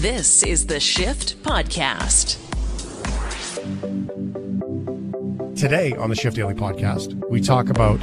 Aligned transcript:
This 0.00 0.42
is 0.44 0.64
the 0.64 0.80
Shift 0.80 1.42
Podcast. 1.42 2.38
Today 5.54 5.92
on 5.92 6.08
the 6.08 6.16
Shift 6.16 6.36
Daily 6.36 6.54
Podcast, 6.54 7.22
we 7.28 7.42
talk 7.42 7.68
about 7.68 8.00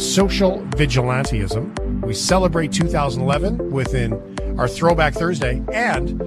social 0.00 0.62
vigilantism. 0.78 2.00
We 2.06 2.14
celebrate 2.14 2.72
2011 2.72 3.70
within 3.70 4.14
our 4.58 4.66
Throwback 4.66 5.12
Thursday 5.12 5.62
and 5.74 6.18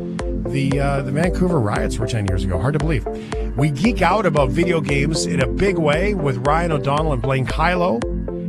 the 0.46 0.80
uh, 0.80 1.02
the 1.02 1.12
Vancouver 1.12 1.60
riots 1.60 1.98
were 1.98 2.06
10 2.06 2.28
years 2.28 2.44
ago. 2.44 2.60
Hard 2.60 2.74
to 2.74 2.80
believe. 2.80 3.08
We 3.58 3.72
geek 3.72 4.04
out 4.04 4.28
about 4.28 4.52
video 4.52 4.80
games 4.80 5.26
in 5.26 5.42
a 5.42 5.48
big 5.48 5.80
way 5.80 6.14
with 6.14 6.38
Ryan 6.46 6.74
O'Donnell 6.74 7.14
and 7.14 7.22
Blaine 7.24 7.48
Kyllo. 7.48 8.00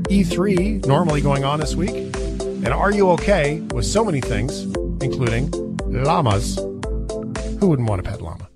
E3 0.09 0.85
normally 0.85 1.23
going 1.23 1.45
on 1.45 1.59
this 1.59 1.75
week. 1.75 1.95
And 2.43 2.69
are 2.69 2.93
you 2.93 3.11
okay 3.13 3.61
with 3.73 3.87
so 3.87 4.05
many 4.05 4.21
things, 4.21 4.65
including 5.01 5.62
llamas? 5.93 6.57
Who 7.61 7.69
wouldn't 7.69 7.89
want 7.89 8.01
a 8.01 8.05
pet 8.05 8.21
llama? 8.21 8.49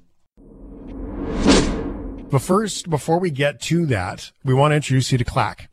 But 2.31 2.43
first, 2.43 2.91
before 2.91 3.21
we 3.21 3.31
get 3.31 3.61
to 3.63 3.87
that, 3.87 4.33
we 4.45 4.53
want 4.53 4.73
to 4.73 4.77
introduce 4.77 5.13
you 5.13 5.19
to 5.19 5.25
Klak. 5.25 5.69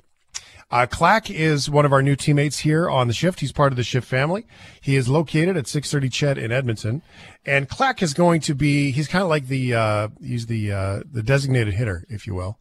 Uh, 0.70 0.86
Klak 0.88 1.30
is 1.30 1.70
one 1.70 1.86
of 1.86 1.94
our 1.94 2.02
new 2.02 2.16
teammates 2.16 2.60
here 2.60 2.90
on 2.90 3.08
the 3.08 3.14
shift. 3.14 3.40
He's 3.40 3.52
part 3.52 3.72
of 3.72 3.78
the 3.78 3.84
shift 3.84 4.08
family. 4.08 4.46
He 4.82 4.96
is 4.96 5.08
located 5.08 5.56
at 5.56 5.68
630 5.68 6.10
Ched 6.10 6.44
in 6.44 6.52
Edmonton. 6.52 7.02
And 7.46 7.70
Klak 7.70 8.02
is 8.02 8.14
going 8.14 8.42
to 8.42 8.56
be, 8.56 8.92
he's 8.92 9.08
kind 9.08 9.24
of 9.24 9.30
like 9.30 9.48
the, 9.48 9.74
uh, 9.74 10.08
he's 10.22 10.48
the, 10.48 10.72
uh, 10.72 11.00
the 11.12 11.24
designated 11.24 11.76
hitter, 11.76 12.06
if 12.10 12.26
you 12.28 12.34
will. 12.34 12.58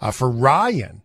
Uh, 0.00 0.10
for 0.10 0.30
Ryan, 0.30 1.02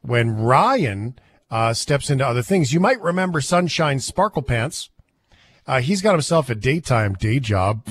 when 0.00 0.36
Ryan, 0.36 1.18
uh, 1.50 1.72
steps 1.72 2.10
into 2.10 2.26
other 2.26 2.42
things, 2.42 2.72
you 2.72 2.80
might 2.80 3.00
remember 3.00 3.40
Sunshine 3.40 4.00
Sparkle 4.00 4.42
Pants. 4.42 4.90
Uh, 5.66 5.80
he's 5.80 6.02
got 6.02 6.12
himself 6.12 6.50
a 6.50 6.54
daytime 6.54 7.14
day 7.14 7.40
job 7.40 7.86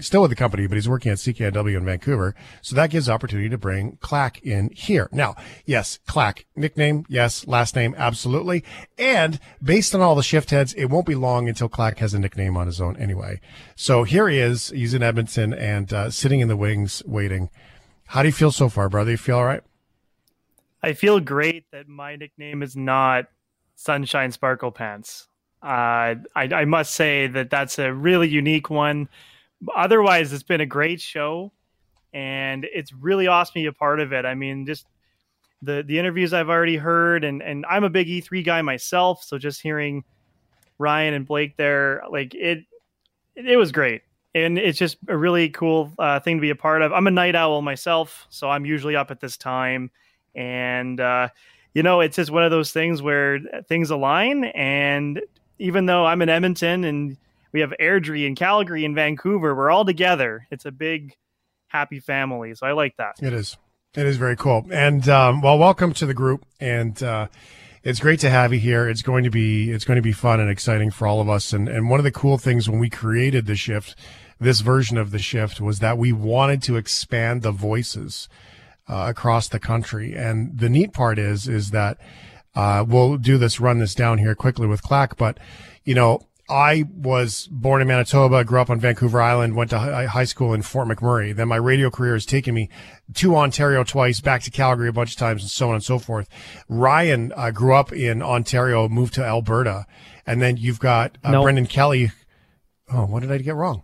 still 0.00 0.22
with 0.22 0.30
the 0.30 0.36
company, 0.36 0.66
but 0.66 0.76
he's 0.76 0.88
working 0.88 1.12
at 1.12 1.18
CKNW 1.18 1.76
in 1.76 1.84
Vancouver. 1.84 2.34
So 2.62 2.74
that 2.76 2.90
gives 2.90 3.08
opportunity 3.10 3.48
to 3.50 3.58
bring 3.58 3.98
Klak 3.98 4.40
in 4.42 4.70
here. 4.70 5.08
Now, 5.12 5.36
yes, 5.66 5.98
Klak, 6.08 6.46
nickname, 6.56 7.04
yes, 7.08 7.46
last 7.46 7.76
name, 7.76 7.94
absolutely. 7.98 8.64
And 8.96 9.38
based 9.62 9.94
on 9.94 10.00
all 10.00 10.14
the 10.14 10.22
shift 10.22 10.50
heads, 10.50 10.72
it 10.74 10.86
won't 10.86 11.06
be 11.06 11.14
long 11.14 11.48
until 11.48 11.68
Klak 11.68 11.98
has 11.98 12.14
a 12.14 12.18
nickname 12.18 12.56
on 12.56 12.66
his 12.66 12.80
own 12.80 12.96
anyway. 12.96 13.40
So 13.76 14.04
here 14.04 14.28
he 14.28 14.38
is. 14.38 14.70
He's 14.70 14.94
in 14.94 15.02
Edmonton 15.02 15.52
and 15.52 15.92
uh, 15.92 16.10
sitting 16.10 16.40
in 16.40 16.48
the 16.48 16.56
wings 16.56 17.02
waiting. 17.06 17.50
How 18.06 18.22
do 18.22 18.28
you 18.28 18.32
feel 18.32 18.52
so 18.52 18.70
far, 18.70 18.88
brother? 18.88 19.10
You 19.10 19.18
feel 19.18 19.36
all 19.36 19.44
right? 19.44 19.62
I 20.82 20.94
feel 20.94 21.20
great 21.20 21.70
that 21.72 21.88
my 21.88 22.16
nickname 22.16 22.62
is 22.62 22.76
not 22.76 23.26
Sunshine 23.74 24.32
Sparkle 24.32 24.70
Pants. 24.72 25.27
Uh, 25.62 26.14
I, 26.36 26.48
I 26.52 26.64
must 26.64 26.94
say 26.94 27.26
that 27.26 27.50
that's 27.50 27.78
a 27.78 27.92
really 27.92 28.28
unique 28.28 28.70
one. 28.70 29.08
Otherwise, 29.74 30.32
it's 30.32 30.42
been 30.44 30.60
a 30.60 30.66
great 30.66 31.00
show, 31.00 31.52
and 32.12 32.64
it's 32.72 32.92
really 32.92 33.26
awesome 33.26 33.54
to 33.54 33.60
be 33.60 33.66
a 33.66 33.72
part 33.72 34.00
of 34.00 34.12
it. 34.12 34.24
I 34.24 34.34
mean, 34.34 34.66
just 34.66 34.86
the 35.62 35.82
the 35.84 35.98
interviews 35.98 36.32
I've 36.32 36.48
already 36.48 36.76
heard, 36.76 37.24
and 37.24 37.42
and 37.42 37.66
I'm 37.66 37.84
a 37.84 37.90
big 37.90 38.06
E3 38.06 38.44
guy 38.44 38.62
myself, 38.62 39.24
so 39.24 39.36
just 39.36 39.60
hearing 39.60 40.04
Ryan 40.78 41.14
and 41.14 41.26
Blake 41.26 41.56
there, 41.56 42.04
like 42.08 42.34
it, 42.34 42.64
it 43.34 43.56
was 43.56 43.72
great, 43.72 44.02
and 44.34 44.58
it's 44.58 44.78
just 44.78 44.98
a 45.08 45.16
really 45.16 45.48
cool 45.50 45.92
uh, 45.98 46.20
thing 46.20 46.36
to 46.36 46.40
be 46.40 46.50
a 46.50 46.56
part 46.56 46.82
of. 46.82 46.92
I'm 46.92 47.08
a 47.08 47.10
night 47.10 47.34
owl 47.34 47.62
myself, 47.62 48.26
so 48.30 48.48
I'm 48.48 48.64
usually 48.64 48.94
up 48.94 49.10
at 49.10 49.20
this 49.20 49.36
time, 49.36 49.90
and 50.36 51.00
uh, 51.00 51.28
you 51.74 51.82
know, 51.82 52.00
it's 52.00 52.16
just 52.16 52.30
one 52.30 52.44
of 52.44 52.52
those 52.52 52.72
things 52.72 53.02
where 53.02 53.40
things 53.68 53.90
align, 53.90 54.44
and 54.44 55.20
even 55.58 55.86
though 55.86 56.06
I'm 56.06 56.22
in 56.22 56.28
Edmonton 56.28 56.84
and 56.84 57.16
we 57.52 57.60
have 57.60 57.72
Airdrie 57.80 58.26
and 58.26 58.36
Calgary 58.36 58.84
and 58.84 58.94
Vancouver, 58.94 59.54
we're 59.54 59.70
all 59.70 59.84
together. 59.84 60.46
It's 60.50 60.64
a 60.64 60.70
big, 60.70 61.16
happy 61.68 62.00
family. 62.00 62.54
So 62.54 62.66
I 62.66 62.72
like 62.72 62.96
that. 62.98 63.16
It 63.20 63.32
is. 63.32 63.56
It 63.94 64.06
is 64.06 64.16
very 64.16 64.36
cool. 64.36 64.66
And 64.70 65.08
um, 65.08 65.40
well, 65.40 65.58
welcome 65.58 65.94
to 65.94 66.06
the 66.06 66.14
group. 66.14 66.44
And 66.60 67.02
uh, 67.02 67.28
it's 67.82 68.00
great 68.00 68.20
to 68.20 68.30
have 68.30 68.52
you 68.52 68.58
here. 68.58 68.88
It's 68.88 69.02
going 69.02 69.24
to 69.24 69.30
be 69.30 69.70
it's 69.70 69.84
going 69.84 69.96
to 69.96 70.02
be 70.02 70.12
fun 70.12 70.40
and 70.40 70.50
exciting 70.50 70.90
for 70.90 71.06
all 71.06 71.20
of 71.20 71.28
us. 71.28 71.52
And 71.52 71.68
and 71.68 71.88
one 71.88 71.98
of 71.98 72.04
the 72.04 72.12
cool 72.12 72.38
things 72.38 72.68
when 72.68 72.78
we 72.78 72.90
created 72.90 73.46
the 73.46 73.56
shift, 73.56 73.96
this 74.38 74.60
version 74.60 74.98
of 74.98 75.10
the 75.10 75.18
shift, 75.18 75.60
was 75.60 75.78
that 75.78 75.96
we 75.96 76.12
wanted 76.12 76.62
to 76.64 76.76
expand 76.76 77.42
the 77.42 77.50
voices 77.50 78.28
uh, 78.88 79.06
across 79.08 79.48
the 79.48 79.58
country. 79.58 80.14
And 80.14 80.58
the 80.58 80.68
neat 80.68 80.92
part 80.92 81.18
is 81.18 81.48
is 81.48 81.70
that 81.70 81.98
uh, 82.58 82.84
we'll 82.84 83.16
do 83.16 83.38
this, 83.38 83.60
run 83.60 83.78
this 83.78 83.94
down 83.94 84.18
here 84.18 84.34
quickly 84.34 84.66
with 84.66 84.82
Klak, 84.82 85.16
but 85.16 85.38
you 85.84 85.94
know, 85.94 86.26
I 86.50 86.86
was 86.92 87.46
born 87.52 87.80
in 87.80 87.86
Manitoba, 87.86 88.42
grew 88.42 88.60
up 88.60 88.68
on 88.68 88.80
Vancouver 88.80 89.22
Island, 89.22 89.54
went 89.54 89.70
to 89.70 89.78
high 89.78 90.24
school 90.24 90.52
in 90.52 90.62
Fort 90.62 90.88
McMurray. 90.88 91.36
Then 91.36 91.46
my 91.46 91.54
radio 91.54 91.88
career 91.88 92.14
has 92.14 92.26
taken 92.26 92.56
me 92.56 92.68
to 93.14 93.36
Ontario 93.36 93.84
twice, 93.84 94.20
back 94.20 94.42
to 94.42 94.50
Calgary 94.50 94.88
a 94.88 94.92
bunch 94.92 95.12
of 95.12 95.18
times, 95.18 95.42
and 95.42 95.50
so 95.52 95.68
on 95.68 95.76
and 95.76 95.84
so 95.84 96.00
forth. 96.00 96.28
Ryan 96.68 97.32
uh, 97.36 97.52
grew 97.52 97.76
up 97.76 97.92
in 97.92 98.22
Ontario, 98.22 98.88
moved 98.88 99.14
to 99.14 99.24
Alberta, 99.24 99.86
and 100.26 100.42
then 100.42 100.56
you've 100.56 100.80
got 100.80 101.16
uh, 101.22 101.30
nope. 101.30 101.44
Brendan 101.44 101.66
Kelly. 101.66 102.10
Oh, 102.92 103.06
what 103.06 103.20
did 103.20 103.30
I 103.30 103.38
get 103.38 103.54
wrong? 103.54 103.82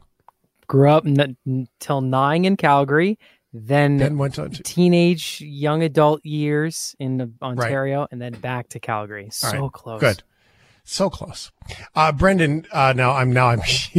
Grew 0.66 0.90
up 0.90 1.04
until 1.04 2.00
nine 2.00 2.44
in 2.44 2.56
Calgary, 2.56 3.20
then, 3.56 3.98
then 3.98 4.18
went 4.18 4.34
to 4.34 4.48
teenage 4.48 5.40
young 5.40 5.84
adult 5.84 6.26
years 6.26 6.96
in 6.98 7.36
Ontario, 7.40 8.00
right. 8.00 8.08
and 8.10 8.20
then 8.20 8.32
back 8.32 8.68
to 8.70 8.80
Calgary. 8.80 9.28
So 9.30 9.48
right. 9.48 9.72
close. 9.72 10.00
Good. 10.00 10.22
So 10.82 11.08
close. 11.08 11.52
Uh, 11.94 12.12
Brendan, 12.12 12.66
uh, 12.72 12.92
now 12.94 13.12
I'm, 13.12 13.32
now 13.32 13.48
I'm, 13.48 13.60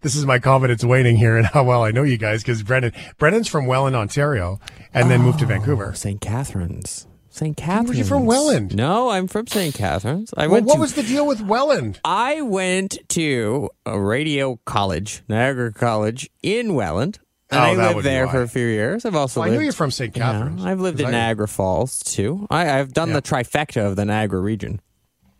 this 0.00 0.14
is 0.14 0.24
my 0.24 0.38
confidence 0.38 0.84
waning 0.84 1.16
here 1.16 1.36
and 1.36 1.46
how 1.46 1.64
well 1.64 1.82
I 1.82 1.90
know 1.90 2.04
you 2.04 2.16
guys 2.16 2.42
because 2.42 2.62
Brendan, 2.62 2.92
Brendan's 3.18 3.48
from 3.48 3.66
Welland, 3.66 3.94
Ontario, 3.96 4.58
and 4.94 5.06
oh, 5.06 5.08
then 5.08 5.22
moved 5.22 5.40
to 5.40 5.44
oh, 5.44 5.48
Vancouver. 5.48 5.92
St. 5.94 6.20
Catharines. 6.20 7.06
St. 7.28 7.56
Catharines. 7.56 7.88
Were 7.88 7.94
you 7.94 8.04
from 8.04 8.26
Welland? 8.26 8.74
No, 8.74 9.10
I'm 9.10 9.26
from 9.26 9.48
St. 9.48 9.74
Catharines. 9.74 10.32
I 10.36 10.46
well, 10.46 10.54
went. 10.54 10.66
What 10.66 10.74
to, 10.74 10.80
was 10.80 10.94
the 10.94 11.02
deal 11.02 11.26
with 11.26 11.40
Welland? 11.40 12.00
I 12.04 12.42
went 12.42 12.98
to 13.10 13.70
a 13.84 14.00
radio 14.00 14.60
college, 14.64 15.22
Niagara 15.28 15.72
College 15.72 16.30
in 16.42 16.74
Welland. 16.74 17.18
And 17.50 17.60
oh, 17.60 17.82
I 17.82 17.92
lived 17.92 18.04
there 18.04 18.28
for 18.28 18.42
a 18.42 18.48
few 18.48 18.66
years. 18.66 19.04
I've 19.04 19.16
also 19.16 19.40
well, 19.40 19.48
lived, 19.48 19.56
I 19.56 19.58
knew 19.58 19.64
you're 19.64 19.72
from 19.72 19.90
St. 19.90 20.14
Catharines. 20.14 20.62
Yeah, 20.62 20.70
I've 20.70 20.80
lived 20.80 21.00
in 21.00 21.06
I, 21.06 21.10
Niagara 21.10 21.48
Falls 21.48 21.98
too. 21.98 22.46
I, 22.48 22.64
have 22.64 22.92
done 22.92 23.08
yeah. 23.08 23.14
the 23.14 23.22
trifecta 23.22 23.84
of 23.84 23.96
the 23.96 24.04
Niagara 24.04 24.40
region. 24.40 24.80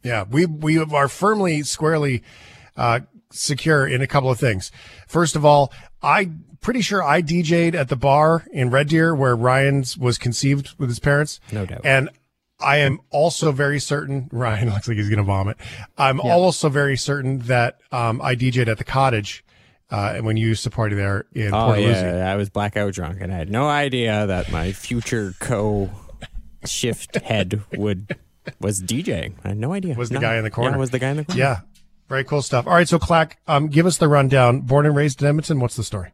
Yeah, 0.03 0.25
we 0.29 0.47
we 0.47 0.79
are 0.79 1.09
firmly, 1.09 1.63
squarely 1.63 2.23
uh, 2.77 3.01
secure 3.31 3.87
in 3.87 4.01
a 4.01 4.07
couple 4.07 4.31
of 4.31 4.41
things. 4.41 4.73
First 5.07 5.37
of 5.37 5.45
all, 5.45 5.73
I 6.03 6.31
pretty 6.61 6.81
sure 6.81 7.03
I 7.03 7.23
DJ'd 7.23 7.75
at 7.75 7.89
the 7.89 7.97
bar 7.97 8.45
in 8.53 8.71
Red 8.71 8.89
Deer 8.89 9.15
where 9.15 9.37
Ryan's 9.37 9.97
was 9.97 10.19
conceived 10.19 10.75
with 10.79 10.89
his 10.89 10.99
parents. 10.99 11.41
No 11.53 11.67
doubt. 11.67 11.83
And 11.85 12.11
I 12.61 12.79
am 12.79 13.01
also 13.11 13.53
very 13.53 13.81
certain 13.81 14.29
Ryan 14.33 14.71
looks 14.71 14.89
like 14.89 14.97
he's 14.97 15.09
going 15.09 15.19
to 15.19 15.25
vomit. 15.25 15.57
I'm 15.97 16.21
yeah. 16.23 16.33
also 16.33 16.69
very 16.69 16.97
certain 16.97 17.41
that 17.41 17.79
um, 17.93 18.21
I 18.21 18.35
DJ'd 18.35 18.69
at 18.69 18.79
the 18.79 18.85
cottage 18.85 19.45
uh, 19.91 20.19
when 20.19 20.37
you 20.37 20.47
used 20.49 20.65
to 20.65 20.71
party 20.71 20.95
there 20.95 21.27
in 21.33 21.53
oh, 21.53 21.67
Port 21.67 21.81
yeah, 21.81 22.31
I 22.31 22.37
was 22.37 22.49
blackout 22.49 22.93
drunk 22.95 23.21
and 23.21 23.33
I 23.33 23.37
had 23.37 23.51
no 23.51 23.69
idea 23.69 24.27
that 24.27 24.51
my 24.51 24.73
future 24.73 25.35
co 25.41 25.91
shift 26.65 27.17
head 27.25 27.63
would 27.77 28.17
was 28.61 28.81
DJing. 28.81 29.35
I 29.45 29.49
had 29.49 29.59
no 29.59 29.73
idea. 29.73 29.95
Was 29.95 30.09
the 30.09 30.15
no. 30.15 30.21
guy 30.21 30.37
in 30.37 30.45
the 30.45 30.51
corner? 30.51 30.73
Yeah, 30.73 30.77
was 30.79 30.91
the 30.91 30.99
guy 30.99 31.11
in 31.11 31.17
the 31.17 31.25
corner? 31.25 31.41
Yeah, 31.41 31.61
very 32.09 32.25
cool 32.25 32.43
stuff. 32.43 32.67
All 32.67 32.75
right, 32.75 32.89
so 32.89 32.99
Klak, 32.99 33.33
um, 33.47 33.69
give 33.69 33.87
us 33.87 33.99
the 33.99 34.09
rundown. 34.09 34.61
Born 34.61 34.87
and 34.87 34.95
raised 34.95 35.21
in 35.23 35.29
Edmonton. 35.29 35.61
What's 35.61 35.77
the 35.77 35.85
story? 35.85 36.13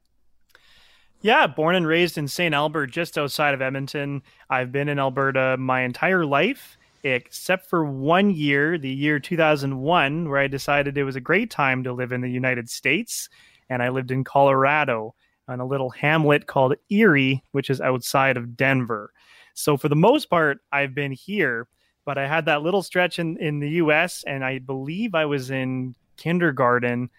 Yeah, 1.23 1.47
born 1.47 1.75
and 1.75 1.87
raised 1.87 2.19
in 2.19 2.29
St. 2.29 2.55
Albert, 2.55 2.89
just 2.89 3.19
outside 3.19 3.55
of 3.55 3.63
Edmonton. 3.63 4.23
I've 4.49 4.71
been 4.71 4.89
in 4.89 4.99
Alberta 4.99 5.57
my 5.59 5.83
entire 5.83 6.25
life, 6.25 6.77
except 7.03 7.69
for 7.69 7.85
one 7.85 8.31
year, 8.31 8.79
the 8.79 8.91
year 8.91 9.19
2001, 9.19 10.29
where 10.29 10.39
I 10.39 10.47
decided 10.47 10.97
it 10.97 11.05
was 11.05 11.17
a 11.17 11.21
great 11.21 11.51
time 11.51 11.83
to 11.85 11.93
live 11.93 12.13
in 12.13 12.21
the 12.21 12.31
United 12.31 12.69
States 12.69 13.29
and 13.69 13.83
I 13.83 13.89
lived 13.89 14.11
in 14.11 14.25
Colorado 14.25 15.15
in 15.49 15.61
a 15.61 15.67
little 15.67 15.91
hamlet 15.91 16.47
called 16.47 16.75
Erie, 16.91 17.43
which 17.53 17.71
is 17.71 17.81
outside 17.81 18.37
of 18.37 18.57
Denver. 18.57 19.13
So 19.55 19.77
for 19.77 19.89
the 19.89 19.97
most 19.97 20.29
part, 20.29 20.59
I've 20.73 20.95
been 20.95 21.13
here, 21.13 21.69
but 22.05 22.19
I 22.19 22.27
had 22.27 22.47
that 22.47 22.63
little 22.63 22.83
stretch 22.83 23.19
in, 23.19 23.37
in 23.39 23.61
the 23.61 23.71
US, 23.71 24.25
and 24.27 24.45
I 24.45 24.59
believe 24.59 25.15
I 25.15 25.25
was 25.25 25.51
in 25.51 25.95
kindergarten. 26.17 27.11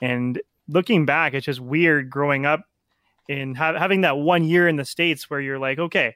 And 0.00 0.40
looking 0.68 1.06
back, 1.06 1.34
it's 1.34 1.46
just 1.46 1.60
weird 1.60 2.10
growing 2.10 2.46
up 2.46 2.64
in 3.28 3.54
ha- 3.54 3.78
having 3.78 4.02
that 4.02 4.16
one 4.16 4.44
year 4.44 4.68
in 4.68 4.76
the 4.76 4.84
States 4.84 5.28
where 5.28 5.40
you're 5.40 5.58
like, 5.58 5.78
okay, 5.78 6.14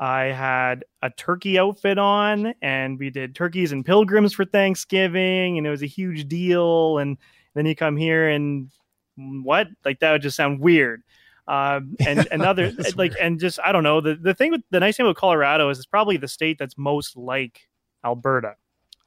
I 0.00 0.24
had 0.24 0.84
a 1.02 1.10
turkey 1.10 1.58
outfit 1.58 1.98
on, 1.98 2.54
and 2.62 2.98
we 2.98 3.10
did 3.10 3.34
turkeys 3.34 3.70
and 3.70 3.84
pilgrims 3.84 4.32
for 4.32 4.44
Thanksgiving, 4.44 5.58
and 5.58 5.66
it 5.66 5.70
was 5.70 5.82
a 5.82 5.86
huge 5.86 6.26
deal. 6.26 6.98
And 6.98 7.18
then 7.54 7.66
you 7.66 7.76
come 7.76 7.96
here 7.96 8.28
and 8.28 8.70
what? 9.16 9.68
Like 9.84 10.00
that 10.00 10.12
would 10.12 10.22
just 10.22 10.36
sound 10.36 10.60
weird. 10.60 11.02
Um, 11.48 11.96
and 12.06 12.26
another 12.30 12.72
like, 12.96 13.12
weird. 13.12 13.16
and 13.20 13.40
just 13.40 13.58
I 13.64 13.72
don't 13.72 13.82
know. 13.82 14.00
The 14.00 14.14
the 14.14 14.34
thing 14.34 14.50
with 14.52 14.62
the 14.70 14.80
nice 14.80 14.96
thing 14.96 15.06
with 15.06 15.16
Colorado 15.16 15.68
is 15.70 15.78
it's 15.78 15.86
probably 15.86 16.16
the 16.16 16.28
state 16.28 16.58
that's 16.58 16.78
most 16.78 17.16
like 17.16 17.68
Alberta. 18.04 18.56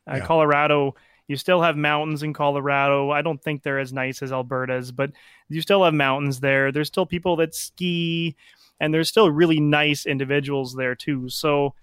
Uh, 0.09 0.15
yeah. 0.17 0.25
Colorado 0.25 0.95
You 1.27 1.37
still 1.37 1.61
have 1.61 1.75
mountains 1.75 2.21
in 2.23 2.33
Colorado. 2.33 3.09
I 3.09 3.21
don't 3.21 3.41
think 3.41 3.63
they're 3.63 3.79
as 3.79 3.91
nice 3.91 4.21
as 4.21 4.31
Alberta's, 4.31 4.91
but 4.91 5.11
you 5.49 5.61
still 5.61 5.83
have 5.83 5.93
mountains 5.93 6.39
there. 6.39 6.71
There's 6.71 6.87
still 6.87 7.05
people 7.05 7.35
that 7.37 7.55
ski, 7.55 8.35
and 8.79 8.93
there's 8.93 9.09
still 9.09 9.31
really 9.31 9.59
nice 9.59 10.05
individuals 10.05 10.75
there 10.75 10.95
too. 10.95 11.29
So 11.29 11.73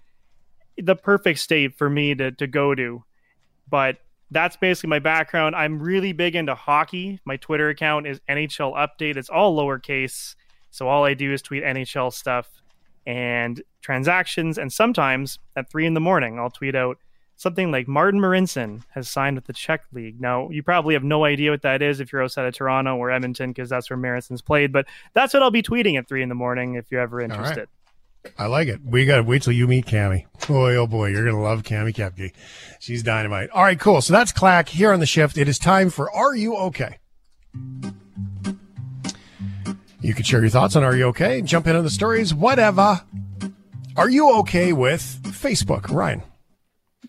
the 0.77 0.95
perfect 0.95 1.39
state 1.39 1.77
for 1.77 1.89
me 1.89 2.15
to 2.15 2.31
to 2.31 2.47
go 2.47 2.73
to. 2.75 3.03
But 3.69 3.97
that's 4.33 4.57
basically 4.57 4.89
my 4.89 4.99
background. 4.99 5.55
I'm 5.55 5.79
really 5.79 6.11
big 6.13 6.35
into 6.35 6.55
hockey. 6.55 7.19
My 7.25 7.37
Twitter 7.37 7.69
account 7.69 8.07
is 8.07 8.19
NHL 8.29 8.75
Update. 8.75 9.17
It's 9.17 9.29
all 9.29 9.55
lowercase. 9.55 10.35
So 10.71 10.87
all 10.87 11.05
I 11.05 11.13
do 11.13 11.31
is 11.31 11.41
tweet 11.41 11.63
NHL 11.63 12.11
stuff 12.11 12.49
and 13.05 13.61
transactions. 13.81 14.57
And 14.57 14.71
sometimes 14.71 15.39
at 15.55 15.69
three 15.69 15.85
in 15.85 15.93
the 15.93 15.99
morning, 15.99 16.39
I'll 16.39 16.49
tweet 16.49 16.75
out 16.75 16.97
something 17.35 17.71
like 17.71 17.87
Martin 17.87 18.19
Marincin 18.19 18.83
has 18.91 19.09
signed 19.09 19.35
with 19.35 19.45
the 19.45 19.53
Czech 19.53 19.83
League. 19.91 20.19
Now, 20.21 20.49
you 20.49 20.63
probably 20.63 20.93
have 20.93 21.03
no 21.03 21.25
idea 21.25 21.51
what 21.51 21.61
that 21.63 21.81
is 21.81 21.99
if 21.99 22.11
you're 22.11 22.23
outside 22.23 22.45
of 22.45 22.53
Toronto 22.53 22.95
or 22.95 23.11
Edmonton 23.11 23.51
because 23.51 23.69
that's 23.69 23.89
where 23.89 23.97
Marincin's 23.97 24.41
played. 24.41 24.71
But 24.71 24.87
that's 25.13 25.33
what 25.33 25.43
I'll 25.43 25.51
be 25.51 25.63
tweeting 25.63 25.97
at 25.97 26.07
three 26.07 26.23
in 26.23 26.29
the 26.29 26.35
morning 26.35 26.75
if 26.75 26.91
you're 26.91 27.01
ever 27.01 27.21
interested. 27.21 27.67
I 28.37 28.47
like 28.47 28.67
it. 28.67 28.79
We 28.83 29.05
got 29.05 29.17
to 29.17 29.23
wait 29.23 29.43
till 29.43 29.53
you 29.53 29.67
meet 29.67 29.85
Cami. 29.85 30.25
Boy, 30.47 30.75
oh 30.75 30.87
boy, 30.87 31.07
you're 31.07 31.23
going 31.23 31.35
to 31.35 31.41
love 31.41 31.63
Cami 31.63 31.93
Kepke. 31.93 32.31
She's 32.79 33.03
dynamite. 33.03 33.49
All 33.51 33.63
right, 33.63 33.79
cool. 33.79 34.01
So 34.01 34.13
that's 34.13 34.31
Klak 34.31 34.69
here 34.69 34.91
on 34.93 34.99
the 34.99 35.05
shift. 35.05 35.37
It 35.37 35.47
is 35.47 35.59
time 35.59 35.89
for 35.89 36.11
Are 36.11 36.35
You 36.35 36.55
Okay? 36.55 36.97
You 40.01 40.13
can 40.13 40.23
share 40.23 40.41
your 40.41 40.49
thoughts 40.49 40.75
on 40.75 40.83
Are 40.83 40.95
You 40.95 41.05
Okay? 41.05 41.41
Jump 41.41 41.67
in 41.67 41.75
on 41.75 41.83
the 41.83 41.89
stories, 41.89 42.33
whatever. 42.33 43.01
Are 43.95 44.09
you 44.09 44.37
okay 44.39 44.73
with 44.73 45.01
Facebook, 45.23 45.89
Ryan? 45.89 46.23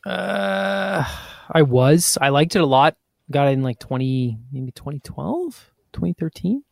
Uh, 0.04 1.04
I 1.50 1.62
was. 1.62 2.18
I 2.20 2.28
liked 2.28 2.56
it 2.56 2.62
a 2.62 2.66
lot. 2.66 2.96
Got 3.30 3.48
it 3.48 3.52
in 3.52 3.62
like 3.62 3.78
20, 3.78 4.38
maybe 4.52 4.70
2012, 4.72 5.72
2013. 5.94 6.62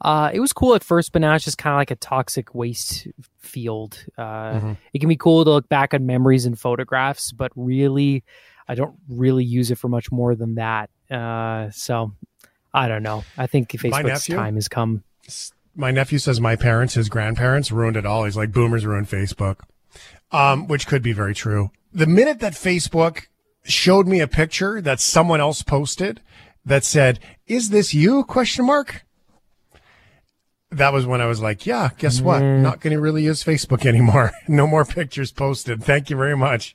Uh, 0.00 0.30
it 0.32 0.40
was 0.40 0.52
cool 0.52 0.74
at 0.74 0.84
first, 0.84 1.12
but 1.12 1.22
now 1.22 1.34
it's 1.34 1.44
just 1.44 1.58
kind 1.58 1.74
of 1.74 1.78
like 1.78 1.90
a 1.90 1.96
toxic 1.96 2.54
waste 2.54 3.08
field. 3.38 4.04
Uh, 4.18 4.22
mm-hmm. 4.52 4.72
It 4.92 4.98
can 4.98 5.08
be 5.08 5.16
cool 5.16 5.44
to 5.44 5.50
look 5.50 5.68
back 5.68 5.94
on 5.94 6.04
memories 6.04 6.44
and 6.44 6.58
photographs, 6.58 7.32
but 7.32 7.50
really, 7.56 8.24
I 8.68 8.74
don't 8.74 8.96
really 9.08 9.44
use 9.44 9.70
it 9.70 9.78
for 9.78 9.88
much 9.88 10.12
more 10.12 10.34
than 10.34 10.56
that. 10.56 10.90
Uh, 11.10 11.70
so 11.70 12.12
I 12.74 12.88
don't 12.88 13.02
know. 13.02 13.24
I 13.38 13.46
think 13.46 13.70
Facebook's 13.70 14.26
time 14.26 14.56
has 14.56 14.68
come 14.68 15.02
my 15.76 15.90
nephew 15.90 16.18
says 16.18 16.40
my 16.40 16.56
parents, 16.56 16.94
his 16.94 17.08
grandparents, 17.08 17.70
ruined 17.70 17.96
it 17.96 18.06
all. 18.06 18.24
He's 18.24 18.36
like, 18.36 18.50
boomers 18.50 18.86
ruined 18.86 19.08
Facebook, 19.08 19.60
um, 20.32 20.66
which 20.66 20.86
could 20.86 21.02
be 21.02 21.12
very 21.12 21.34
true. 21.34 21.70
The 21.92 22.06
minute 22.06 22.40
that 22.40 22.54
Facebook 22.54 23.26
showed 23.64 24.08
me 24.08 24.20
a 24.20 24.28
picture 24.28 24.80
that 24.80 25.00
someone 25.00 25.40
else 25.40 25.62
posted 25.62 26.20
that 26.64 26.84
said, 26.84 27.20
"Is 27.46 27.70
this 27.70 27.94
you?" 27.94 28.24
question 28.24 28.66
mark. 28.66 29.04
That 30.70 30.92
was 30.92 31.06
when 31.06 31.20
I 31.20 31.26
was 31.26 31.40
like, 31.40 31.66
"Yeah, 31.66 31.90
guess 31.98 32.20
what? 32.20 32.42
Mm. 32.42 32.60
Not 32.60 32.80
going 32.80 32.94
to 32.94 33.00
really 33.00 33.22
use 33.24 33.44
Facebook 33.44 33.86
anymore. 33.86 34.32
no 34.48 34.66
more 34.66 34.84
pictures 34.84 35.32
posted. 35.32 35.82
Thank 35.82 36.10
you 36.10 36.16
very 36.16 36.36
much." 36.36 36.74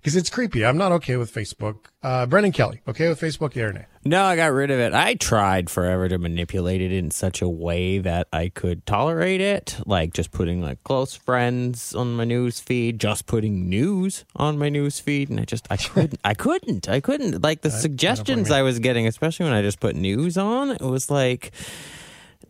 because 0.00 0.16
it's 0.16 0.30
creepy. 0.30 0.64
I'm 0.64 0.78
not 0.78 0.92
okay 0.92 1.16
with 1.16 1.32
Facebook. 1.32 1.76
Uh, 2.02 2.24
Brendan 2.24 2.52
Kelly, 2.52 2.80
okay 2.88 3.08
with 3.08 3.20
Facebook, 3.20 3.54
yeah 3.54 3.64
or 3.64 3.72
nay? 3.72 3.84
No, 4.02 4.24
I 4.24 4.34
got 4.34 4.52
rid 4.52 4.70
of 4.70 4.78
it. 4.78 4.94
I 4.94 5.14
tried 5.14 5.68
forever 5.68 6.08
to 6.08 6.16
manipulate 6.16 6.80
it 6.80 6.90
in 6.90 7.10
such 7.10 7.42
a 7.42 7.48
way 7.48 7.98
that 7.98 8.26
I 8.32 8.48
could 8.48 8.86
tolerate 8.86 9.42
it, 9.42 9.76
like 9.84 10.14
just 10.14 10.30
putting 10.32 10.62
like 10.62 10.82
close 10.84 11.14
friends 11.14 11.94
on 11.94 12.16
my 12.16 12.24
news 12.24 12.60
feed, 12.60 12.98
just 12.98 13.26
putting 13.26 13.68
news 13.68 14.24
on 14.34 14.58
my 14.58 14.70
news 14.70 14.98
feed, 15.00 15.28
and 15.28 15.38
I 15.38 15.44
just 15.44 15.66
I 15.70 15.76
couldn't, 15.76 16.20
I 16.24 16.32
couldn't, 16.32 16.88
I 16.88 17.00
couldn't. 17.00 17.42
Like 17.42 17.60
the 17.60 17.68
I, 17.68 17.72
suggestions 17.72 18.50
I, 18.50 18.60
I 18.60 18.62
was 18.62 18.78
getting, 18.78 19.06
especially 19.06 19.44
when 19.44 19.54
I 19.54 19.60
just 19.60 19.80
put 19.80 19.96
news 19.96 20.38
on, 20.38 20.70
it 20.70 20.80
was 20.80 21.10
like, 21.10 21.52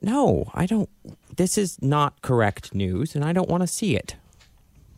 no, 0.03 0.51
I 0.55 0.67
don't. 0.67 0.89
This 1.37 1.59
is 1.59 1.81
not 1.83 2.23
correct 2.23 2.75
news, 2.75 3.15
and 3.15 3.25
I 3.25 3.33
don't 3.33 3.49
want 3.49 3.63
to 3.63 3.67
see 3.67 3.97
it. 3.97 4.17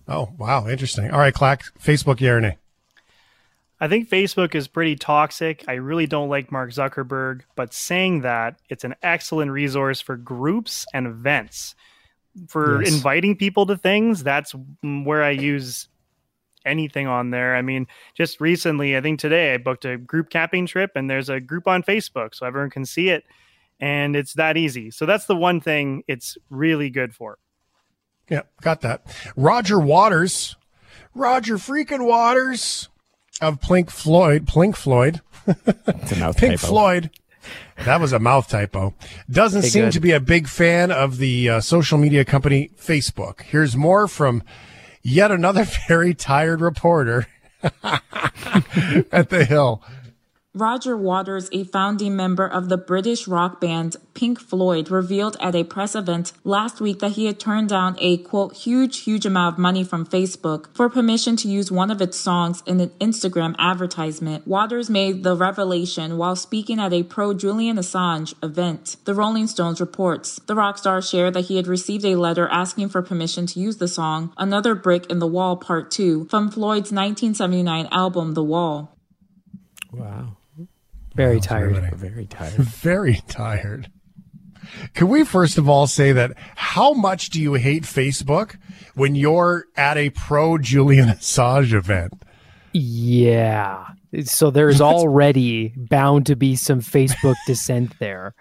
Oh, 0.08 0.32
wow. 0.38 0.68
Interesting. 0.68 1.10
All 1.10 1.18
right, 1.18 1.34
Klak, 1.34 1.62
Facebook, 1.80 2.20
yeah 2.20 2.32
or 2.32 2.40
nay? 2.40 2.58
I 3.80 3.88
think 3.88 4.08
Facebook 4.08 4.54
is 4.54 4.68
pretty 4.68 4.94
toxic. 4.94 5.64
I 5.66 5.74
really 5.74 6.06
don't 6.06 6.28
like 6.28 6.52
Mark 6.52 6.70
Zuckerberg, 6.70 7.42
but 7.56 7.74
saying 7.74 8.20
that, 8.20 8.60
it's 8.68 8.84
an 8.84 8.94
excellent 9.02 9.50
resource 9.50 10.00
for 10.00 10.16
groups 10.16 10.86
and 10.94 11.06
events. 11.06 11.74
For 12.48 12.82
yes. 12.82 12.94
inviting 12.94 13.36
people 13.36 13.66
to 13.66 13.76
things, 13.76 14.22
that's 14.22 14.54
where 14.82 15.22
I 15.22 15.30
use 15.30 15.88
anything 16.64 17.06
on 17.06 17.30
there. 17.30 17.56
I 17.56 17.62
mean, 17.62 17.86
just 18.14 18.40
recently, 18.40 18.96
I 18.96 19.00
think 19.00 19.18
today 19.18 19.54
I 19.54 19.58
booked 19.58 19.84
a 19.84 19.98
group 19.98 20.30
camping 20.30 20.66
trip 20.66 20.92
and 20.94 21.10
there's 21.10 21.28
a 21.28 21.40
group 21.40 21.66
on 21.66 21.82
Facebook 21.82 22.34
so 22.34 22.46
everyone 22.46 22.70
can 22.70 22.86
see 22.86 23.08
it 23.08 23.24
and 23.82 24.14
it's 24.14 24.34
that 24.34 24.56
easy. 24.56 24.93
So 24.93 25.05
that's 25.05 25.26
the 25.26 25.34
one 25.34 25.61
thing 25.61 26.05
it's 26.06 26.38
really 26.49 26.88
good 26.88 27.14
for. 27.14 27.38
Yeah, 28.31 28.43
got 28.62 28.81
that. 28.82 29.05
Roger 29.37 29.79
Waters, 29.79 30.56
Roger 31.14 31.56
freaking 31.56 32.06
Waters 32.06 32.88
of 33.43 33.61
Plink 33.61 33.90
Floyd, 33.90 34.46
Plink 34.46 34.76
Floyd, 34.76 35.20
Pink 35.44 35.67
typo. 36.06 36.56
Floyd. 36.56 37.11
That 37.84 38.00
was 38.00 38.12
a 38.12 38.20
mouth 38.20 38.49
typo. 38.49 38.94
Doesn't 39.29 39.62
hey, 39.62 39.69
seem 39.69 39.84
good. 39.87 39.93
to 39.94 40.00
be 40.00 40.12
a 40.12 40.20
big 40.20 40.46
fan 40.46 40.93
of 40.93 41.19
the 41.19 41.49
uh, 41.49 41.61
social 41.61 41.99
media 41.99 42.25
company 42.25 42.70
Facebook. 42.81 43.43
Here's 43.43 43.76
more 43.76 44.06
from 44.06 44.44
yet 45.02 45.32
another 45.32 45.64
very 45.88 46.14
tired 46.14 46.61
reporter 46.61 47.26
at 47.82 49.29
the 49.29 49.44
Hill. 49.44 49.82
Roger 50.54 50.99
Waters, 50.99 51.49
a 51.50 51.64
founding 51.64 52.14
member 52.14 52.46
of 52.46 52.69
the 52.69 52.76
British 52.76 53.26
rock 53.26 53.58
band 53.58 53.96
Pink 54.12 54.38
Floyd, 54.38 54.90
revealed 54.90 55.34
at 55.40 55.54
a 55.54 55.64
press 55.64 55.94
event 55.94 56.34
last 56.44 56.78
week 56.78 56.99
that 56.99 57.12
he 57.12 57.25
had 57.25 57.40
turned 57.40 57.70
down 57.70 57.96
a 57.99 58.19
quote, 58.19 58.54
huge, 58.54 59.04
huge 59.04 59.25
amount 59.25 59.54
of 59.54 59.58
money 59.58 59.82
from 59.82 60.04
Facebook 60.04 60.66
for 60.76 60.90
permission 60.90 61.37
to 61.37 61.49
use 61.49 61.72
one 61.72 61.90
of 61.90 62.02
its 62.02 62.19
songs 62.19 62.62
in 62.66 62.81
an 62.81 62.90
Instagram 63.00 63.56
advertisement. 63.58 64.46
Waters 64.46 64.90
made 64.90 65.22
the 65.22 65.34
revelation 65.34 66.19
while 66.19 66.37
speaking 66.37 66.78
at 66.78 66.93
a 66.93 67.02
pro 67.02 67.32
Julian 67.32 67.78
Assange 67.78 68.34
event. 68.43 68.96
The 69.06 69.14
Rolling 69.14 69.46
Stones 69.46 69.81
reports 69.81 70.38
the 70.46 70.55
rock 70.55 70.76
star 70.76 71.00
shared 71.00 71.32
that 71.32 71.46
he 71.46 71.56
had 71.56 71.66
received 71.66 72.05
a 72.05 72.16
letter 72.16 72.46
asking 72.48 72.90
for 72.90 73.00
permission 73.00 73.46
to 73.46 73.58
use 73.58 73.78
the 73.78 73.88
song 73.88 74.34
Another 74.37 74.75
Brick 74.75 75.06
in 75.10 75.19
the 75.19 75.26
Wall 75.26 75.56
Part 75.56 75.90
2 75.90 76.26
from 76.26 76.50
Floyd's 76.50 76.93
1979 76.93 77.88
album 77.90 78.34
The 78.34 78.44
Wall. 78.44 78.94
Wow. 79.90 80.37
Very 81.14 81.40
tired. 81.40 81.94
Very 81.94 82.26
tired. 82.26 82.54
Very 82.54 83.20
tired. 83.28 83.90
Can 84.94 85.08
we 85.08 85.24
first 85.24 85.58
of 85.58 85.69
all 85.69 85.86
say 85.86 86.12
that 86.12 86.32
how 86.54 86.92
much 86.92 87.31
do 87.31 87.40
you 87.40 87.54
hate 87.54 87.82
Facebook 87.82 88.56
when 88.94 89.14
you're 89.14 89.66
at 89.76 89.96
a 89.96 90.10
pro 90.10 90.58
Julian 90.58 91.08
Assange 91.08 91.72
event? 91.72 92.12
Yeah. 92.72 93.86
So 94.24 94.50
there's 94.50 94.81
already 94.81 95.74
bound 95.76 96.26
to 96.26 96.36
be 96.36 96.56
some 96.56 96.81
Facebook 96.81 97.36
dissent 97.46 97.98
there. 97.98 98.34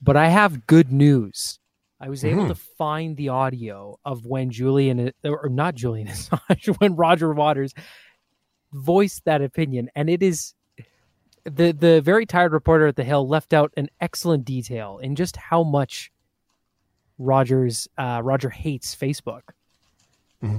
But 0.00 0.16
I 0.16 0.28
have 0.28 0.66
good 0.66 0.92
news. 0.92 1.58
I 2.00 2.08
was 2.08 2.24
able 2.24 2.42
mm-hmm. 2.42 2.48
to 2.48 2.60
find 2.76 3.16
the 3.16 3.28
audio 3.28 3.96
of 4.04 4.26
when 4.26 4.50
Julian, 4.50 5.12
or 5.22 5.48
not 5.48 5.76
Julian 5.76 6.08
Assange, 6.08 6.76
when 6.80 6.96
Roger 6.96 7.32
Waters 7.32 7.72
voiced 8.72 9.24
that 9.26 9.40
opinion. 9.40 9.88
And 9.94 10.10
it 10.10 10.20
is 10.20 10.54
the 11.44 11.72
the 11.72 12.00
very 12.00 12.26
tired 12.26 12.52
reporter 12.52 12.86
at 12.86 12.96
the 12.96 13.04
Hill 13.04 13.26
left 13.26 13.52
out 13.52 13.72
an 13.76 13.88
excellent 14.00 14.44
detail 14.44 14.98
in 14.98 15.16
just 15.16 15.36
how 15.36 15.62
much 15.62 16.10
Rogers 17.18 17.88
uh, 17.98 18.20
Roger 18.22 18.50
hates 18.50 18.94
Facebook. 18.94 19.42
Mm-hmm. 20.42 20.58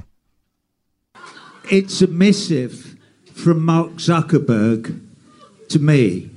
It's 1.72 2.02
a 2.02 2.08
missive 2.08 2.98
from 3.34 3.66
Mark 3.66 3.94
Zuckerberg 3.94 5.00
to 5.70 5.80
me, 5.80 6.30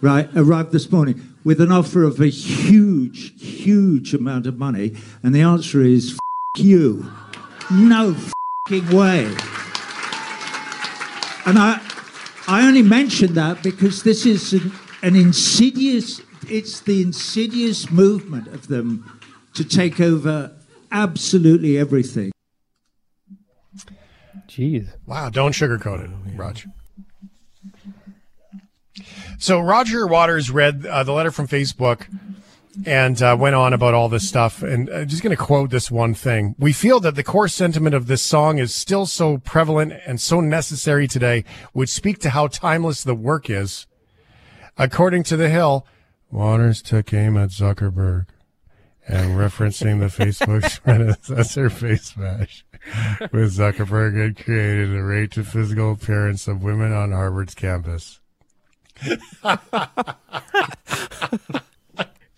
right? 0.00 0.28
Arrived 0.36 0.72
this 0.72 0.90
morning 0.90 1.34
with 1.44 1.60
an 1.60 1.72
offer 1.72 2.04
of 2.04 2.20
a 2.20 2.28
huge, 2.28 3.40
huge 3.40 4.14
amount 4.14 4.46
of 4.46 4.58
money, 4.58 4.92
and 5.22 5.34
the 5.34 5.42
answer 5.42 5.82
is 5.82 6.12
F- 6.12 6.62
you. 6.62 7.10
No 7.70 8.16
way. 8.70 9.24
And 11.44 11.58
I, 11.58 11.80
I 12.48 12.66
only 12.66 12.82
mention 12.82 13.34
that 13.34 13.62
because 13.62 14.02
this 14.02 14.26
is 14.26 14.52
an, 14.52 14.72
an 15.02 15.16
insidious, 15.16 16.20
it's 16.48 16.80
the 16.80 17.00
insidious 17.02 17.90
movement 17.90 18.48
of 18.48 18.68
them 18.68 19.20
to 19.54 19.64
take 19.64 20.00
over 20.00 20.52
absolutely 20.90 21.78
everything. 21.78 22.32
Jeez. 24.48 24.88
Wow, 25.06 25.30
don't 25.30 25.52
sugarcoat 25.52 26.04
it, 26.04 26.36
Roger. 26.36 26.68
So 29.38 29.60
Roger 29.60 30.06
Waters 30.06 30.50
read 30.50 30.84
uh, 30.84 31.02
the 31.04 31.12
letter 31.12 31.30
from 31.30 31.48
Facebook 31.48 32.06
and 32.86 33.20
uh, 33.22 33.36
went 33.38 33.54
on 33.54 33.72
about 33.72 33.94
all 33.94 34.08
this 34.08 34.28
stuff. 34.28 34.62
And 34.62 34.88
I'm 34.90 35.08
just 35.08 35.22
going 35.22 35.36
to 35.36 35.42
quote 35.42 35.70
this 35.70 35.90
one 35.90 36.14
thing. 36.14 36.54
We 36.58 36.72
feel 36.72 37.00
that 37.00 37.14
the 37.14 37.24
core 37.24 37.48
sentiment 37.48 37.94
of 37.94 38.06
this 38.06 38.22
song 38.22 38.58
is 38.58 38.74
still 38.74 39.06
so 39.06 39.38
prevalent 39.38 39.94
and 40.06 40.20
so 40.20 40.40
necessary 40.40 41.06
today, 41.06 41.44
would 41.74 41.88
speak 41.88 42.18
to 42.20 42.30
how 42.30 42.48
timeless 42.48 43.04
the 43.04 43.14
work 43.14 43.50
is. 43.50 43.86
According 44.78 45.24
to 45.24 45.36
The 45.36 45.50
Hill, 45.50 45.86
Waters 46.30 46.80
took 46.80 47.12
aim 47.12 47.36
at 47.36 47.50
Zuckerberg 47.50 48.26
and 49.06 49.36
referencing 49.36 50.00
the 50.00 50.06
Facebook's 50.06 50.78
predecessor 50.78 51.68
Facemash 51.68 52.62
with 53.32 53.56
Zuckerberg 53.56 54.16
had 54.16 54.42
created 54.42 54.96
a 54.96 55.02
rate 55.02 55.32
to 55.32 55.44
physical 55.44 55.92
appearance 55.92 56.48
of 56.48 56.62
women 56.62 56.92
on 56.92 57.12
Harvard's 57.12 57.54
campus. 57.54 58.20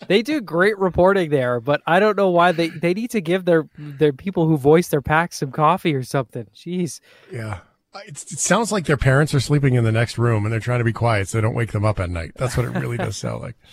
They 0.09 0.23
do 0.23 0.41
great 0.41 0.79
reporting 0.79 1.31
there, 1.31 1.61
but 1.61 1.83
I 1.87 2.01
don't 2.01 2.17
know 2.17 2.31
why 2.31 2.53
they, 2.53 2.69
they 2.69 2.95
need 2.95 3.11
to 3.11 3.21
give 3.21 3.45
their 3.45 3.69
their 3.79 4.13
people 4.13 4.47
who 4.47 4.57
voice 4.57 4.89
their 4.89 5.03
packs 5.03 5.39
some 5.39 5.51
coffee 5.51 5.95
or 5.95 6.03
something. 6.03 6.47
Jeez. 6.55 7.01
Yeah. 7.31 7.61
It, 8.07 8.23
it 8.33 8.39
sounds 8.39 8.73
like 8.73 8.87
their 8.87 8.97
parents 8.97 9.35
are 9.35 9.41
sleeping 9.41 9.75
in 9.75 9.85
the 9.85 9.93
next 9.93 10.19
room 10.19 10.45
and 10.45 10.53
they're 10.53 10.61
trying 10.61 10.81
to 10.81 10.85
be 10.85 10.93
quiet 10.93 11.29
so 11.29 11.39
they 11.39 11.43
don't 11.43 11.55
wake 11.55 11.73
them 11.73 11.85
up 11.85 12.01
at 12.01 12.11
night. 12.11 12.33
That's 12.35 12.57
what 12.57 12.67
it 12.67 12.71
really 12.71 12.97
does 12.97 13.17
sound 13.17 13.43
like. 13.43 13.57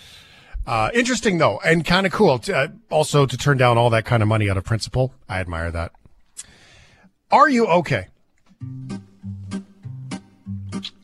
Uh, 0.64 0.90
interesting 0.94 1.38
though, 1.38 1.58
and 1.64 1.84
kind 1.84 2.06
of 2.06 2.12
cool. 2.12 2.38
To, 2.38 2.56
uh, 2.56 2.68
also 2.88 3.26
to 3.26 3.36
turn 3.36 3.56
down 3.56 3.78
all 3.78 3.90
that 3.90 4.04
kind 4.04 4.22
of 4.22 4.28
money 4.28 4.48
out 4.48 4.56
of 4.56 4.62
principle. 4.62 5.12
I 5.28 5.40
admire 5.40 5.72
that. 5.72 5.90
Are 7.32 7.48
you 7.48 7.66
okay? 7.66 8.06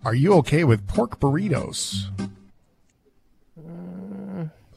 Are 0.04 0.14
you 0.14 0.35
okay 0.35 0.64
with 0.64 0.87
pork 0.87 1.18
burritos? 1.18 2.06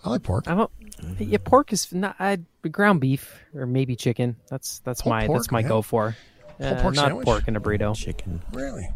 I 0.04 0.10
like 0.10 0.24
pork. 0.24 0.48
I 0.48 0.56
don't. 0.56 0.72
Yeah, 1.20 1.38
pork 1.44 1.74
is 1.74 1.92
not 1.94 2.16
I, 2.20 2.40
ground 2.70 3.02
beef 3.02 3.40
or 3.54 3.66
maybe 3.66 3.96
chicken. 3.96 4.36
That's 4.50 4.80
that's 4.80 5.02
Pulled 5.02 5.12
my 5.12 5.28
pork, 5.28 5.40
that's 5.40 5.52
my 5.52 5.60
yeah. 5.60 5.68
go 5.68 5.82
for. 5.82 6.16
Pulled 6.58 6.74
Uh, 6.74 6.82
pork 6.82 6.96
not 6.96 7.06
sandwich? 7.08 7.26
pork 7.26 7.48
in 7.48 7.56
a 7.56 7.62
burrito. 7.62 7.96
Chicken. 7.96 8.42
Really? 8.52 8.90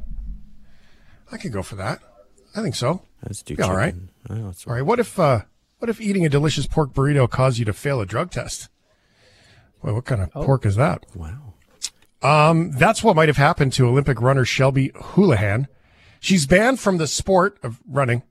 I 1.31 1.37
could 1.37 1.51
go 1.51 1.61
for 1.63 1.75
that. 1.75 1.99
I 2.55 2.61
think 2.61 2.75
so. 2.75 3.01
Let's 3.23 3.41
do 3.41 3.55
Be 3.55 3.63
all 3.63 3.75
right. 3.75 3.93
chicken. 3.93 4.09
I 4.29 4.33
know 4.35 4.49
it's 4.49 4.65
All 4.67 4.73
right. 4.73 4.85
What 4.85 4.99
if 4.99 5.19
uh, 5.19 5.41
what 5.79 5.89
if 5.89 5.99
eating 5.99 6.25
a 6.25 6.29
delicious 6.29 6.67
pork 6.67 6.93
burrito 6.93 7.29
caused 7.29 7.57
you 7.59 7.65
to 7.65 7.73
fail 7.73 8.01
a 8.01 8.05
drug 8.05 8.31
test? 8.31 8.69
Well, 9.81 9.95
what 9.95 10.05
kind 10.05 10.21
of 10.21 10.31
pork 10.31 10.65
is 10.65 10.75
that? 10.75 11.05
Wow. 11.15 11.53
Um, 12.21 12.71
that's 12.71 13.03
what 13.03 13.15
might 13.15 13.29
have 13.29 13.37
happened 13.37 13.73
to 13.73 13.87
Olympic 13.87 14.19
runner 14.19 14.45
Shelby 14.45 14.91
Houlihan. 14.95 15.67
She's 16.19 16.47
banned 16.47 16.79
from 16.79 16.97
the 16.97 17.05
sport 17.07 17.59
of 17.61 17.79
running. 17.87 18.23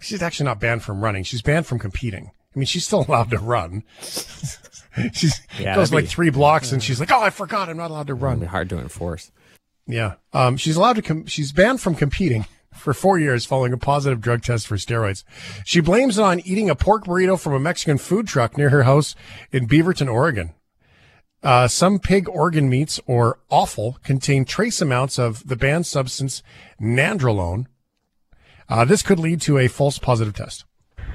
She's 0.00 0.22
actually 0.22 0.44
not 0.44 0.60
banned 0.60 0.82
from 0.82 1.02
running. 1.02 1.24
She's 1.24 1.42
banned 1.42 1.66
from 1.66 1.78
competing. 1.78 2.30
I 2.54 2.58
mean, 2.58 2.66
she's 2.66 2.84
still 2.86 3.04
allowed 3.08 3.30
to 3.30 3.38
run. 3.38 3.82
she's 5.12 5.40
Yeah, 5.58 5.74
goes 5.74 5.92
like 5.92 6.04
be- 6.04 6.08
three 6.08 6.30
blocks 6.30 6.72
and 6.72 6.82
she's 6.82 7.00
like, 7.00 7.10
"Oh, 7.12 7.22
I 7.22 7.30
forgot. 7.30 7.68
I'm 7.68 7.76
not 7.76 7.90
allowed 7.90 8.06
to 8.08 8.14
run." 8.14 8.38
be 8.40 8.46
hard 8.46 8.68
to 8.70 8.78
enforce. 8.78 9.30
Yeah. 9.86 10.14
Um, 10.32 10.56
she's 10.56 10.76
allowed 10.76 10.96
to, 10.96 11.02
com- 11.02 11.26
she's 11.26 11.50
banned 11.52 11.80
from 11.80 11.94
competing 11.94 12.46
for 12.74 12.92
four 12.92 13.18
years 13.18 13.46
following 13.46 13.72
a 13.72 13.78
positive 13.78 14.20
drug 14.20 14.42
test 14.42 14.66
for 14.66 14.76
steroids. 14.76 15.24
She 15.64 15.80
blames 15.80 16.18
it 16.18 16.22
on 16.22 16.40
eating 16.40 16.68
a 16.68 16.74
pork 16.74 17.04
burrito 17.06 17.40
from 17.40 17.54
a 17.54 17.60
Mexican 17.60 17.96
food 17.98 18.26
truck 18.28 18.58
near 18.58 18.68
her 18.70 18.82
house 18.82 19.14
in 19.50 19.66
Beaverton, 19.66 20.12
Oregon. 20.12 20.52
Uh, 21.42 21.68
some 21.68 21.98
pig 22.00 22.28
organ 22.28 22.68
meats 22.68 22.98
or 23.06 23.38
offal 23.48 23.96
contain 24.02 24.44
trace 24.44 24.80
amounts 24.80 25.18
of 25.18 25.46
the 25.46 25.56
banned 25.56 25.86
substance 25.86 26.42
nandrolone. 26.80 27.66
Uh, 28.68 28.84
this 28.84 29.02
could 29.02 29.18
lead 29.18 29.40
to 29.40 29.58
a 29.58 29.66
false 29.66 29.98
positive 29.98 30.34
test. 30.34 30.64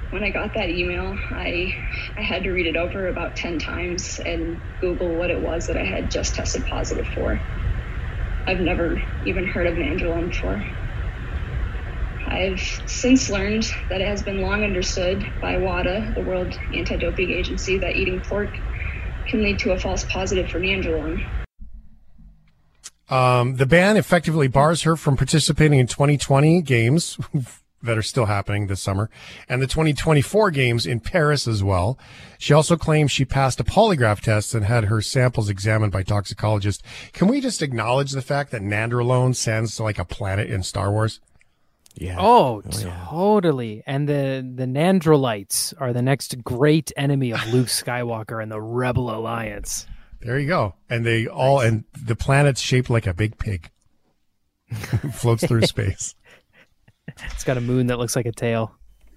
When 0.10 0.24
I 0.24 0.32
got 0.32 0.54
that 0.56 0.70
email, 0.70 1.18
I 1.32 1.76
I 2.18 2.22
had 2.22 2.44
to 2.44 2.52
read 2.52 2.68
it 2.68 2.76
over 2.76 3.08
about 3.08 3.36
10 3.36 3.60
times 3.60 4.20
and 4.20 4.60
Google 4.82 5.16
what 5.16 5.30
it 5.30 5.40
was 5.40 5.68
that 5.68 5.78
I 5.78 5.84
had 5.84 6.10
just 6.10 6.36
tested 6.36 6.66
positive 6.66 7.08
for. 7.08 7.40
I've 8.46 8.60
never 8.60 9.02
even 9.26 9.46
heard 9.46 9.68
of 9.68 9.76
nandrolone 9.76 10.30
before. 10.30 10.64
I've 12.28 12.62
since 12.88 13.30
learned 13.30 13.72
that 13.90 14.02
it 14.02 14.08
has 14.08 14.24
been 14.24 14.42
long 14.42 14.64
understood 14.64 15.26
by 15.40 15.58
WADA, 15.58 16.14
the 16.16 16.22
World 16.22 16.58
Anti-Doping 16.74 17.30
Agency, 17.30 17.78
that 17.80 17.96
eating 17.96 18.22
pork 18.22 18.50
can 19.28 19.44
lead 19.44 19.60
to 19.60 19.72
a 19.72 19.80
false 19.80 20.04
positive 20.06 20.50
for 20.50 20.60
nandrolone. 20.60 21.24
Um, 23.10 23.58
the 23.58 23.66
ban 23.66 23.98
effectively 23.98 24.48
bars 24.48 24.84
her 24.84 24.96
from 24.96 25.18
participating 25.18 25.80
in 25.80 25.88
2020 25.88 26.62
games 26.62 27.18
that 27.84 27.98
are 27.98 28.02
still 28.02 28.26
happening 28.26 28.68
this 28.68 28.82
summer 28.82 29.10
and 29.50 29.62
the 29.62 29.68
2024 29.68 30.52
games 30.52 30.86
in 30.86 31.00
Paris 31.02 31.48
as 31.48 31.64
well. 31.64 32.00
She 32.40 32.54
also 32.54 32.78
claims 32.78 33.12
she 33.12 33.26
passed 33.26 33.60
a 33.60 33.64
polygraph 33.64 34.22
test 34.22 34.56
and 34.56 34.66
had 34.66 34.86
her 34.86 35.02
samples 35.02 35.50
examined 35.50 35.92
by 35.92 36.04
toxicologists. 36.04 36.82
Can 37.12 37.28
we 37.28 37.42
just 37.42 37.62
acknowledge 37.62 38.12
the 38.12 38.22
fact 38.22 38.52
that 38.52 38.62
Nandrolone 38.62 39.36
sounds 39.36 39.80
like 39.80 40.00
a 40.00 40.06
planet 40.06 40.50
in 40.50 40.64
Star 40.64 40.92
Wars? 40.92 41.20
Yeah. 41.96 42.18
Oh, 42.20 42.64
yeah. 42.80 43.06
totally. 43.10 43.84
And 43.86 44.10
the 44.10 44.50
the 44.56 44.66
Nandrolites 44.66 45.74
are 45.80 45.94
the 45.94 46.02
next 46.02 46.44
great 46.44 46.92
enemy 46.98 47.32
of 47.32 47.46
Luke 47.54 47.68
Skywalker 47.68 48.42
and 48.42 48.52
the 48.52 48.62
Rebel 48.62 49.14
Alliance. 49.14 49.86
There 50.24 50.40
you 50.40 50.48
go. 50.48 50.76
And 50.90 51.06
they 51.06 51.28
all, 51.28 51.60
and 51.60 51.84
the 52.02 52.16
planet's 52.16 52.62
shaped 52.62 52.90
like 52.90 53.06
a 53.08 53.14
big 53.14 53.38
pig. 53.38 53.70
Floats 55.14 55.46
through 55.46 55.64
space. 55.64 56.16
It's 57.34 57.44
got 57.44 57.58
a 57.58 57.62
moon 57.62 57.88
that 57.88 58.00
looks 58.00 58.16
like 58.16 58.26
a 58.26 58.32
tail. 58.32 58.74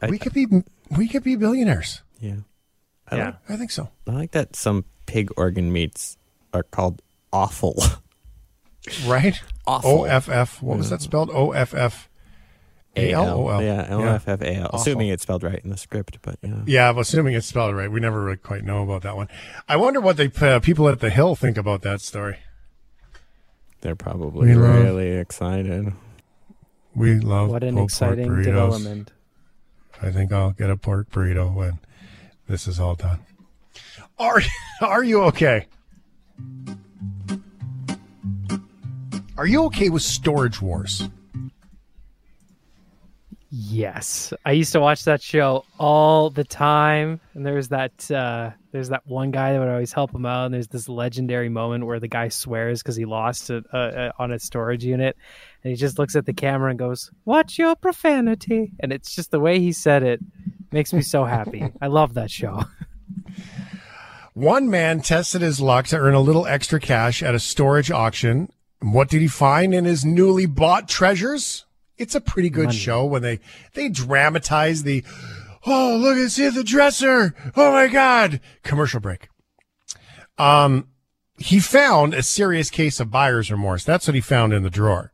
We 0.08 0.18
could 0.18 0.32
be, 0.34 0.46
we 0.90 1.06
could 1.08 1.22
be 1.22 1.36
billionaires. 1.36 2.02
Yeah. 2.20 2.38
I, 3.08 3.16
Yeah. 3.16 3.24
like, 3.26 3.36
I 3.50 3.56
think 3.56 3.70
so. 3.70 3.90
I 4.08 4.10
like 4.10 4.32
that 4.32 4.56
some 4.56 4.84
pig 5.06 5.30
organ 5.36 5.72
meats 5.72 6.18
are 6.52 6.64
called 6.64 7.00
awful. 7.32 7.80
Right? 9.06 9.40
Awful. 9.66 9.90
O 10.02 10.04
F 10.04 10.28
F. 10.28 10.62
What 10.62 10.78
was 10.78 10.90
that 10.90 11.00
spelled? 11.02 11.30
O 11.30 11.52
F 11.52 11.74
F. 11.74 12.08
A 12.96 13.12
L 13.12 13.28
O 13.40 13.48
L. 13.48 13.62
Yeah, 13.62 13.86
L 13.88 14.02
F 14.02 14.26
F 14.28 14.40
A 14.42 14.54
L. 14.56 14.70
Assuming 14.72 15.08
it's 15.08 15.22
spelled 15.22 15.42
right 15.42 15.60
in 15.62 15.70
the 15.70 15.76
script, 15.76 16.18
but 16.22 16.36
yeah. 16.42 16.62
Yeah, 16.66 16.88
I'm 16.90 16.98
assuming 16.98 17.34
it's 17.34 17.46
spelled 17.46 17.74
right. 17.74 17.90
We 17.90 18.00
never 18.00 18.22
really 18.22 18.36
quite 18.36 18.64
know 18.64 18.82
about 18.82 19.02
that 19.02 19.16
one. 19.16 19.28
I 19.68 19.76
wonder 19.76 20.00
what 20.00 20.16
the 20.16 20.32
uh, 20.40 20.60
people 20.60 20.88
at 20.88 21.00
the 21.00 21.10
Hill 21.10 21.34
think 21.36 21.56
about 21.56 21.82
that 21.82 22.00
story. 22.00 22.38
They're 23.82 23.96
probably 23.96 24.48
We 24.48 24.54
love- 24.54 24.82
really 24.82 25.10
excited. 25.12 25.92
We 26.94 27.20
love 27.20 27.50
What 27.50 27.62
an 27.62 27.74
pulled 27.74 27.90
pork 27.90 27.90
exciting 27.90 28.28
burritos. 28.28 28.44
development. 28.44 29.12
I 30.02 30.10
think 30.10 30.32
I'll 30.32 30.52
get 30.52 30.70
a 30.70 30.76
pork 30.76 31.10
burrito 31.10 31.52
when 31.54 31.78
this 32.48 32.66
is 32.66 32.80
all 32.80 32.94
done. 32.94 33.20
Are 34.18 34.40
Are 34.80 35.04
you 35.04 35.22
okay? 35.24 35.66
Are 39.36 39.46
you 39.46 39.64
okay 39.64 39.90
with 39.90 40.02
Storage 40.02 40.62
Wars? 40.62 41.08
Yes, 43.50 44.32
I 44.44 44.52
used 44.52 44.72
to 44.72 44.80
watch 44.80 45.04
that 45.04 45.22
show 45.22 45.64
all 45.78 46.30
the 46.30 46.42
time, 46.42 47.20
and 47.34 47.46
there's 47.46 47.68
that 47.68 48.10
uh, 48.10 48.50
there's 48.72 48.88
that 48.88 49.06
one 49.06 49.30
guy 49.30 49.52
that 49.52 49.60
would 49.60 49.68
always 49.68 49.92
help 49.92 50.12
him 50.12 50.26
out. 50.26 50.46
And 50.46 50.54
there's 50.54 50.66
this 50.66 50.88
legendary 50.88 51.48
moment 51.48 51.86
where 51.86 52.00
the 52.00 52.08
guy 52.08 52.28
swears 52.28 52.82
because 52.82 52.96
he 52.96 53.04
lost 53.04 53.50
it 53.50 53.64
on 53.72 54.32
a 54.32 54.38
storage 54.40 54.84
unit, 54.84 55.16
and 55.62 55.70
he 55.70 55.76
just 55.76 55.96
looks 55.96 56.16
at 56.16 56.26
the 56.26 56.32
camera 56.32 56.70
and 56.70 56.78
goes, 56.78 57.12
"Watch 57.24 57.56
your 57.56 57.76
profanity," 57.76 58.72
and 58.80 58.92
it's 58.92 59.14
just 59.14 59.30
the 59.30 59.40
way 59.40 59.60
he 59.60 59.72
said 59.72 60.02
it 60.02 60.20
makes 60.72 60.92
me 60.92 61.02
so 61.02 61.24
happy. 61.24 61.64
I 61.80 61.86
love 61.86 62.14
that 62.14 62.32
show. 62.32 62.64
One 64.34 64.68
man 64.68 65.00
tested 65.00 65.40
his 65.40 65.60
luck 65.60 65.86
to 65.86 65.98
earn 65.98 66.14
a 66.14 66.20
little 66.20 66.46
extra 66.46 66.80
cash 66.80 67.22
at 67.22 67.34
a 67.34 67.38
storage 67.38 67.92
auction. 67.92 68.52
What 68.80 69.08
did 69.08 69.22
he 69.22 69.28
find 69.28 69.72
in 69.72 69.84
his 69.84 70.04
newly 70.04 70.46
bought 70.46 70.88
treasures? 70.88 71.65
It's 71.98 72.14
a 72.14 72.20
pretty 72.20 72.50
good 72.50 72.66
Money. 72.66 72.76
show 72.76 73.04
when 73.04 73.22
they 73.22 73.40
they 73.74 73.88
dramatize 73.88 74.82
the 74.82 75.04
oh 75.66 75.96
look 75.96 76.18
it's 76.18 76.38
in 76.38 76.54
the 76.54 76.64
dresser 76.64 77.34
oh 77.56 77.72
my 77.72 77.88
god 77.88 78.40
commercial 78.62 79.00
break. 79.00 79.28
Um, 80.38 80.88
he 81.38 81.60
found 81.60 82.14
a 82.14 82.22
serious 82.22 82.70
case 82.70 83.00
of 83.00 83.10
buyer's 83.10 83.50
remorse. 83.50 83.84
That's 83.84 84.06
what 84.06 84.14
he 84.14 84.20
found 84.20 84.52
in 84.52 84.62
the 84.62 84.70
drawer. 84.70 85.12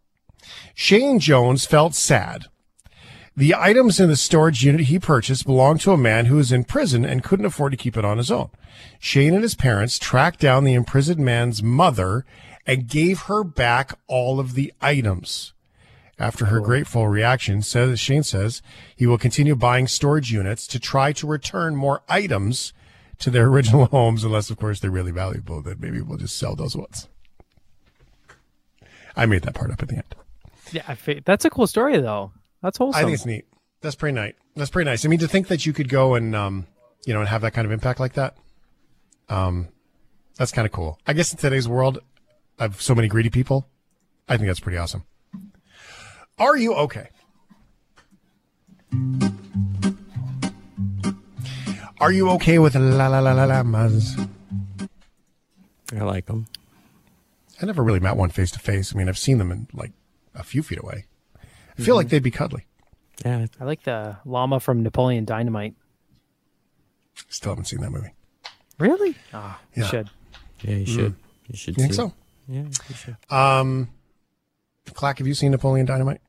Shane 0.75 1.19
Jones 1.19 1.67
felt 1.67 1.95
sad. 1.95 2.47
The 3.35 3.55
items 3.55 3.99
in 3.99 4.09
the 4.11 4.17
storage 4.17 4.62
unit 4.62 4.83
he 4.87 4.99
purchased 4.99 5.47
belonged 5.47 5.81
to 5.83 5.93
a 5.93 5.97
man 5.97 6.27
who 6.27 6.37
was 6.37 6.53
in 6.53 6.65
prison 6.65 7.05
and 7.05 7.23
couldn't 7.23 7.47
afford 7.47 7.73
to 7.73 7.79
keep 7.79 7.97
it 7.97 8.05
on 8.05 8.19
his 8.19 8.31
own. 8.31 8.51
Shane 8.99 9.33
and 9.33 9.43
his 9.43 9.55
parents 9.55 9.99
tracked 9.99 10.39
down 10.39 10.65
the 10.65 10.75
imprisoned 10.75 11.21
man's 11.21 11.62
mother 11.62 12.27
and 12.67 12.89
gave 12.89 13.23
her 13.23 13.43
back 13.43 13.99
all 14.07 14.39
of 14.39 14.55
the 14.55 14.73
items. 14.83 15.55
After 16.19 16.47
her 16.47 16.61
grateful 16.61 17.09
reaction, 17.09 17.62
says 17.62 17.99
Shane 17.99 18.23
says 18.23 18.62
he 18.95 19.07
will 19.07 19.19
continue 19.19 19.57
buying 19.57 19.88
storage 19.88 20.31
units 20.31 20.66
to 20.69 20.78
try 20.78 21.12
to 21.12 21.26
return 21.26 21.75
more 21.75 22.02
items 22.09 22.73
to 23.19 23.31
their 23.31 23.47
original 23.49 23.87
homes, 23.87 24.23
unless 24.25 24.50
of 24.50 24.59
course 24.59 24.81
they're 24.81 24.90
really 24.90 25.11
valuable. 25.11 25.62
Then 25.62 25.78
maybe 25.81 26.00
we'll 26.00 26.19
just 26.19 26.38
sell 26.38 26.54
those 26.54 26.76
ones. 26.76 27.09
I 29.16 29.26
made 29.26 29.42
that 29.42 29.54
part 29.54 29.71
up 29.71 29.83
at 29.83 29.88
the 29.88 29.97
end. 29.97 30.14
yeah, 30.73 30.95
that's 31.25 31.45
a 31.45 31.50
cool 31.50 31.66
story 31.66 32.00
though. 32.00 32.33
That's 32.62 32.78
wholesome. 32.78 33.00
I 33.00 33.04
think 33.04 33.14
it's 33.14 33.26
neat. 33.26 33.45
That's 33.81 33.97
pretty 33.97 34.14
nice. 34.14 34.35
That's 34.54 34.71
pretty 34.71 34.88
nice. 34.88 35.04
I 35.04 35.09
mean, 35.09 35.19
to 35.19 35.28
think 35.28 35.49
that 35.49 35.66
you 35.66 35.73
could 35.73 35.88
go 35.88 36.14
and 36.14 36.37
um, 36.37 36.66
you 37.04 37.12
know, 37.12 37.21
and 37.21 37.28
have 37.28 37.42
that 37.42 37.52
kind 37.52 37.66
of 37.66 37.73
impact 37.73 38.00
like 38.00 38.14
that. 38.14 38.37
Um, 39.28 39.69
that's 40.37 40.52
kind 40.52 40.66
of 40.66 40.73
cool. 40.73 40.99
I 41.07 41.12
guess 41.12 41.33
in 41.33 41.38
today's 41.38 41.69
world 41.69 41.99
of 42.59 42.81
so 42.81 42.95
many 42.95 43.09
greedy 43.09 43.31
people, 43.31 43.69
I 44.28 44.37
think 44.37 44.47
that's 44.47 44.61
pretty 44.61 44.78
awesome. 44.78 45.04
Are 46.39 46.57
you 46.57 46.75
okay? 46.75 47.09
Are 52.01 52.11
you 52.11 52.31
okay 52.31 52.59
with 52.59 52.75
la 52.75 53.07
la 53.07 53.21
la 53.21 53.33
la 53.33 53.45
llamas? 53.45 54.17
I 55.95 56.03
like 56.03 56.27
them. 56.27 56.47
I 57.61 57.67
never 57.67 57.83
really 57.83 58.01
met 58.01 58.17
one 58.17 58.31
face 58.31 58.51
to 58.53 58.59
face. 58.59 58.93
I 58.95 58.99
mean, 58.99 59.09
I've 59.09 59.19
seen 59.19 59.39
them 59.39 59.53
in 59.53 59.69
like 59.73 59.93
a 60.35 60.43
few 60.43 60.62
feet 60.62 60.81
away. 60.83 61.05
I 61.79 61.83
feel 61.83 61.95
like 61.95 62.09
they'd 62.09 62.23
be 62.23 62.31
cuddly. 62.31 62.67
Yeah, 63.25 63.47
I 63.61 63.65
like 63.65 63.85
the 63.85 64.17
llama 64.25 64.59
from 64.59 64.83
Napoleon 64.83 65.25
Dynamite. 65.25 65.75
Still 67.29 67.53
haven't 67.53 67.67
seen 67.67 67.81
that 67.83 67.91
movie. 67.91 68.12
Really? 68.79 69.15
Ah, 69.33 69.61
you 69.75 69.83
Yeah. 69.83 69.89
should. 69.89 70.11
yeah, 70.62 70.77
you 70.77 70.87
should. 70.87 71.15
You 71.49 71.57
should. 71.57 71.77
You 71.77 71.83
think 71.83 71.93
see 71.93 71.97
so? 71.97 72.07
it. 72.07 72.12
Yeah, 72.49 72.62
you 72.89 72.95
should. 72.97 73.17
Um, 73.31 73.91
Klak, 74.91 75.19
have 75.19 75.27
you 75.27 75.35
seen 75.35 75.53
Napoleon 75.53 75.87
Dynamite? 75.87 76.21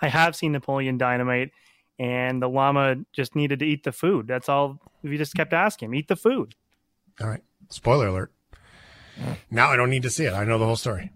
I 0.00 0.08
have 0.08 0.36
seen 0.36 0.52
Napoleon 0.52 0.98
Dynamite, 0.98 1.50
and 1.98 2.40
the 2.40 2.48
llama 2.48 2.96
just 3.12 3.34
needed 3.34 3.58
to 3.60 3.66
eat 3.66 3.84
the 3.84 3.92
food. 3.92 4.26
That's 4.28 4.48
all. 4.48 4.80
We 5.02 5.16
just 5.16 5.34
kept 5.34 5.52
asking 5.52 5.86
him, 5.88 5.94
eat 5.94 6.08
the 6.08 6.16
food. 6.16 6.54
All 7.20 7.28
right. 7.28 7.42
Spoiler 7.70 8.06
alert. 8.06 8.32
Now 9.50 9.70
I 9.70 9.76
don't 9.76 9.90
need 9.90 10.02
to 10.04 10.10
see 10.10 10.24
it. 10.24 10.32
I 10.32 10.44
know 10.44 10.58
the 10.58 10.66
whole 10.66 10.76
story. 10.76 11.10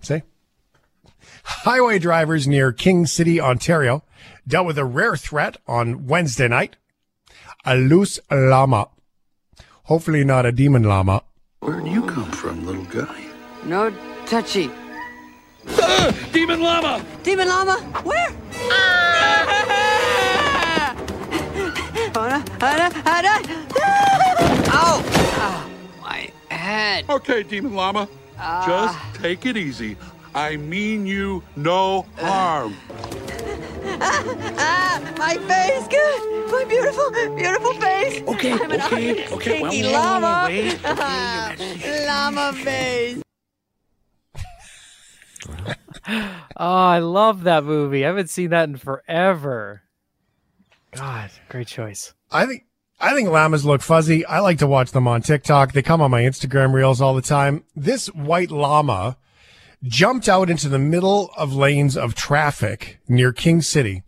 See? 0.00 0.22
Highway 1.44 1.98
drivers 1.98 2.46
near 2.48 2.72
King 2.72 3.06
City, 3.06 3.40
Ontario, 3.40 4.02
dealt 4.46 4.66
with 4.66 4.78
a 4.78 4.84
rare 4.84 5.16
threat 5.16 5.56
on 5.66 6.06
Wednesday 6.06 6.48
night. 6.48 6.76
A 7.64 7.76
loose 7.76 8.20
llama. 8.30 8.88
Hopefully 9.84 10.24
not 10.24 10.46
a 10.46 10.52
demon 10.52 10.82
llama. 10.82 11.22
Where'd 11.60 11.86
you 11.86 12.02
come 12.02 12.30
from, 12.32 12.66
little 12.66 12.84
guy? 12.84 13.24
No 13.64 13.90
touchy. 14.26 14.70
Demon 16.32 16.60
llama! 16.60 17.04
Demon 17.22 17.48
llama, 17.48 17.76
where? 18.04 18.30
Hana, 22.14 22.42
hana, 22.60 22.90
hana. 23.04 23.34
Ow! 24.72 25.02
Ah, 25.36 25.68
my 26.02 26.30
head. 26.48 27.04
Okay, 27.08 27.42
demon 27.42 27.74
llama. 27.74 28.08
Just 28.66 28.98
take 29.20 29.44
it 29.46 29.56
easy. 29.56 29.96
I 30.34 30.56
mean 30.56 31.06
you 31.06 31.42
no 31.56 32.06
harm. 32.18 32.74
Ah, 34.00 35.00
my 35.18 35.34
face, 35.36 35.86
good. 35.88 36.50
My 36.50 36.64
beautiful, 36.64 37.10
beautiful 37.36 37.74
face. 37.74 38.22
Okay, 38.26 38.52
I'm 38.52 38.70
an 38.70 38.80
okay, 38.82 39.26
okay, 39.28 39.62
well, 39.62 39.70
stinky 39.70 39.86
wait, 39.88 39.92
llama. 39.92 40.44
wait, 40.48 40.74
okay, 40.74 40.84
Ah, 40.86 41.54
llama 42.06 42.52
face. 42.52 43.23
Oh, 46.06 46.86
I 46.86 46.98
love 46.98 47.44
that 47.44 47.64
movie. 47.64 48.04
I 48.04 48.08
haven't 48.08 48.30
seen 48.30 48.50
that 48.50 48.68
in 48.68 48.76
forever. 48.76 49.82
God, 50.92 51.30
great 51.48 51.66
choice. 51.66 52.14
I 52.30 52.46
think 52.46 52.64
I 53.00 53.14
think 53.14 53.28
llamas 53.28 53.64
look 53.64 53.82
fuzzy. 53.82 54.24
I 54.24 54.38
like 54.40 54.58
to 54.58 54.66
watch 54.66 54.92
them 54.92 55.08
on 55.08 55.22
TikTok. 55.22 55.72
They 55.72 55.82
come 55.82 56.00
on 56.00 56.10
my 56.10 56.22
Instagram 56.22 56.72
reels 56.72 57.00
all 57.00 57.14
the 57.14 57.22
time. 57.22 57.64
This 57.74 58.06
white 58.08 58.50
llama 58.50 59.16
jumped 59.82 60.28
out 60.28 60.48
into 60.48 60.68
the 60.68 60.78
middle 60.78 61.30
of 61.36 61.52
lanes 61.54 61.96
of 61.96 62.14
traffic 62.14 63.00
near 63.08 63.32
King 63.32 63.60
City, 63.60 64.02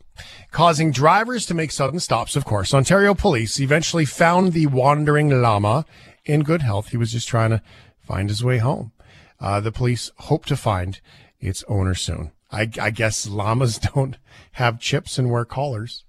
causing 0.50 0.90
drivers 0.90 1.44
to 1.46 1.54
make 1.54 1.70
sudden 1.70 2.00
stops, 2.00 2.36
of 2.36 2.44
course. 2.44 2.72
Ontario 2.72 3.14
police 3.14 3.60
eventually 3.60 4.04
found 4.04 4.52
the 4.52 4.66
wandering 4.66 5.42
llama 5.42 5.84
in 6.24 6.42
good 6.42 6.62
health. 6.62 6.88
He 6.88 6.96
was 6.96 7.12
just 7.12 7.28
trying 7.28 7.50
to 7.50 7.62
find 8.00 8.28
his 8.28 8.42
way 8.42 8.58
home. 8.58 8.92
Uh, 9.38 9.60
the 9.60 9.72
police 9.72 10.10
hope 10.16 10.46
to 10.46 10.56
find 10.56 11.00
its 11.40 11.64
owner 11.68 11.94
soon. 11.94 12.32
I, 12.50 12.70
I 12.80 12.90
guess 12.90 13.26
llamas 13.26 13.78
don't 13.94 14.16
have 14.52 14.80
chips 14.80 15.18
and 15.18 15.30
wear 15.30 15.44
collars. 15.44 16.04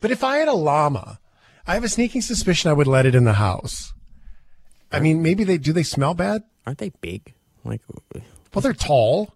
But 0.00 0.10
if 0.10 0.24
I 0.24 0.38
had 0.38 0.48
a 0.48 0.54
llama, 0.54 1.20
I 1.66 1.74
have 1.74 1.84
a 1.84 1.88
sneaking 1.88 2.22
suspicion 2.22 2.70
I 2.70 2.74
would 2.74 2.86
let 2.86 3.06
it 3.06 3.14
in 3.14 3.24
the 3.24 3.34
house. 3.34 3.92
I 4.92 5.00
mean, 5.00 5.22
maybe 5.22 5.44
they 5.44 5.58
do 5.58 5.72
they 5.72 5.82
smell 5.82 6.14
bad? 6.14 6.42
Aren't 6.66 6.78
they 6.78 6.90
big? 7.00 7.34
Like, 7.64 7.80
Well, 8.52 8.60
they're 8.60 8.72
tall. 8.72 9.34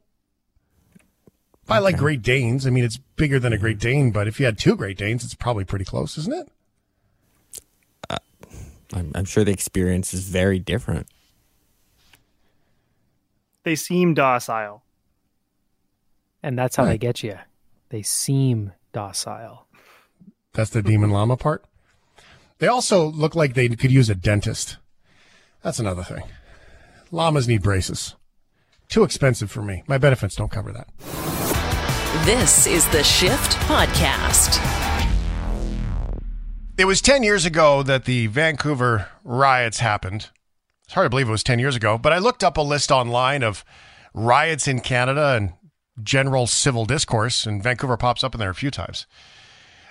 I 1.70 1.80
like 1.80 1.98
Great 1.98 2.22
Danes. 2.22 2.66
I 2.66 2.70
mean, 2.70 2.84
it's 2.84 2.96
bigger 2.96 3.38
than 3.38 3.52
a 3.52 3.58
Great 3.58 3.78
Dane, 3.78 4.10
but 4.10 4.26
if 4.26 4.40
you 4.40 4.46
had 4.46 4.58
two 4.58 4.74
Great 4.74 4.96
Danes, 4.96 5.22
it's 5.22 5.34
probably 5.34 5.64
pretty 5.64 5.84
close, 5.84 6.16
isn't 6.16 6.32
it? 6.34 6.48
Uh, 8.08 8.16
I'm, 8.94 9.12
I'm 9.14 9.24
sure 9.26 9.44
the 9.44 9.52
experience 9.52 10.14
is 10.14 10.28
very 10.28 10.58
different. 10.58 11.08
They 13.64 13.74
seem 13.74 14.14
docile. 14.14 14.82
And 16.48 16.58
that's 16.58 16.76
how 16.76 16.86
they 16.86 16.96
get 16.96 17.22
you. 17.22 17.38
They 17.90 18.00
seem 18.00 18.72
docile. 18.94 19.66
That's 20.54 20.70
the 20.70 20.80
demon 20.80 21.10
llama 21.10 21.36
part. 21.36 21.62
They 22.56 22.66
also 22.66 23.04
look 23.04 23.34
like 23.34 23.52
they 23.52 23.68
could 23.68 23.90
use 23.90 24.08
a 24.08 24.14
dentist. 24.14 24.78
That's 25.60 25.78
another 25.78 26.02
thing. 26.02 26.22
Llamas 27.10 27.46
need 27.48 27.62
braces. 27.62 28.16
Too 28.88 29.02
expensive 29.02 29.50
for 29.50 29.60
me. 29.60 29.82
My 29.86 29.98
benefits 29.98 30.36
don't 30.36 30.50
cover 30.50 30.72
that. 30.72 30.88
This 32.24 32.66
is 32.66 32.88
the 32.88 33.04
Shift 33.04 33.52
Podcast. 33.68 34.56
It 36.78 36.86
was 36.86 37.02
10 37.02 37.24
years 37.24 37.44
ago 37.44 37.82
that 37.82 38.06
the 38.06 38.28
Vancouver 38.28 39.08
riots 39.22 39.80
happened. 39.80 40.30
It's 40.84 40.94
hard 40.94 41.04
to 41.04 41.10
believe 41.10 41.28
it 41.28 41.32
was 41.32 41.42
10 41.42 41.58
years 41.58 41.76
ago, 41.76 41.98
but 41.98 42.14
I 42.14 42.18
looked 42.18 42.42
up 42.42 42.56
a 42.56 42.62
list 42.62 42.90
online 42.90 43.42
of 43.42 43.66
riots 44.14 44.66
in 44.66 44.80
Canada 44.80 45.34
and 45.36 45.52
general 46.02 46.46
civil 46.46 46.84
discourse, 46.84 47.46
and 47.46 47.62
Vancouver 47.62 47.96
pops 47.96 48.22
up 48.22 48.34
in 48.34 48.40
there 48.40 48.50
a 48.50 48.54
few 48.54 48.70
times. 48.70 49.06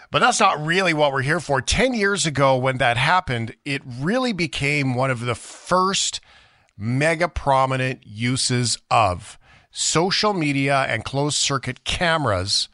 But 0.09 0.19
that's 0.19 0.39
not 0.39 0.63
really 0.65 0.93
what 0.93 1.11
we're 1.11 1.21
here 1.21 1.39
for. 1.39 1.61
10 1.61 1.93
years 1.93 2.25
ago, 2.25 2.55
when 2.55 2.77
that 2.77 2.97
happened, 2.97 3.55
it 3.65 3.81
really 3.85 4.31
became 4.31 4.95
one 4.95 5.11
of 5.11 5.21
the 5.21 5.35
first 5.35 6.21
mega 6.77 7.27
prominent 7.27 8.05
uses 8.05 8.77
of 8.89 9.37
social 9.71 10.33
media 10.33 10.85
and 10.87 11.03
closed 11.03 11.37
circuit 11.37 11.83
cameras 11.83 12.69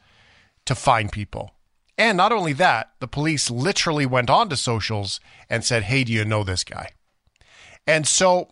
to 0.64 0.74
find 0.74 1.10
people. 1.10 1.54
And 1.98 2.16
not 2.16 2.32
only 2.32 2.52
that, 2.54 2.90
the 3.00 3.08
police 3.08 3.50
literally 3.50 4.06
went 4.06 4.30
on 4.30 4.48
to 4.48 4.56
socials 4.56 5.20
and 5.48 5.64
said, 5.64 5.84
Hey, 5.84 6.04
do 6.04 6.12
you 6.12 6.24
know 6.24 6.44
this 6.44 6.64
guy? 6.64 6.90
And 7.86 8.06
so, 8.06 8.48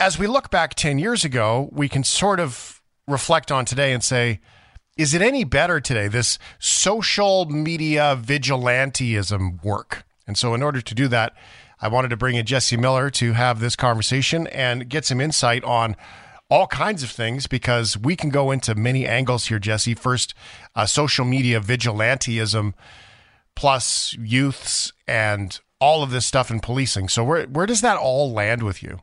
as 0.00 0.18
we 0.18 0.26
look 0.26 0.50
back 0.50 0.74
10 0.74 0.98
years 0.98 1.24
ago, 1.24 1.68
we 1.72 1.88
can 1.88 2.04
sort 2.04 2.40
of 2.40 2.77
reflect 3.08 3.50
on 3.50 3.64
today 3.64 3.92
and 3.92 4.02
say, 4.02 4.40
is 4.96 5.14
it 5.14 5.22
any 5.22 5.44
better 5.44 5.80
today, 5.80 6.08
this 6.08 6.38
social 6.58 7.46
media 7.46 8.20
vigilanteism 8.20 9.62
work? 9.64 10.04
And 10.26 10.36
so, 10.36 10.54
in 10.54 10.62
order 10.62 10.80
to 10.80 10.94
do 10.94 11.06
that, 11.08 11.34
I 11.80 11.88
wanted 11.88 12.08
to 12.08 12.16
bring 12.16 12.34
in 12.34 12.44
Jesse 12.44 12.76
Miller 12.76 13.08
to 13.10 13.32
have 13.32 13.60
this 13.60 13.76
conversation 13.76 14.48
and 14.48 14.88
get 14.88 15.04
some 15.04 15.20
insight 15.20 15.62
on 15.62 15.94
all 16.50 16.66
kinds 16.66 17.02
of 17.04 17.10
things 17.10 17.46
because 17.46 17.96
we 17.96 18.16
can 18.16 18.30
go 18.30 18.50
into 18.50 18.74
many 18.74 19.06
angles 19.06 19.46
here, 19.46 19.60
Jesse. 19.60 19.94
First, 19.94 20.34
uh, 20.74 20.86
social 20.86 21.24
media 21.24 21.60
vigilanteism 21.60 22.74
plus 23.54 24.14
youths 24.14 24.92
and 25.06 25.60
all 25.80 26.02
of 26.02 26.10
this 26.10 26.26
stuff 26.26 26.50
in 26.50 26.58
policing. 26.58 27.08
So, 27.08 27.22
where, 27.22 27.46
where 27.46 27.66
does 27.66 27.82
that 27.82 27.96
all 27.96 28.32
land 28.32 28.64
with 28.64 28.82
you? 28.82 29.00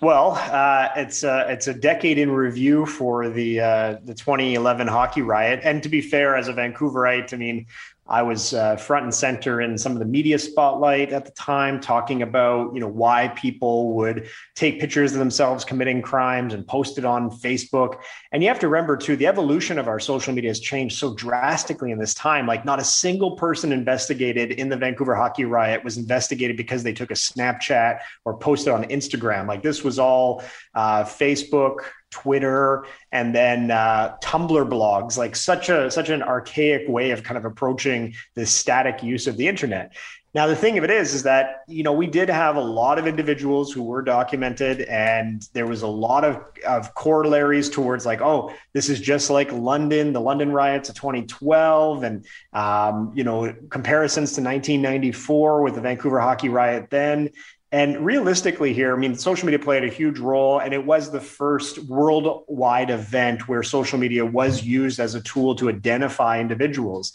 Well, 0.00 0.32
uh, 0.32 0.88
it's 0.96 1.22
a 1.22 1.46
it's 1.50 1.66
a 1.66 1.74
decade 1.74 2.18
in 2.18 2.30
review 2.30 2.86
for 2.86 3.28
the 3.28 3.60
uh, 3.60 3.96
the 4.04 4.14
2011 4.14 4.86
hockey 4.86 5.22
riot. 5.22 5.60
And 5.64 5.82
to 5.82 5.88
be 5.88 6.00
fair, 6.00 6.36
as 6.36 6.48
a 6.48 6.52
Vancouverite, 6.52 7.32
I 7.32 7.36
mean, 7.36 7.66
I 8.08 8.22
was 8.22 8.52
uh, 8.52 8.76
front 8.76 9.04
and 9.04 9.14
center 9.14 9.60
in 9.60 9.78
some 9.78 9.92
of 9.92 10.00
the 10.00 10.04
media 10.04 10.38
spotlight 10.38 11.12
at 11.12 11.24
the 11.24 11.30
time, 11.32 11.80
talking 11.80 12.22
about 12.22 12.74
you 12.74 12.80
know 12.80 12.88
why 12.88 13.28
people 13.28 13.94
would 13.94 14.28
take 14.56 14.80
pictures 14.80 15.12
of 15.12 15.18
themselves 15.18 15.64
committing 15.64 16.02
crimes 16.02 16.52
and 16.52 16.66
post 16.66 16.98
it 16.98 17.04
on 17.04 17.30
Facebook. 17.30 18.00
And 18.32 18.42
you 18.42 18.48
have 18.48 18.58
to 18.58 18.68
remember 18.68 18.96
too, 18.96 19.14
the 19.16 19.28
evolution 19.28 19.78
of 19.78 19.86
our 19.86 20.00
social 20.00 20.34
media 20.34 20.50
has 20.50 20.58
changed 20.58 20.98
so 20.98 21.14
drastically 21.14 21.92
in 21.92 21.98
this 21.98 22.12
time. 22.12 22.46
Like, 22.46 22.64
not 22.64 22.80
a 22.80 22.84
single 22.84 23.36
person 23.36 23.72
investigated 23.72 24.52
in 24.52 24.68
the 24.68 24.76
Vancouver 24.76 25.14
hockey 25.14 25.44
riot 25.44 25.84
was 25.84 25.96
investigated 25.96 26.56
because 26.56 26.82
they 26.82 26.92
took 26.92 27.12
a 27.12 27.14
Snapchat 27.14 28.00
or 28.24 28.36
posted 28.36 28.72
on 28.72 28.84
Instagram. 28.84 29.46
Like, 29.46 29.62
this 29.62 29.84
was 29.84 30.00
all 30.00 30.42
uh, 30.74 31.04
Facebook. 31.04 31.84
Twitter, 32.12 32.84
and 33.10 33.34
then 33.34 33.70
uh, 33.70 34.16
Tumblr 34.22 34.68
blogs, 34.68 35.16
like 35.16 35.34
such 35.34 35.68
a 35.68 35.90
such 35.90 36.08
an 36.08 36.22
archaic 36.22 36.88
way 36.88 37.10
of 37.10 37.24
kind 37.24 37.36
of 37.36 37.44
approaching 37.44 38.14
the 38.34 38.46
static 38.46 39.02
use 39.02 39.26
of 39.26 39.36
the 39.36 39.48
internet. 39.48 39.92
Now, 40.34 40.46
the 40.46 40.56
thing 40.56 40.78
of 40.78 40.84
it 40.84 40.90
is, 40.90 41.12
is 41.12 41.24
that, 41.24 41.62
you 41.68 41.82
know, 41.82 41.92
we 41.92 42.06
did 42.06 42.30
have 42.30 42.56
a 42.56 42.60
lot 42.60 42.98
of 42.98 43.06
individuals 43.06 43.70
who 43.70 43.82
were 43.82 44.00
documented, 44.00 44.80
and 44.82 45.46
there 45.52 45.66
was 45.66 45.82
a 45.82 45.86
lot 45.86 46.24
of, 46.24 46.42
of 46.66 46.94
corollaries 46.94 47.68
towards 47.68 48.06
like, 48.06 48.22
oh, 48.22 48.50
this 48.72 48.88
is 48.88 48.98
just 48.98 49.28
like 49.28 49.52
London, 49.52 50.14
the 50.14 50.22
London 50.22 50.50
riots 50.50 50.88
of 50.88 50.94
2012, 50.94 52.02
and, 52.02 52.24
um, 52.54 53.12
you 53.14 53.24
know, 53.24 53.54
comparisons 53.68 54.32
to 54.32 54.40
1994 54.40 55.62
with 55.62 55.74
the 55.74 55.82
Vancouver 55.82 56.18
hockey 56.18 56.48
riot 56.48 56.88
then. 56.88 57.28
And 57.72 58.04
realistically, 58.04 58.74
here, 58.74 58.94
I 58.94 58.98
mean, 58.98 59.14
social 59.14 59.46
media 59.46 59.58
played 59.58 59.82
a 59.82 59.88
huge 59.88 60.18
role, 60.18 60.58
and 60.58 60.74
it 60.74 60.84
was 60.84 61.10
the 61.10 61.20
first 61.20 61.78
worldwide 61.84 62.90
event 62.90 63.48
where 63.48 63.62
social 63.62 63.98
media 63.98 64.26
was 64.26 64.62
used 64.62 65.00
as 65.00 65.14
a 65.14 65.22
tool 65.22 65.54
to 65.54 65.70
identify 65.70 66.38
individuals. 66.38 67.12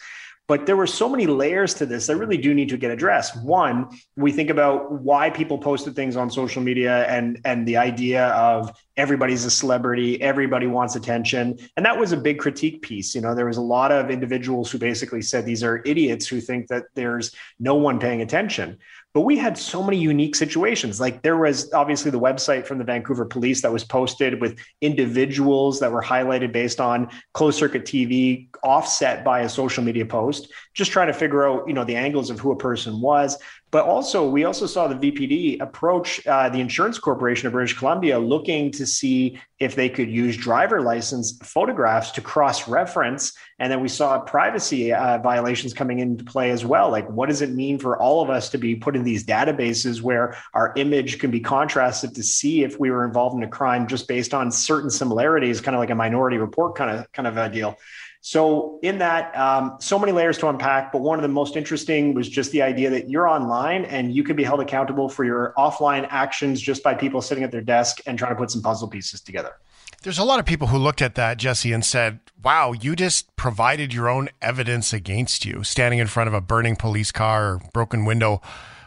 But 0.48 0.66
there 0.66 0.78
were 0.78 0.88
so 0.88 1.10
many 1.10 1.28
layers 1.28 1.74
to 1.76 1.86
this 1.86 2.08
that 2.08 2.16
really 2.16 2.38
do 2.38 2.54
need 2.54 2.70
to 2.70 2.78
get 2.78 2.90
addressed. 2.90 3.44
One, 3.44 3.90
we 4.16 4.32
think 4.32 4.50
about 4.50 4.94
why 4.94 5.30
people 5.30 5.58
posted 5.58 5.94
things 5.94 6.16
on 6.16 6.32
social 6.32 6.64
media 6.64 7.06
and 7.08 7.40
and 7.44 7.68
the 7.68 7.76
idea 7.76 8.28
of 8.28 8.72
everybody's 8.96 9.44
a 9.44 9.52
celebrity, 9.52 10.22
everybody 10.22 10.66
wants 10.66 10.96
attention. 10.96 11.60
And 11.76 11.86
that 11.86 12.00
was 12.00 12.14
a 12.14 12.18
big 12.18 12.40
critique 12.40 12.82
piece. 12.82 13.14
You 13.14 13.20
know, 13.20 13.36
there 13.36 13.46
was 13.46 13.58
a 13.58 13.62
lot 13.62 13.92
of 13.92 14.10
individuals 14.10 14.72
who 14.72 14.78
basically 14.78 15.22
said 15.22 15.46
these 15.46 15.64
are 15.64 15.82
idiots 15.86 16.26
who 16.26 16.40
think 16.40 16.68
that 16.68 16.86
there's 16.96 17.36
no 17.60 17.76
one 17.76 18.00
paying 18.00 18.22
attention. 18.22 18.78
But 19.14 19.22
we 19.22 19.38
had 19.38 19.58
so 19.58 19.82
many 19.82 19.98
unique 19.98 20.36
situations. 20.36 21.00
Like 21.00 21.24
there 21.24 21.38
was 21.38 21.74
obviously 21.74 22.12
the 22.12 22.20
website 22.20 22.68
from 22.68 22.78
the 22.78 22.84
Vancouver 22.84 23.26
police 23.26 23.62
that 23.62 23.74
was 23.74 23.84
posted 23.84 24.40
with 24.40 24.60
individuals 24.82 25.80
that 25.80 25.92
were 25.92 26.04
highlighted 26.04 26.52
based 26.52 26.80
on 26.80 27.10
closed 27.34 27.58
circuit 27.58 27.86
TV, 27.86 28.50
offset 28.64 29.24
by 29.24 29.40
a 29.40 29.50
social 29.50 29.84
media 29.84 30.06
post, 30.06 30.52
just 30.76 30.92
trying 30.92 31.08
to 31.08 31.14
figure 31.14 31.48
out, 31.48 31.68
you 31.68 31.74
know, 31.74 31.84
the 31.84 31.96
angles 31.96 32.30
of 32.30 32.40
who 32.40 32.52
a 32.52 32.58
person 32.58 33.02
was. 33.02 33.38
But 33.70 33.84
also, 33.86 34.28
we 34.30 34.46
also 34.46 34.66
saw 34.66 34.88
the 34.88 34.96
VPD 34.96 35.60
approach 35.60 36.26
uh, 36.26 36.48
the 36.48 36.62
Insurance 36.62 36.98
Corporation 36.98 37.48
of 37.48 37.54
British 37.54 37.78
Columbia 37.78 38.18
looking 38.18 38.72
to 38.72 38.88
see 38.88 39.40
if 39.60 39.76
they 39.76 39.90
could 39.90 40.10
use 40.10 40.38
driver 40.38 40.82
license 40.82 41.38
photographs 41.44 42.12
to 42.12 42.22
cross 42.22 42.68
reference. 42.70 43.34
And 43.60 43.70
then 43.70 43.82
we 43.82 43.90
saw 43.90 44.20
privacy 44.20 44.94
uh, 44.94 45.18
violations 45.18 45.74
coming 45.74 46.00
into 46.00 46.24
play 46.24 46.52
as 46.52 46.64
well. 46.64 46.90
Like, 46.90 47.10
what 47.10 47.28
does 47.28 47.42
it 47.42 47.50
mean 47.50 47.78
for 47.78 48.00
all 48.02 48.22
of 48.22 48.30
us 48.30 48.50
to 48.52 48.58
be 48.58 48.76
put 48.76 48.96
in 48.96 49.04
these 49.04 49.26
databases 49.26 50.02
where 50.02 50.38
our 50.54 50.72
image 50.78 51.20
can 51.20 51.30
be 51.30 51.42
contrasted 51.42 52.16
to 52.16 52.24
see 52.24 52.64
if 52.64 52.80
we 52.80 52.90
were 52.90 53.04
involved 53.04 53.36
in 53.36 53.44
a 53.44 53.50
crime 53.50 53.88
just 53.88 54.08
based 54.08 54.34
on 54.34 54.50
certain 54.50 54.90
similarities, 54.90 55.60
kind 55.60 55.76
of 55.76 55.80
like 55.80 55.90
a 55.90 55.96
minority 55.96 56.38
report 56.38 56.76
kind 56.76 56.98
of 57.00 57.12
kind 57.12 57.28
of 57.28 57.36
a 57.36 57.50
deal? 57.50 57.78
So, 58.22 58.80
in 58.82 58.98
that, 58.98 59.36
um, 59.38 59.78
so 59.80 59.98
many 59.98 60.12
layers 60.12 60.38
to 60.40 60.50
unpack, 60.50 60.92
but 60.92 61.02
one 61.02 61.18
of 61.18 61.22
the 61.22 61.30
most 61.30 61.56
interesting 61.56 62.14
was 62.14 62.28
just 62.28 62.52
the 62.52 62.62
idea 62.62 62.90
that 62.90 63.10
you're 63.10 63.28
online 63.28 63.86
and 63.86 64.14
you 64.14 64.24
can 64.24 64.36
be 64.36 64.44
held 64.44 64.60
accountable 64.60 65.08
for 65.08 65.24
your 65.24 65.54
offline 65.58 66.08
actions 66.10 66.62
just 66.62 66.84
by 66.84 66.94
people 66.94 67.22
sitting 67.22 67.44
at 67.44 67.52
their 67.52 67.62
desk 67.62 68.00
and 68.06 68.18
trying 68.18 68.32
to 68.32 68.36
put 68.36 68.52
some 68.52 68.62
puzzle 68.62 68.88
pieces 68.88 69.22
together. 69.22 69.56
There's 70.04 70.20
a 70.20 70.24
lot 70.24 70.40
of 70.40 70.46
people 70.46 70.68
who 70.68 70.78
looked 70.78 71.02
at 71.02 71.16
that, 71.16 71.38
Jesse, 71.38 71.74
and 71.74 71.84
said, 71.84 72.20
wow, 72.44 72.72
you 72.72 72.96
just 72.96 73.36
provided 73.36 73.94
your 73.94 74.10
own 74.10 74.30
evidence 74.42 74.94
against 74.94 75.44
you, 75.44 75.64
standing 75.64 76.00
in 76.00 76.08
front 76.08 76.28
of 76.28 76.34
a 76.34 76.42
burning 76.42 76.76
police 76.76 77.12
car 77.12 77.54
or 77.54 77.62
broken 77.74 78.06
window, 78.06 78.42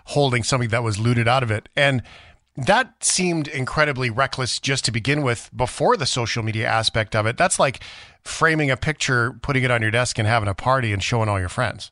holding 0.07 0.43
something 0.43 0.69
that 0.71 0.83
was 0.83 0.99
looted 0.99 1.27
out 1.27 1.43
of 1.43 1.51
it. 1.51 1.69
And 1.75 2.03
that 2.57 3.03
seemed 3.03 3.49
incredibly 3.49 4.11
reckless 4.11 4.59
just 4.59 4.85
to 4.85 4.93
begin 4.93 5.23
with 5.23 5.51
before 5.55 5.97
the 5.97 6.07
social 6.07 6.43
media 6.43 6.67
aspect 6.67 7.15
of 7.15 7.27
it. 7.27 7.37
That's 7.37 7.59
like 7.59 7.81
framing 8.25 8.71
a 8.71 8.77
picture, 8.77 9.33
putting 9.43 9.63
it 9.63 9.71
on 9.71 9.83
your 9.83 9.91
desk, 9.91 10.19
and 10.19 10.27
having 10.27 10.49
a 10.49 10.55
party 10.55 10.93
and 10.93 11.03
showing 11.03 11.29
all 11.29 11.39
your 11.39 11.49
friends. 11.49 11.91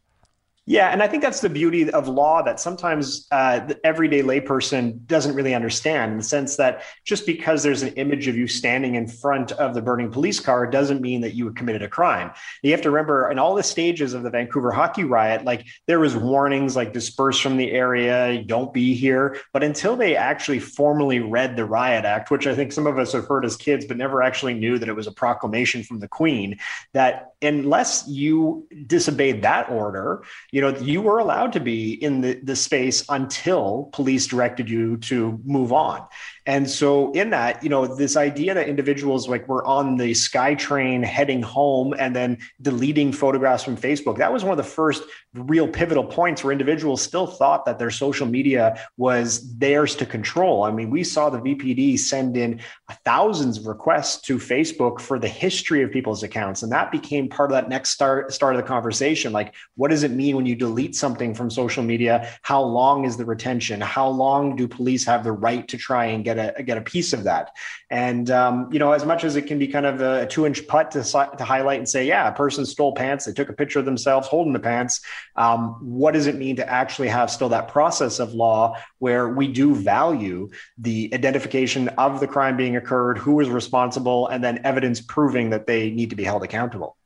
Yeah, 0.69 0.89
and 0.89 1.03
I 1.03 1.09
think 1.09 1.23
that's 1.23 1.41
the 1.41 1.49
beauty 1.49 1.91
of 1.91 2.09
law 2.09 2.43
that 2.43 2.61
sometimes 2.61 3.27
uh, 3.33 3.61
the 3.61 3.81
everyday 3.87 4.21
layperson 4.21 5.07
doesn't 5.07 5.35
really 5.35 5.55
understand 5.55 6.13
in 6.13 6.19
the 6.19 6.25
sense 6.25 6.57
that 6.57 6.83
just 7.07 7.25
because 7.25 7.63
there's 7.63 7.83
an 7.83 7.95
image 7.95 8.29
of 8.29 8.37
you 8.37 8.47
standing 8.47 8.95
in 8.95 9.09
front 9.09 9.53
of 9.53 9.73
the 9.73 9.81
burning 9.81 10.11
police 10.11 10.41
car 10.41 10.67
doesn't 10.67 11.01
mean 11.01 11.23
that 11.23 11.33
you 11.33 11.51
committed 11.55 11.81
a 11.81 11.89
crime. 11.89 12.33
You 12.63 12.73
have 12.73 12.83
to 12.83 12.91
remember 12.91 13.31
in 13.31 13.39
all 13.39 13.55
the 13.55 13.63
stages 13.63 14.13
of 14.13 14.25
the 14.25 14.29
Vancouver 14.29 14.71
hockey 14.71 15.05
riot, 15.05 15.43
like 15.43 15.65
there 15.87 16.01
was 16.01 16.15
warnings 16.15 16.77
like 16.77 16.93
disperse 16.93 17.41
from 17.41 17.57
the 17.57 17.73
area, 17.73 18.43
don't 18.45 18.71
be 18.71 18.93
here. 18.93 19.39
But 19.55 19.65
until 19.65 19.97
they 19.97 20.17
actually 20.17 20.59
formally 20.59 21.21
read 21.21 21.57
the 21.57 21.65
riot 21.65 22.05
act, 22.05 22.31
which 22.31 22.47
I 22.47 22.55
think 22.55 22.73
some 22.73 22.87
of 22.87 22.99
us 22.99 23.13
have 23.13 23.27
heard 23.27 23.47
as 23.47 23.57
kids, 23.57 23.87
but 23.87 23.97
never 23.97 24.23
actually 24.23 24.53
knew 24.53 24.79
that 24.79 24.91
it 24.91 24.97
was 24.97 25.07
a 25.07 25.13
proclamation 25.13 25.83
from 25.83 26.01
the 26.01 26.09
Queen, 26.09 26.59
that 26.93 27.31
unless 27.41 28.07
you 28.09 28.67
disobeyed 28.87 29.43
that 29.43 29.71
order, 29.71 30.25
you 30.51 30.61
know, 30.61 30.77
you 30.77 31.01
were 31.01 31.19
allowed 31.19 31.53
to 31.53 31.61
be 31.61 31.93
in 31.93 32.21
the, 32.21 32.41
the 32.43 32.57
space 32.57 33.05
until 33.09 33.91
police 33.93 34.27
directed 34.27 34.69
you 34.69 34.97
to 34.97 35.41
move 35.45 35.73
on. 35.73 36.07
And 36.49 36.69
so, 36.69 37.13
in 37.13 37.29
that, 37.29 37.63
you 37.63 37.69
know, 37.69 37.87
this 37.87 38.17
idea 38.17 38.55
that 38.55 38.71
individuals 38.71 39.29
like 39.29 39.47
were 39.47 39.63
on 39.67 39.99
the 39.99 40.13
SkyTrain 40.13 41.05
heading 41.05 41.43
home 41.43 41.95
and 41.99 42.17
then 42.17 42.39
deleting 42.63 43.13
photographs 43.13 43.63
from 43.63 43.77
Facebook, 43.77 44.17
that 44.17 44.33
was 44.33 44.45
one 44.45 44.53
of 44.53 44.57
the 44.57 44.63
first 44.63 45.03
real 45.35 45.69
pivotal 45.69 46.05
points 46.05 46.43
where 46.43 46.51
individuals 46.51 47.03
still 47.03 47.27
thought 47.27 47.67
that 47.67 47.79
their 47.79 47.91
social 47.91 48.27
media 48.27 48.83
was 48.97 49.59
theirs 49.59 49.95
to 49.97 50.07
control. 50.07 50.63
I 50.63 50.71
mean, 50.71 50.89
we 50.89 51.05
saw 51.05 51.29
the 51.29 51.39
VPD 51.39 51.99
send 51.99 52.35
in 52.35 52.63
thousands 53.05 53.59
of 53.59 53.67
requests 53.67 54.23
to 54.23 54.39
Facebook 54.39 55.01
for 55.01 55.19
the 55.19 55.29
history 55.29 55.83
of 55.83 55.91
people's 55.91 56.23
accounts. 56.23 56.63
And 56.63 56.73
that 56.73 56.91
became 56.91 57.29
part 57.29 57.51
of 57.51 57.57
that 57.57 57.69
next 57.69 57.91
start, 57.91 58.33
start 58.33 58.57
of 58.57 58.63
the 58.63 58.67
conversation. 58.67 59.35
Like, 59.35 59.55
what 59.75 59.91
does 59.91 60.03
it 60.03 60.13
mean 60.13 60.35
when 60.35 60.47
you 60.47 60.57
delete 60.57 60.97
something 60.97 61.35
from 61.35 61.51
social 61.51 61.83
media? 61.83 62.33
How 62.41 62.63
long 62.63 63.05
is 63.05 63.19
the 63.19 63.27
retention? 63.27 63.83
How 63.83 64.09
long 64.09 64.57
do 64.57 64.67
police 64.67 65.05
have 65.05 65.25
the 65.25 65.33
right 65.33 65.69
to 65.69 65.77
try 65.77 66.07
and 66.07 66.25
get 66.25 66.38
a 66.39 66.63
get 66.63 66.79
a 66.79 66.81
piece 66.81 67.13
of 67.13 67.25
that. 67.25 67.53
And 67.91 68.31
um, 68.31 68.69
you 68.73 68.79
know, 68.79 68.93
as 68.93 69.05
much 69.05 69.25
as 69.25 69.37
it 69.37 69.43
can 69.43 69.59
be 69.59 69.69
kind 69.69 69.87
of 69.87 70.01
a 70.01 70.27
two 70.27 70.47
inch 70.47 70.67
putt 70.67 70.91
to 70.93 71.03
to 71.03 71.45
highlight 71.45 71.79
and 71.79 71.89
say, 71.89 72.07
yeah, 72.07 72.29
a 72.29 72.33
person 72.33 72.67
stole 72.67 72.95
pants, 72.95 73.25
they 73.25 73.33
took 73.33 73.49
a 73.49 73.53
picture 73.53 73.79
of 73.79 73.85
themselves 73.85 74.29
holding 74.29 74.53
the 74.53 74.61
pants. 74.61 75.01
Um, 75.37 75.79
what 75.81 76.13
does 76.13 76.27
it 76.27 76.37
mean 76.37 76.57
to 76.57 76.69
actually 76.69 77.09
have 77.09 77.31
still 77.31 77.49
that 77.49 77.69
process 77.69 78.19
of 78.19 78.35
law 78.35 78.77
where 78.99 79.29
we 79.29 79.49
do 79.49 79.75
value 79.75 80.51
the 80.77 81.11
identification 81.15 81.89
of 81.91 82.21
the 82.21 82.27
crime 82.27 82.57
being 82.57 82.77
occurred, 82.77 83.19
who 83.19 83.33
was 83.33 83.49
responsible, 83.49 84.29
and 84.29 84.45
then 84.45 84.61
evidence 84.65 85.01
proving 85.01 85.51
that 85.51 85.67
they 85.67 85.91
need 85.91 86.11
to 86.11 86.17
be 86.17 86.25
held 86.25 86.43
accountable. 86.43 86.98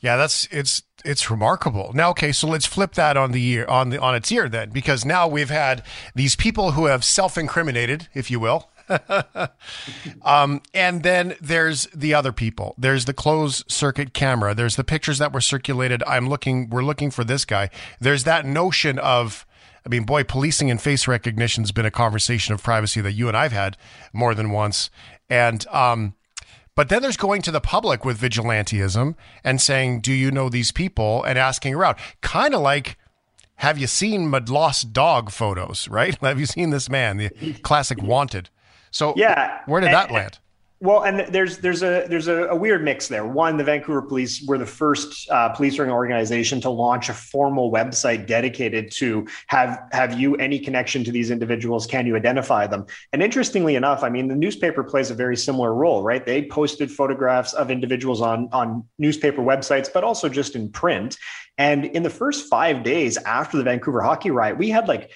Yeah, 0.00 0.16
that's 0.16 0.46
it's 0.50 0.82
it's 1.04 1.30
remarkable. 1.30 1.92
Now, 1.94 2.10
okay, 2.10 2.32
so 2.32 2.46
let's 2.46 2.66
flip 2.66 2.92
that 2.94 3.16
on 3.16 3.32
the 3.32 3.44
ear 3.44 3.66
on 3.66 3.90
the 3.90 3.98
on 3.98 4.14
its 4.14 4.30
ear 4.30 4.48
then, 4.48 4.70
because 4.70 5.04
now 5.04 5.26
we've 5.26 5.50
had 5.50 5.82
these 6.14 6.36
people 6.36 6.72
who 6.72 6.86
have 6.86 7.04
self-incriminated, 7.04 8.08
if 8.14 8.30
you 8.30 8.40
will. 8.40 8.70
um, 10.22 10.62
and 10.72 11.02
then 11.02 11.34
there's 11.40 11.86
the 11.86 12.14
other 12.14 12.32
people. 12.32 12.74
There's 12.78 13.04
the 13.06 13.14
closed 13.14 13.70
circuit 13.70 14.14
camera. 14.14 14.54
There's 14.54 14.76
the 14.76 14.84
pictures 14.84 15.18
that 15.18 15.32
were 15.32 15.40
circulated. 15.40 16.02
I'm 16.06 16.28
looking. 16.28 16.68
We're 16.70 16.84
looking 16.84 17.10
for 17.10 17.24
this 17.24 17.44
guy. 17.44 17.70
There's 18.00 18.24
that 18.24 18.44
notion 18.44 18.98
of. 18.98 19.46
I 19.84 19.88
mean, 19.88 20.02
boy, 20.02 20.24
policing 20.24 20.68
and 20.68 20.82
face 20.82 21.06
recognition 21.06 21.62
has 21.62 21.70
been 21.70 21.86
a 21.86 21.92
conversation 21.92 22.52
of 22.52 22.60
privacy 22.60 23.00
that 23.02 23.12
you 23.12 23.28
and 23.28 23.36
I've 23.36 23.52
had 23.52 23.76
more 24.12 24.34
than 24.34 24.50
once. 24.50 24.90
And 25.30 25.64
um, 25.68 26.14
but 26.76 26.88
then 26.88 27.02
there's 27.02 27.16
going 27.16 27.42
to 27.42 27.50
the 27.50 27.60
public 27.60 28.04
with 28.04 28.20
vigilantism 28.20 29.16
and 29.42 29.60
saying, 29.60 30.02
Do 30.02 30.12
you 30.12 30.30
know 30.30 30.48
these 30.48 30.70
people? 30.70 31.24
and 31.24 31.38
asking 31.38 31.74
around. 31.74 31.96
Kind 32.20 32.54
of 32.54 32.60
like, 32.60 32.96
Have 33.56 33.78
you 33.78 33.88
seen 33.88 34.28
my 34.28 34.40
lost 34.46 34.92
dog 34.92 35.30
photos, 35.30 35.88
right? 35.88 36.16
Have 36.20 36.38
you 36.38 36.46
seen 36.46 36.70
this 36.70 36.88
man, 36.88 37.16
the 37.16 37.30
classic 37.62 38.00
wanted? 38.00 38.50
So, 38.92 39.14
yeah. 39.16 39.62
where 39.66 39.80
did 39.80 39.88
and, 39.88 39.94
that 39.94 40.10
land? 40.12 40.38
Well, 40.80 41.04
and 41.04 41.20
there's 41.32 41.58
there's 41.58 41.82
a 41.82 42.04
there's 42.06 42.28
a, 42.28 42.48
a, 42.48 42.56
weird 42.56 42.84
mix 42.84 43.08
there. 43.08 43.26
One, 43.26 43.56
the 43.56 43.64
Vancouver 43.64 44.02
Police 44.02 44.44
were 44.46 44.58
the 44.58 44.66
first 44.66 45.26
uh, 45.30 45.48
policing 45.48 45.90
organization 45.90 46.60
to 46.60 46.70
launch 46.70 47.08
a 47.08 47.14
formal 47.14 47.72
website 47.72 48.26
dedicated 48.26 48.90
to 48.96 49.26
have 49.46 49.80
have 49.92 50.20
you 50.20 50.36
any 50.36 50.58
connection 50.58 51.02
to 51.04 51.10
these 51.10 51.30
individuals? 51.30 51.86
Can 51.86 52.06
you 52.06 52.14
identify 52.14 52.66
them? 52.66 52.84
And 53.14 53.22
interestingly 53.22 53.74
enough, 53.74 54.02
I 54.02 54.10
mean, 54.10 54.28
the 54.28 54.36
newspaper 54.36 54.84
plays 54.84 55.10
a 55.10 55.14
very 55.14 55.36
similar 55.36 55.72
role, 55.72 56.02
right? 56.02 56.26
They 56.26 56.46
posted 56.46 56.90
photographs 56.90 57.54
of 57.54 57.70
individuals 57.70 58.20
on 58.20 58.50
on 58.52 58.84
newspaper 58.98 59.40
websites, 59.40 59.88
but 59.90 60.04
also 60.04 60.28
just 60.28 60.56
in 60.56 60.68
print. 60.68 61.16
And 61.58 61.86
in 61.86 62.02
the 62.02 62.10
first 62.10 62.50
five 62.50 62.82
days 62.82 63.16
after 63.16 63.56
the 63.56 63.64
Vancouver 63.64 64.02
hockey 64.02 64.30
riot, 64.30 64.58
we 64.58 64.68
had 64.68 64.88
like 64.88 65.10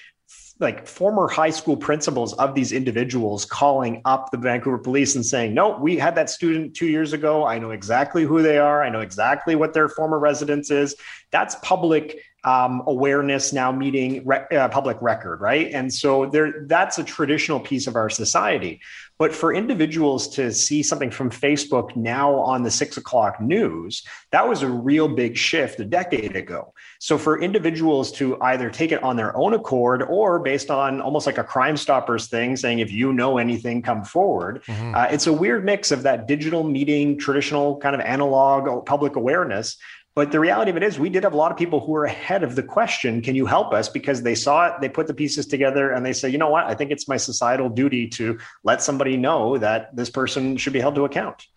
like 0.61 0.87
former 0.87 1.27
high 1.27 1.49
school 1.49 1.75
principals 1.75 2.33
of 2.33 2.53
these 2.55 2.71
individuals 2.71 3.45
calling 3.45 4.01
up 4.05 4.29
the 4.31 4.37
Vancouver 4.37 4.77
police 4.77 5.15
and 5.15 5.25
saying, 5.25 5.53
"No, 5.53 5.77
we 5.77 5.97
had 5.97 6.15
that 6.15 6.29
student 6.29 6.75
2 6.75 6.87
years 6.87 7.13
ago. 7.13 7.45
I 7.45 7.57
know 7.57 7.71
exactly 7.71 8.23
who 8.23 8.41
they 8.41 8.57
are. 8.57 8.83
I 8.83 8.89
know 8.89 9.01
exactly 9.01 9.55
what 9.55 9.73
their 9.73 9.89
former 9.89 10.19
residence 10.19 10.71
is." 10.71 10.95
That's 11.31 11.55
public 11.63 12.19
um, 12.43 12.81
awareness 12.87 13.53
now 13.53 13.71
meeting 13.71 14.27
uh, 14.29 14.67
public 14.69 14.97
record, 15.01 15.41
right? 15.41 15.71
And 15.71 15.93
so 15.93 16.25
there, 16.25 16.65
that's 16.65 16.97
a 16.97 17.03
traditional 17.03 17.59
piece 17.59 17.87
of 17.87 17.95
our 17.95 18.09
society. 18.09 18.81
But 19.19 19.35
for 19.35 19.53
individuals 19.53 20.27
to 20.29 20.51
see 20.51 20.81
something 20.81 21.11
from 21.11 21.29
Facebook 21.29 21.95
now 21.95 22.33
on 22.33 22.63
the 22.63 22.71
six 22.71 22.97
o'clock 22.97 23.39
news, 23.39 24.03
that 24.31 24.49
was 24.49 24.63
a 24.63 24.67
real 24.67 25.07
big 25.07 25.37
shift 25.37 25.79
a 25.79 25.85
decade 25.85 26.35
ago. 26.35 26.73
So 26.97 27.19
for 27.19 27.39
individuals 27.39 28.11
to 28.13 28.41
either 28.41 28.71
take 28.71 28.91
it 28.91 29.03
on 29.03 29.17
their 29.17 29.37
own 29.37 29.53
accord 29.53 30.01
or 30.01 30.39
based 30.39 30.71
on 30.71 31.01
almost 31.01 31.27
like 31.27 31.37
a 31.37 31.43
Crime 31.43 31.77
Stoppers 31.77 32.29
thing, 32.29 32.55
saying 32.55 32.79
if 32.79 32.91
you 32.91 33.13
know 33.13 33.37
anything, 33.37 33.83
come 33.83 34.03
forward. 34.03 34.63
Mm-hmm. 34.63 34.95
Uh, 34.95 35.03
it's 35.11 35.27
a 35.27 35.33
weird 35.33 35.63
mix 35.65 35.91
of 35.91 36.01
that 36.01 36.27
digital 36.27 36.63
meeting, 36.63 37.19
traditional 37.19 37.77
kind 37.77 37.93
of 37.93 38.01
analog 38.01 38.87
public 38.87 39.15
awareness 39.17 39.77
but 40.13 40.31
the 40.31 40.39
reality 40.41 40.71
of 40.71 40.77
it 40.77 40.83
is, 40.83 40.99
we 40.99 41.09
did 41.09 41.23
have 41.23 41.31
a 41.31 41.37
lot 41.37 41.51
of 41.51 41.57
people 41.57 41.79
who 41.79 41.93
were 41.93 42.03
ahead 42.03 42.43
of 42.43 42.55
the 42.55 42.63
question, 42.63 43.21
can 43.21 43.33
you 43.33 43.45
help 43.45 43.73
us? 43.73 43.87
Because 43.87 44.23
they 44.23 44.35
saw 44.35 44.67
it, 44.67 44.73
they 44.81 44.89
put 44.89 45.07
the 45.07 45.13
pieces 45.13 45.45
together, 45.45 45.91
and 45.91 46.05
they 46.05 46.11
say, 46.11 46.27
you 46.27 46.37
know 46.37 46.49
what? 46.49 46.65
I 46.65 46.75
think 46.75 46.91
it's 46.91 47.07
my 47.07 47.15
societal 47.15 47.69
duty 47.69 48.09
to 48.09 48.37
let 48.65 48.81
somebody 48.81 49.15
know 49.15 49.57
that 49.57 49.95
this 49.95 50.09
person 50.09 50.57
should 50.57 50.73
be 50.73 50.81
held 50.81 50.95
to 50.95 51.05
account. 51.05 51.47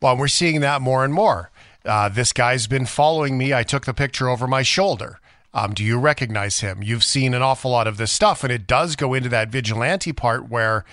Well, 0.00 0.16
we're 0.16 0.28
seeing 0.28 0.60
that 0.60 0.80
more 0.80 1.04
and 1.04 1.12
more. 1.12 1.50
Uh, 1.84 2.08
this 2.08 2.32
guy's 2.32 2.68
been 2.68 2.86
following 2.86 3.36
me. 3.36 3.52
I 3.52 3.64
took 3.64 3.84
the 3.84 3.92
picture 3.92 4.28
over 4.28 4.46
my 4.46 4.62
shoulder. 4.62 5.18
Um, 5.52 5.74
do 5.74 5.82
you 5.82 5.98
recognize 5.98 6.60
him? 6.60 6.84
You've 6.84 7.04
seen 7.04 7.34
an 7.34 7.42
awful 7.42 7.72
lot 7.72 7.88
of 7.88 7.96
this 7.96 8.12
stuff, 8.12 8.44
and 8.44 8.52
it 8.52 8.68
does 8.68 8.94
go 8.94 9.14
into 9.14 9.28
that 9.30 9.48
vigilante 9.48 10.12
part 10.12 10.48
where 10.48 10.84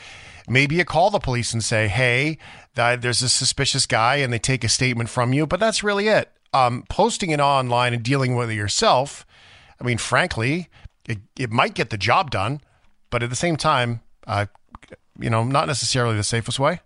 maybe 0.48 0.76
you 0.76 0.86
call 0.86 1.12
the 1.12 1.20
police 1.20 1.54
and 1.54 1.64
say, 1.64 1.88
hey, 1.88 2.40
there's 2.74 3.22
a 3.22 3.30
suspicious 3.30 3.86
guy, 3.86 4.16
and 4.16 4.34
they 4.34 4.40
take 4.40 4.64
a 4.64 4.70
statement 4.70 5.10
from 5.10 5.34
you, 5.34 5.46
but 5.46 5.60
that's 5.60 5.84
really 5.84 6.08
it 6.08 6.32
um, 6.54 6.84
posting 6.90 7.32
it 7.32 7.40
online 7.40 7.94
and 7.94 8.04
dealing 8.04 8.36
with 8.36 8.50
it 8.50 8.56
yourself, 8.56 9.26
I 9.80 9.84
mean, 9.84 9.98
frankly, 9.98 10.70
it, 11.08 11.20
it 11.38 11.52
might 11.52 11.74
get 11.74 11.90
the 11.90 11.98
job 11.98 12.32
done, 12.32 12.62
but 13.10 13.24
at 13.24 13.30
the 13.30 13.36
same 13.36 13.58
time, 13.58 14.02
uh, 14.28 14.46
you 15.20 15.30
know, 15.30 15.44
not 15.44 15.68
necessarily 15.68 16.16
the 16.16 16.24
safest 16.24 16.60
way. 16.60 16.82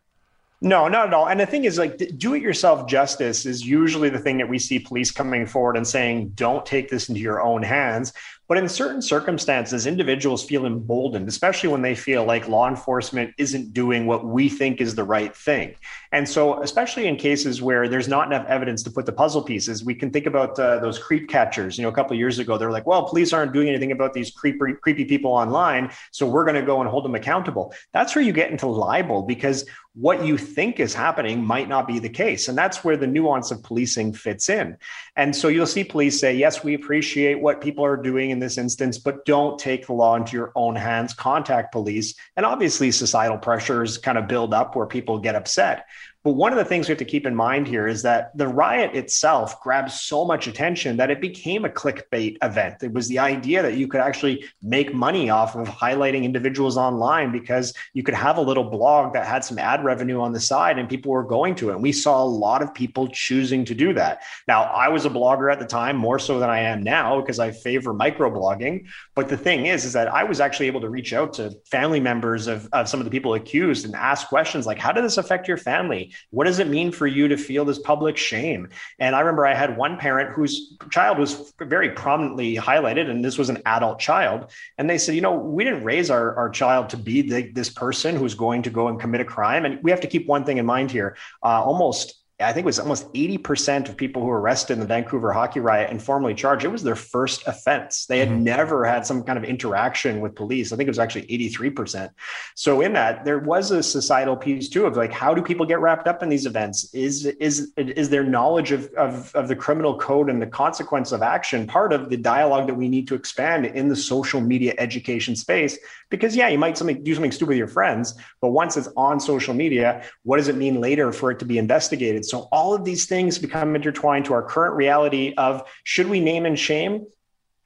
No, 0.62 0.88
not 0.88 1.08
at 1.08 1.14
all. 1.14 1.28
And 1.28 1.40
the 1.40 1.46
thing 1.46 1.66
is, 1.66 1.78
like, 1.78 2.02
do 2.18 2.34
it 2.34 2.42
yourself 2.42 2.88
justice 2.88 3.46
is 3.46 3.66
usually 3.66 4.10
the 4.10 4.20
thing 4.20 4.38
that 4.38 4.50
we 4.50 4.58
see 4.58 4.80
police 4.80 5.12
coming 5.12 5.46
forward 5.46 5.76
and 5.78 5.86
saying, 5.86 6.30
don't 6.30 6.66
take 6.66 6.90
this 6.90 7.10
into 7.10 7.22
your 7.22 7.42
own 7.42 7.62
hands. 7.62 8.14
But 8.48 8.58
in 8.58 8.70
certain 8.70 9.02
circumstances, 9.02 9.88
individuals 9.88 10.44
feel 10.44 10.66
emboldened, 10.66 11.28
especially 11.28 11.70
when 11.70 11.82
they 11.82 11.96
feel 11.96 12.26
like 12.26 12.48
law 12.48 12.68
enforcement 12.68 13.34
isn't 13.38 13.74
doing 13.74 14.06
what 14.06 14.26
we 14.26 14.50
think 14.50 14.82
is 14.82 14.94
the 14.94 15.04
right 15.04 15.36
thing. 15.36 15.76
And 16.12 16.30
so, 16.30 16.62
especially 16.62 17.08
in 17.08 17.16
cases 17.16 17.62
where 17.62 17.88
there's 17.88 18.08
not 18.08 18.28
enough 18.28 18.46
evidence 18.48 18.84
to 18.84 18.92
put 18.92 19.06
the 19.06 19.12
puzzle 19.12 19.42
pieces, 19.42 19.84
we 19.84 19.96
can 19.96 20.12
think 20.12 20.28
about 20.28 20.60
uh, 20.60 20.80
those 20.80 21.00
creep 21.00 21.28
catchers. 21.28 21.78
You 21.78 21.84
know, 21.84 21.90
a 21.90 21.94
couple 21.94 22.14
of 22.14 22.20
years 22.20 22.40
ago, 22.40 22.58
they're 22.58 22.72
like, 22.72 22.86
well, 22.86 23.08
police 23.08 23.34
aren't 23.34 23.52
doing 23.52 23.68
anything 23.68 23.92
about 23.92 24.14
these 24.14 24.32
creepy, 24.32 24.74
creepy 24.82 25.06
people 25.06 25.32
online. 25.32 25.92
So 26.12 26.28
we're 26.28 26.46
going 26.46 26.56
to 26.56 26.66
go 26.66 26.82
and 26.82 26.90
hold 26.90 27.04
them 27.04 27.16
accountable. 27.16 27.74
That's 27.94 28.16
where 28.16 28.24
you 28.24 28.32
get 28.32 28.52
into 28.52 28.68
libel 28.68 29.24
because 29.24 29.66
what 29.96 30.26
you 30.26 30.38
think 30.38 30.80
is 30.80 30.94
happening 30.94 31.44
might 31.44 31.70
not 31.70 31.88
be 31.88 32.00
the 32.00 32.10
case. 32.10 32.50
And 32.50 32.58
that's 32.58 32.84
where 32.84 32.98
the 32.98 33.08
nuance 33.08 33.50
of 33.52 33.64
policing 33.64 34.14
fits 34.14 34.50
in. 34.50 34.78
And 35.16 35.34
so 35.34 35.48
you'll 35.48 35.66
see 35.66 35.86
police 35.86 36.20
say, 36.20 36.36
yes, 36.36 36.64
we 36.64 36.74
appreciate 36.74 37.40
what 37.40 37.62
people 37.62 37.86
are 37.86 37.96
doing 37.96 38.35
in 38.36 38.40
this 38.40 38.58
instance, 38.58 38.98
but 38.98 39.26
don't 39.26 39.58
take 39.58 39.88
the 39.88 39.94
law 39.94 40.16
into 40.16 40.36
your 40.36 40.52
own 40.56 40.76
hands, 40.76 41.14
contact 41.14 41.72
police. 41.72 42.14
And 42.36 42.46
obviously, 42.46 42.92
societal 42.92 43.38
pressures 43.38 43.98
kind 43.98 44.18
of 44.18 44.28
build 44.28 44.54
up 44.54 44.76
where 44.76 44.86
people 44.86 45.20
get 45.20 45.36
upset. 45.36 45.86
But 46.26 46.32
one 46.32 46.52
of 46.52 46.58
the 46.58 46.66
things 46.66 46.88
we 46.88 46.92
have 46.92 46.98
to 46.98 47.06
keep 47.06 47.28
in 47.28 47.36
mind 47.36 47.68
here 47.68 47.88
is 47.88 48.02
that 48.02 48.36
the 48.36 48.48
riot 48.48 48.96
itself 48.96 49.62
grabbed 49.62 49.92
so 49.92 50.26
much 50.26 50.48
attention 50.48 50.98
that 50.98 51.12
it 51.12 51.22
became 51.22 51.66
a 51.66 51.70
clickbait 51.70 52.38
event. 52.42 52.82
It 52.82 52.94
was 52.94 53.08
the 53.08 53.20
idea 53.20 53.62
that 53.62 53.78
you 53.78 53.88
could 53.88 54.02
actually 54.02 54.44
make 54.64 54.92
money 54.92 55.30
off 55.30 55.56
of 55.56 55.68
highlighting 55.68 56.24
individuals 56.24 56.78
online 56.78 57.32
because 57.32 57.76
you 57.94 58.02
could 58.02 58.16
have 58.16 58.40
a 58.40 58.42
little 58.42 58.64
blog 58.64 59.14
that 59.14 59.28
had 59.28 59.46
some 59.46 59.60
ad 59.60 59.84
revenue 59.84 60.20
on 60.20 60.34
the 60.34 60.40
side 60.40 60.80
and 60.80 60.90
people 60.90 61.12
were 61.12 61.24
going 61.24 61.54
to 61.54 61.70
it. 61.70 61.74
And 61.74 61.84
we 61.84 61.92
saw 61.92 62.24
a 62.24 62.26
lot 62.26 62.64
of 62.64 62.74
people 62.74 63.08
choosing 63.08 63.64
to 63.66 63.76
do 63.76 63.94
that. 63.94 64.24
Now, 64.48 64.64
I 64.64 64.90
was 64.90 65.06
a 65.06 65.12
blogger 65.12 65.54
at 65.54 65.60
the 65.60 65.68
time, 65.68 65.96
more 65.96 66.18
so 66.18 66.40
than 66.40 66.50
I 66.50 66.62
am 66.62 66.82
now 66.82 67.22
because 67.22 67.38
I 67.38 67.52
favor 67.52 67.94
microblogging. 67.94 68.88
But 69.14 69.30
the 69.30 69.38
thing 69.38 69.68
is, 69.68 69.86
is 69.86 69.94
that 69.94 70.08
I 70.08 70.24
was 70.24 70.40
actually 70.40 70.66
able 70.66 70.82
to 70.82 70.90
reach 70.90 71.14
out 71.14 71.34
to 71.34 71.52
family 71.70 72.00
members 72.00 72.48
of, 72.48 72.68
of 72.74 72.90
some 72.90 73.00
of 73.00 73.04
the 73.04 73.12
people 73.12 73.36
accused 73.36 73.86
and 73.86 73.94
ask 73.94 74.28
questions 74.28 74.66
like, 74.66 74.80
how 74.80 74.92
did 74.92 75.04
this 75.04 75.20
affect 75.20 75.48
your 75.48 75.58
family? 75.58 76.14
What 76.32 76.46
does 76.46 76.60
it 76.60 76.68
mean 76.68 76.92
for 76.92 77.08
you 77.08 77.28
to 77.28 77.38
feel 77.38 77.66
this 77.66 77.80
public 77.80 78.18
shame? 78.18 78.70
And 79.00 79.16
I 79.16 79.20
remember 79.20 79.46
I 79.46 79.54
had 79.54 79.78
one 79.78 79.98
parent 79.98 80.32
whose 80.32 80.78
child 80.92 81.18
was 81.18 81.54
very 81.60 81.92
prominently 81.92 82.56
highlighted, 82.56 83.10
and 83.10 83.24
this 83.24 83.38
was 83.38 83.50
an 83.50 83.62
adult 83.66 84.00
child. 84.00 84.52
And 84.78 84.90
they 84.90 84.98
said, 84.98 85.16
you 85.16 85.22
know, 85.22 85.36
we 85.36 85.64
didn't 85.64 85.84
raise 85.84 86.10
our, 86.10 86.36
our 86.36 86.50
child 86.50 86.90
to 86.90 86.98
be 86.98 87.22
the, 87.22 87.52
this 87.52 87.70
person 87.70 88.16
who's 88.16 88.36
going 88.36 88.64
to 88.64 88.70
go 88.70 88.88
and 88.88 89.00
commit 89.00 89.22
a 89.22 89.26
crime. 89.26 89.66
And 89.66 89.82
we 89.84 89.92
have 89.92 90.02
to 90.02 90.08
keep 90.08 90.28
one 90.28 90.44
thing 90.44 90.58
in 90.58 90.66
mind 90.66 90.92
here. 90.92 91.18
Uh, 91.44 91.64
almost 91.64 92.25
I 92.38 92.52
think 92.52 92.66
it 92.66 92.66
was 92.66 92.80
almost 92.80 93.12
80% 93.14 93.88
of 93.88 93.96
people 93.96 94.22
who 94.22 94.28
were 94.28 94.42
arrested 94.42 94.74
in 94.74 94.82
the 94.82 94.86
Vancouver 94.86 95.32
hockey 95.32 95.62
riot 95.62 95.90
and 95.90 96.04
formally 96.04 96.34
charged, 96.34 96.66
it 96.66 96.68
was 96.68 96.84
their 96.84 96.98
first 96.98 97.48
offense. 97.48 98.08
They 98.08 98.20
had 98.20 98.28
mm-hmm. 98.28 98.44
never 98.44 98.84
had 98.84 99.06
some 99.06 99.24
kind 99.24 99.38
of 99.38 99.46
interaction 99.46 100.20
with 100.20 100.36
police. 100.36 100.74
I 100.74 100.76
think 100.76 100.88
it 100.88 100.90
was 100.90 101.00
actually 101.00 101.28
83%. 101.28 102.10
So 102.54 102.82
in 102.82 102.92
that, 102.92 103.24
there 103.24 103.40
was 103.40 103.72
a 103.72 103.82
societal 103.82 104.36
piece 104.36 104.68
too 104.68 104.86
of 104.86 104.98
like, 104.98 105.14
how 105.14 105.34
do 105.34 105.42
people 105.42 105.66
get 105.66 105.80
wrapped 105.80 106.10
up 106.10 106.22
in 106.22 106.28
these 106.28 106.46
events? 106.46 106.94
Is 106.94 107.26
is 107.26 107.72
is 107.78 108.10
their 108.10 108.24
knowledge 108.24 108.74
of, 108.74 108.92
of, 108.96 109.34
of 109.34 109.48
the 109.48 109.56
criminal 109.56 109.98
code 109.98 110.30
and 110.30 110.42
the 110.42 110.48
consequence 110.48 111.14
of 111.14 111.22
action 111.22 111.66
part 111.66 111.94
of 111.94 112.10
the 112.10 112.18
dialogue 112.18 112.68
that 112.68 112.76
we 112.76 112.90
need 112.90 113.08
to 113.08 113.16
expand 113.16 113.66
in 113.66 113.88
the 113.88 113.96
social 113.96 114.42
media 114.42 114.74
education 114.78 115.38
space? 115.38 115.78
Because 116.10 116.36
yeah, 116.36 116.50
you 116.50 116.58
might 116.58 116.78
something 116.78 117.02
do 117.02 117.14
something 117.14 117.32
stupid 117.32 117.52
with 117.52 117.58
your 117.58 117.68
friends, 117.70 118.14
but 118.42 118.50
once 118.50 118.76
it's 118.76 118.90
on 118.98 119.22
social 119.22 119.54
media, 119.54 120.04
what 120.24 120.36
does 120.36 120.50
it 120.50 120.58
mean 120.58 120.82
later 120.82 121.14
for 121.14 121.32
it 121.32 121.40
to 121.40 121.46
be 121.46 121.58
investigated? 121.58 122.25
So 122.30 122.48
all 122.52 122.74
of 122.74 122.84
these 122.84 123.06
things 123.06 123.38
become 123.38 123.76
intertwined 123.76 124.26
to 124.26 124.34
our 124.34 124.44
current 124.44 124.76
reality 124.76 125.34
of 125.38 125.64
should 125.84 126.10
we 126.10 126.20
name 126.20 126.46
and 126.46 126.58
shame? 126.58 127.06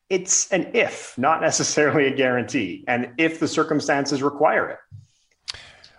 It's 0.09 0.51
an 0.51 0.71
if, 0.73 1.17
not 1.17 1.41
necessarily 1.41 2.07
a 2.07 2.15
guarantee, 2.15 2.83
and 2.87 3.11
if 3.17 3.39
the 3.39 3.47
circumstances 3.47 4.23
require 4.23 4.69
it. 4.69 4.79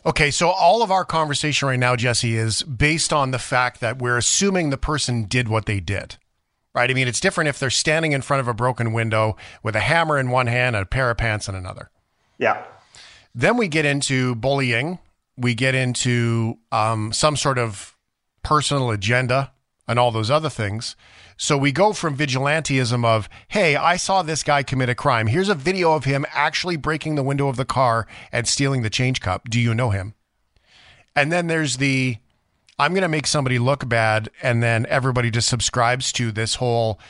Okay, 0.05 0.31
so 0.31 0.49
all 0.49 0.83
of 0.83 0.90
our 0.90 1.05
conversation 1.05 1.68
right 1.68 1.79
now, 1.79 1.94
Jesse, 1.94 2.35
is 2.35 2.62
based 2.62 3.12
on 3.12 3.31
the 3.31 3.38
fact 3.38 3.81
that 3.81 3.99
we're 3.99 4.16
assuming 4.16 4.70
the 4.70 4.79
person 4.79 5.25
did 5.25 5.49
what 5.49 5.66
they 5.66 5.79
did. 5.79 6.16
Right? 6.75 6.90
I 6.90 6.94
mean, 6.94 7.09
it's 7.09 7.20
different 7.20 7.49
if 7.49 7.59
they're 7.59 7.68
standing 7.68 8.12
in 8.12 8.23
front 8.23 8.40
of 8.40 8.49
a 8.49 8.55
broken 8.55 8.92
window 8.92 9.37
with 9.62 9.77
a 9.77 9.81
hammer 9.81 10.18
in 10.18 10.31
one 10.31 10.46
hand 10.46 10.77
and 10.77 10.85
a 10.85 10.87
pair 10.87 11.11
of 11.11 11.18
pants 11.18 11.49
in 11.49 11.55
another. 11.55 11.90
Yeah. 12.38 12.64
Then 13.35 13.57
we 13.57 13.68
get 13.68 13.85
into 13.85 14.35
bullying. 14.37 15.01
We 15.37 15.55
get 15.55 15.75
into 15.75 16.59
um, 16.73 17.12
some 17.12 17.37
sort 17.37 17.59
of 17.59 17.96
personal 18.42 18.90
agenda 18.90 19.53
and 19.87 19.98
all 19.98 20.11
those 20.11 20.31
other 20.31 20.50
things. 20.50 20.96
So 21.37 21.57
we 21.57 21.72
go 21.72 21.92
from 21.92 22.16
vigilanteism 22.16 23.05
of, 23.05 23.29
hey, 23.48 23.74
I 23.74 23.96
saw 23.96 24.22
this 24.22 24.42
guy 24.42 24.62
commit 24.62 24.88
a 24.88 24.94
crime. 24.94 25.26
Here's 25.26 25.48
a 25.48 25.55
video 25.55 25.94
of 25.94 26.05
him 26.05 26.26
actually 26.33 26.76
breaking 26.76 27.14
the 27.14 27.22
window 27.22 27.48
of 27.48 27.57
the 27.57 27.64
car 27.64 28.07
and 28.31 28.46
stealing 28.46 28.83
the 28.83 28.90
change 28.90 29.20
cup. 29.20 29.48
Do 29.48 29.59
you 29.59 29.74
know 29.74 29.90
him? 29.90 30.14
And 31.16 31.33
then 31.33 31.46
there's 31.46 31.79
the, 31.79 32.18
I'm 32.79 32.92
going 32.92 33.03
to 33.03 33.09
make 33.09 33.26
somebody 33.26 33.59
look 33.59 33.88
bad. 33.88 34.29
And 34.42 34.62
then 34.62 34.87
everybody 34.88 35.31
just 35.31 35.48
subscribes 35.48 36.12
to 36.12 36.31
this 36.31 36.57
whole, 36.57 37.00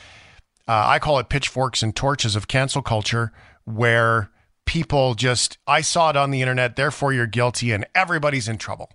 uh, 0.67 0.85
I 0.87 0.99
call 0.99 1.19
it 1.19 1.29
pitchforks 1.29 1.83
and 1.83 1.95
torches 1.95 2.35
of 2.35 2.47
cancel 2.47 2.81
culture, 2.81 3.31
where 3.65 4.31
people 4.65 5.13
just, 5.13 5.57
I 5.67 5.81
saw 5.81 6.09
it 6.09 6.15
on 6.15 6.31
the 6.31 6.41
internet, 6.41 6.77
therefore 6.77 7.13
you're 7.13 7.27
guilty, 7.27 7.73
and 7.73 7.85
everybody's 7.93 8.47
in 8.47 8.57
trouble. 8.57 8.89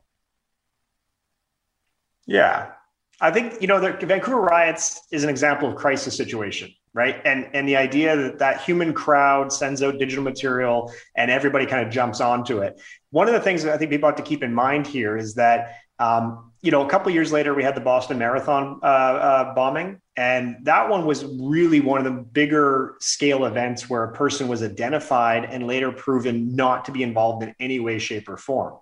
Yeah. 2.26 2.72
I 3.20 3.30
think, 3.30 3.60
you 3.62 3.66
know, 3.66 3.80
the 3.80 4.06
Vancouver 4.06 4.40
riots 4.40 5.00
is 5.10 5.24
an 5.24 5.30
example 5.30 5.68
of 5.68 5.76
crisis 5.76 6.14
situation, 6.14 6.70
right? 6.92 7.20
And 7.24 7.48
and 7.54 7.66
the 7.66 7.76
idea 7.76 8.14
that 8.14 8.38
that 8.40 8.60
human 8.60 8.92
crowd 8.92 9.50
sends 9.50 9.82
out 9.82 9.98
digital 9.98 10.22
material 10.22 10.92
and 11.16 11.30
everybody 11.30 11.64
kind 11.64 11.86
of 11.86 11.90
jumps 11.90 12.20
onto 12.20 12.58
it. 12.58 12.78
One 13.10 13.26
of 13.26 13.32
the 13.32 13.40
things 13.40 13.62
that 13.62 13.72
I 13.72 13.78
think 13.78 13.90
people 13.90 14.06
have 14.06 14.16
to 14.16 14.22
keep 14.22 14.42
in 14.42 14.52
mind 14.52 14.86
here 14.86 15.16
is 15.16 15.34
that, 15.36 15.76
um, 15.98 16.52
you 16.60 16.70
know, 16.70 16.84
a 16.84 16.90
couple 16.90 17.10
years 17.10 17.32
later, 17.32 17.54
we 17.54 17.62
had 17.62 17.74
the 17.74 17.80
Boston 17.80 18.18
Marathon 18.18 18.80
uh, 18.82 18.86
uh, 18.86 19.54
bombing, 19.54 19.98
and 20.18 20.56
that 20.64 20.90
one 20.90 21.06
was 21.06 21.24
really 21.40 21.80
one 21.80 22.04
of 22.04 22.04
the 22.04 22.20
bigger 22.20 22.96
scale 23.00 23.46
events 23.46 23.88
where 23.88 24.04
a 24.04 24.12
person 24.12 24.46
was 24.46 24.62
identified 24.62 25.46
and 25.46 25.66
later 25.66 25.90
proven 25.90 26.54
not 26.54 26.84
to 26.84 26.92
be 26.92 27.02
involved 27.02 27.44
in 27.44 27.54
any 27.60 27.80
way, 27.80 27.98
shape, 27.98 28.28
or 28.28 28.36
form. 28.36 28.74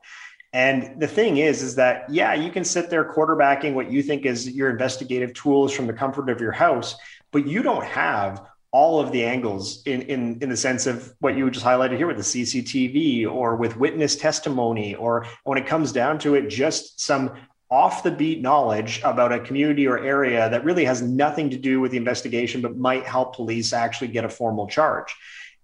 And 0.55 1.01
the 1.01 1.09
thing 1.09 1.38
is, 1.38 1.62
is 1.62 1.75
that, 1.75 2.09
yeah, 2.09 2.33
you 2.33 2.51
can 2.53 2.62
sit 2.62 2.88
there 2.88 3.05
quarterbacking 3.05 3.75
what 3.75 3.90
you 3.90 4.05
think 4.05 4.25
is 4.25 4.49
your 4.49 4.71
investigative 4.71 5.35
tools 5.35 5.73
from 5.73 5.88
the 5.88 5.93
comfort 5.93 6.31
of 6.31 6.40
your 6.40 6.53
house, 6.53 6.95
but 7.33 7.45
you 7.45 7.61
don't 7.61 7.85
have 7.85 8.47
all 8.71 9.01
of 9.01 9.11
the 9.11 9.25
angles 9.25 9.83
in, 9.85 10.03
in, 10.03 10.38
in 10.40 10.49
the 10.49 10.57
sense 10.57 10.87
of 10.87 11.12
what 11.19 11.37
you 11.37 11.51
just 11.51 11.67
highlighted 11.67 11.97
here 11.97 12.07
with 12.07 12.17
the 12.17 12.23
CCTV 12.23 13.29
or 13.29 13.57
with 13.57 13.77
witness 13.77 14.14
testimony, 14.14 14.95
or 14.95 15.27
when 15.43 15.59
it 15.59 15.67
comes 15.67 15.90
down 15.90 16.21
to 16.21 16.37
it, 16.37 16.49
just 16.49 17.01
some 17.01 17.33
off 17.69 18.05
the 18.05 18.11
beat 18.11 18.40
knowledge 18.40 19.01
about 19.03 19.33
a 19.33 19.40
community 19.40 19.88
or 19.88 19.99
area 19.99 20.49
that 20.51 20.64
really 20.64 20.85
has 20.85 21.03
nothing 21.03 21.51
to 21.51 21.57
do 21.57 21.81
with 21.81 21.90
the 21.90 21.97
investigation, 21.97 22.61
but 22.61 22.77
might 22.77 23.05
help 23.05 23.35
police 23.35 23.73
actually 23.73 24.09
get 24.09 24.25
a 24.25 24.29
formal 24.29 24.69
charge. 24.69 25.12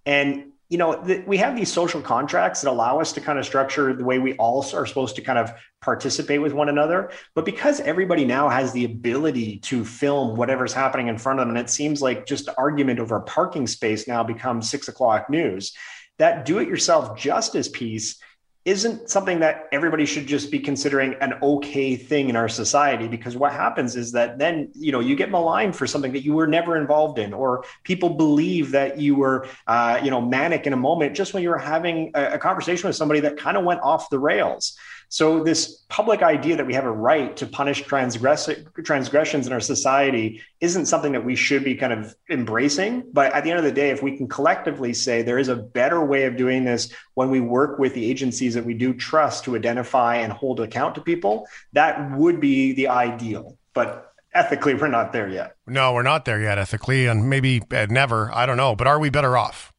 And 0.05 0.49
you 0.70 0.78
know, 0.78 1.02
we 1.26 1.37
have 1.37 1.56
these 1.56 1.70
social 1.70 2.00
contracts 2.00 2.61
that 2.61 2.70
allow 2.70 3.00
us 3.00 3.12
to 3.12 3.20
kind 3.20 3.40
of 3.40 3.44
structure 3.44 3.92
the 3.92 4.04
way 4.04 4.20
we 4.20 4.35
all 4.35 4.64
are 4.72 4.87
supposed 4.87 5.16
to 5.16 5.22
kind 5.22 5.38
of 5.38 5.50
participate 5.83 6.40
with 6.40 6.52
one 6.52 6.68
another. 6.68 7.11
But 7.35 7.44
because 7.44 7.80
everybody 7.80 8.24
now 8.24 8.48
has 8.48 8.72
the 8.72 8.85
ability 8.85 9.59
to 9.59 9.85
film 9.85 10.37
whatever's 10.37 10.72
happening 10.72 11.09
in 11.09 11.18
front 11.18 11.40
of 11.40 11.48
them, 11.48 11.56
and 11.56 11.66
it 11.66 11.70
seems 11.70 12.00
like 12.00 12.24
just 12.24 12.48
argument 12.56 13.00
over 13.00 13.16
a 13.16 13.22
parking 13.22 13.66
space 13.66 14.06
now 14.06 14.22
becomes 14.22 14.70
six 14.70 14.87
o'clock 14.87 15.28
news, 15.28 15.74
that 16.18 16.44
do 16.44 16.59
it 16.59 16.68
yourself 16.68 17.18
justice 17.18 17.68
piece 17.68 18.20
isn't 18.66 19.09
something 19.09 19.40
that 19.40 19.68
everybody 19.73 20.05
should 20.05 20.27
just 20.27 20.51
be 20.51 20.59
considering 20.59 21.14
an 21.23 21.33
okay 21.42 21.96
thing 21.96 22.29
in 22.29 22.37
our 22.37 22.49
society 22.49 23.09
because 23.09 23.35
what 23.35 23.53
happens 23.53 23.96
is 23.96 24.12
that 24.12 24.38
then 24.38 24.70
you 24.75 24.92
know 24.92 25.01
you 25.01 25.16
get 25.16 25.31
maligned 25.31 25.75
for 25.75 25.87
something 25.87 26.12
that 26.12 26.25
you 26.25 26.35
were 26.35 26.46
never 26.46 26.77
involved 26.77 27.18
in 27.18 27.33
or 27.33 27.64
people 27.85 28.11
believe 28.11 28.70
that 28.70 28.99
you 28.99 29.14
were 29.14 29.46
uh, 29.66 29.99
you 30.03 30.11
know 30.11 30.20
manic 30.20 30.66
in 30.66 30.75
a 30.75 30.77
moment 30.77 31.16
just 31.16 31.33
when 31.33 31.42
you 31.42 31.49
were 31.49 31.59
having 31.59 32.11
a, 32.14 32.33
a 32.33 32.38
conversation 32.38 32.87
with 32.87 32.96
somebody 32.96 33.20
that 33.20 33.38
kind 33.38 33.57
of 33.57 33.64
went 33.64 33.81
off 33.81 34.11
the 34.11 34.18
rails 34.18 34.77
so 35.12 35.42
this 35.42 35.85
public 35.88 36.23
idea 36.23 36.55
that 36.57 36.64
we 36.64 36.73
have 36.75 36.85
a 36.85 36.90
right 36.92 37.37
to 37.37 37.44
punish 37.44 37.83
transgress- 37.83 38.49
transgressions 38.85 39.44
in 39.49 39.53
our 39.53 39.59
society 39.59 40.40
isn't 40.61 40.87
something 40.87 41.11
that 41.12 41.25
we 41.25 41.35
should 41.35 41.64
be 41.64 41.75
kind 41.75 41.92
of 41.92 42.14
embracing. 42.31 43.03
But 43.12 43.33
at 43.33 43.42
the 43.42 43.51
end 43.51 43.59
of 43.59 43.64
the 43.64 43.73
day, 43.73 43.90
if 43.90 44.05
we 44.05 44.16
can 44.16 44.29
collectively 44.29 44.92
say 44.94 45.23
there 45.23 45.40
is 45.40 45.49
a 45.49 45.57
better 45.57 46.05
way 46.05 46.27
of 46.27 46.37
doing 46.37 46.64
this 46.64 46.92
when 47.14 47.29
we 47.29 47.40
work 47.40 47.81
with 47.81 47.92
the 47.92 48.09
agencies 48.09 48.55
that 48.55 48.64
we 48.64 48.73
do 48.73 48.94
trust 48.94 49.42
to 49.44 49.57
identify 49.57 50.14
and 50.14 50.33
hold 50.33 50.61
account 50.61 50.94
to 50.94 51.01
people, 51.01 51.49
that 51.73 52.16
would 52.16 52.38
be 52.38 52.73
the 52.73 52.87
ideal. 52.87 53.59
But 53.75 54.12
ethically, 54.33 54.75
we're 54.75 54.87
not 54.87 55.12
there 55.12 55.29
yet. 55.29 55.57
No, 55.66 55.92
we're 55.92 56.03
not 56.05 56.25
there 56.25 56.40
yet 56.40 56.57
ethically, 56.57 57.07
and 57.07 57.29
maybe 57.29 57.62
uh, 57.73 57.88
never. 57.90 58.33
I 58.33 58.46
don't 58.46 58.57
know. 58.57 58.77
But 58.77 58.87
are 58.87 59.01
we 59.01 59.11
better 59.11 59.37
off? 59.37 59.69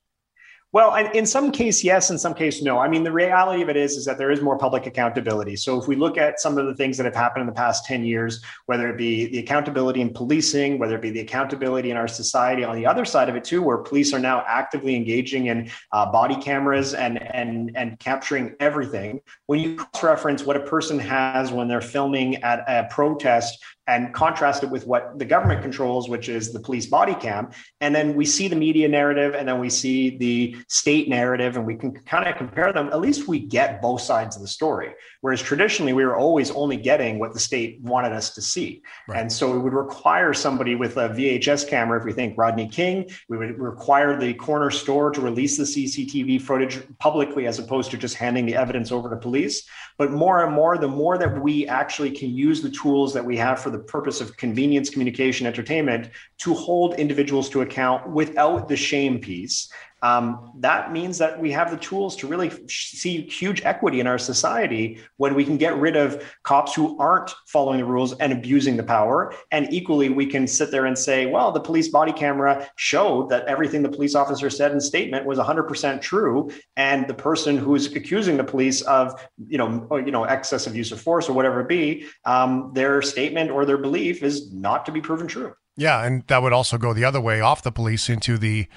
Well, 0.73 0.95
in 0.95 1.25
some 1.25 1.51
case, 1.51 1.83
yes. 1.83 2.11
In 2.11 2.17
some 2.17 2.33
case, 2.33 2.61
no. 2.61 2.79
I 2.79 2.87
mean, 2.87 3.03
the 3.03 3.11
reality 3.11 3.61
of 3.61 3.67
it 3.67 3.75
is, 3.75 3.97
is 3.97 4.05
that 4.05 4.17
there 4.17 4.31
is 4.31 4.41
more 4.41 4.57
public 4.57 4.85
accountability. 4.85 5.57
So 5.57 5.77
if 5.77 5.85
we 5.85 5.97
look 5.97 6.17
at 6.17 6.39
some 6.39 6.57
of 6.57 6.65
the 6.65 6.73
things 6.73 6.95
that 6.95 7.05
have 7.05 7.15
happened 7.15 7.41
in 7.41 7.47
the 7.47 7.53
past 7.53 7.85
10 7.85 8.05
years, 8.05 8.41
whether 8.67 8.87
it 8.87 8.97
be 8.97 9.25
the 9.25 9.39
accountability 9.39 9.99
in 9.99 10.13
policing, 10.13 10.79
whether 10.79 10.95
it 10.95 11.01
be 11.01 11.09
the 11.09 11.19
accountability 11.19 11.91
in 11.91 11.97
our 11.97 12.07
society, 12.07 12.63
on 12.63 12.77
the 12.77 12.85
other 12.85 13.03
side 13.03 13.27
of 13.27 13.35
it 13.35 13.43
too, 13.43 13.61
where 13.61 13.79
police 13.79 14.13
are 14.13 14.19
now 14.19 14.45
actively 14.47 14.95
engaging 14.95 15.47
in 15.47 15.69
uh, 15.91 16.09
body 16.09 16.35
cameras 16.35 16.93
and, 16.93 17.21
and, 17.33 17.71
and 17.75 17.99
capturing 17.99 18.55
everything. 18.61 19.19
When 19.47 19.59
you 19.59 19.75
cross-reference 19.75 20.45
what 20.45 20.55
a 20.55 20.61
person 20.61 20.97
has 20.99 21.51
when 21.51 21.67
they're 21.67 21.81
filming 21.81 22.37
at 22.43 22.63
a 22.69 22.87
protest 22.89 23.59
and 23.91 24.13
contrast 24.13 24.63
it 24.63 24.69
with 24.69 24.87
what 24.87 25.19
the 25.19 25.25
government 25.25 25.61
controls, 25.61 26.07
which 26.07 26.29
is 26.29 26.53
the 26.53 26.59
police 26.61 26.85
body 26.85 27.13
cam. 27.13 27.49
And 27.81 27.93
then 27.93 28.15
we 28.15 28.25
see 28.25 28.47
the 28.47 28.55
media 28.55 28.87
narrative 28.87 29.33
and 29.35 29.45
then 29.45 29.59
we 29.59 29.69
see 29.69 30.17
the 30.17 30.55
state 30.69 31.09
narrative 31.09 31.57
and 31.57 31.65
we 31.65 31.75
can 31.75 31.91
kind 32.05 32.25
of 32.25 32.37
compare 32.37 32.71
them. 32.71 32.87
At 32.87 33.01
least 33.01 33.27
we 33.27 33.39
get 33.39 33.81
both 33.81 33.99
sides 33.99 34.37
of 34.37 34.41
the 34.41 34.47
story. 34.47 34.93
Whereas 35.19 35.41
traditionally, 35.41 35.91
we 35.91 36.05
were 36.05 36.15
always 36.15 36.51
only 36.51 36.77
getting 36.77 37.19
what 37.19 37.33
the 37.33 37.39
state 37.39 37.81
wanted 37.81 38.13
us 38.13 38.33
to 38.35 38.41
see. 38.41 38.81
Right. 39.09 39.19
And 39.19 39.31
so 39.31 39.55
it 39.55 39.59
would 39.59 39.73
require 39.73 40.33
somebody 40.33 40.75
with 40.75 40.95
a 40.95 41.09
VHS 41.09 41.67
camera, 41.67 41.99
if 41.99 42.05
we 42.05 42.13
think 42.13 42.37
Rodney 42.37 42.69
King, 42.69 43.09
we 43.27 43.37
would 43.37 43.59
require 43.59 44.17
the 44.17 44.33
corner 44.35 44.71
store 44.71 45.11
to 45.11 45.19
release 45.19 45.57
the 45.57 45.63
CCTV 45.63 46.41
footage 46.41 46.79
publicly 46.99 47.45
as 47.45 47.59
opposed 47.59 47.91
to 47.91 47.97
just 47.97 48.15
handing 48.15 48.45
the 48.45 48.55
evidence 48.55 48.89
over 48.91 49.09
to 49.09 49.17
police. 49.17 49.67
But 49.97 50.11
more 50.11 50.45
and 50.45 50.53
more, 50.53 50.77
the 50.77 50.87
more 50.87 51.17
that 51.17 51.41
we 51.41 51.67
actually 51.67 52.11
can 52.11 52.29
use 52.29 52.61
the 52.61 52.71
tools 52.71 53.13
that 53.13 53.25
we 53.25 53.35
have 53.37 53.59
for 53.59 53.69
the 53.69 53.80
purpose 53.87 54.21
of 54.21 54.37
convenience, 54.37 54.89
communication, 54.89 55.47
entertainment 55.47 56.09
to 56.39 56.53
hold 56.53 56.95
individuals 56.95 57.49
to 57.49 57.61
account 57.61 58.09
without 58.09 58.67
the 58.67 58.75
shame 58.75 59.19
piece 59.19 59.69
um, 60.01 60.51
that 60.59 60.91
means 60.91 61.17
that 61.19 61.39
we 61.39 61.51
have 61.51 61.69
the 61.69 61.77
tools 61.77 62.15
to 62.17 62.27
really 62.27 62.51
see 62.67 63.21
huge 63.21 63.61
equity 63.63 63.99
in 63.99 64.07
our 64.07 64.17
society 64.17 64.99
when 65.17 65.35
we 65.35 65.45
can 65.45 65.57
get 65.57 65.77
rid 65.77 65.95
of 65.95 66.23
cops 66.43 66.73
who 66.73 66.97
aren't 66.97 67.31
following 67.47 67.79
the 67.79 67.85
rules 67.85 68.13
and 68.13 68.33
abusing 68.33 68.77
the 68.77 68.83
power. 68.83 69.33
And 69.51 69.71
equally, 69.71 70.09
we 70.09 70.25
can 70.25 70.47
sit 70.47 70.71
there 70.71 70.85
and 70.85 70.97
say, 70.97 71.27
well, 71.27 71.51
the 71.51 71.59
police 71.59 71.89
body 71.89 72.11
camera 72.11 72.67
showed 72.77 73.29
that 73.29 73.45
everything 73.45 73.83
the 73.83 73.89
police 73.89 74.15
officer 74.15 74.49
said 74.49 74.71
in 74.71 74.81
statement 74.81 75.25
was 75.25 75.37
100% 75.37 76.01
true. 76.01 76.51
And 76.75 77.07
the 77.07 77.13
person 77.13 77.57
who 77.57 77.75
is 77.75 77.93
accusing 77.95 78.37
the 78.37 78.43
police 78.43 78.81
of, 78.81 79.23
you 79.47 79.57
know, 79.57 79.87
you 80.03 80.11
know, 80.11 80.23
excessive 80.23 80.75
use 80.75 80.91
of 80.91 80.99
force 80.99 81.29
or 81.29 81.33
whatever 81.33 81.61
it 81.61 81.67
be, 81.67 82.05
um, 82.25 82.71
their 82.73 83.01
statement 83.01 83.51
or 83.51 83.65
their 83.65 83.77
belief 83.77 84.23
is 84.23 84.51
not 84.51 84.85
to 84.87 84.91
be 84.91 85.01
proven 85.01 85.27
true. 85.27 85.53
Yeah, 85.77 86.03
and 86.03 86.23
that 86.27 86.41
would 86.41 86.53
also 86.53 86.77
go 86.77 86.93
the 86.93 87.05
other 87.05 87.21
way 87.21 87.39
off 87.41 87.63
the 87.63 87.71
police 87.71 88.09
into 88.09 88.37
the 88.37 88.67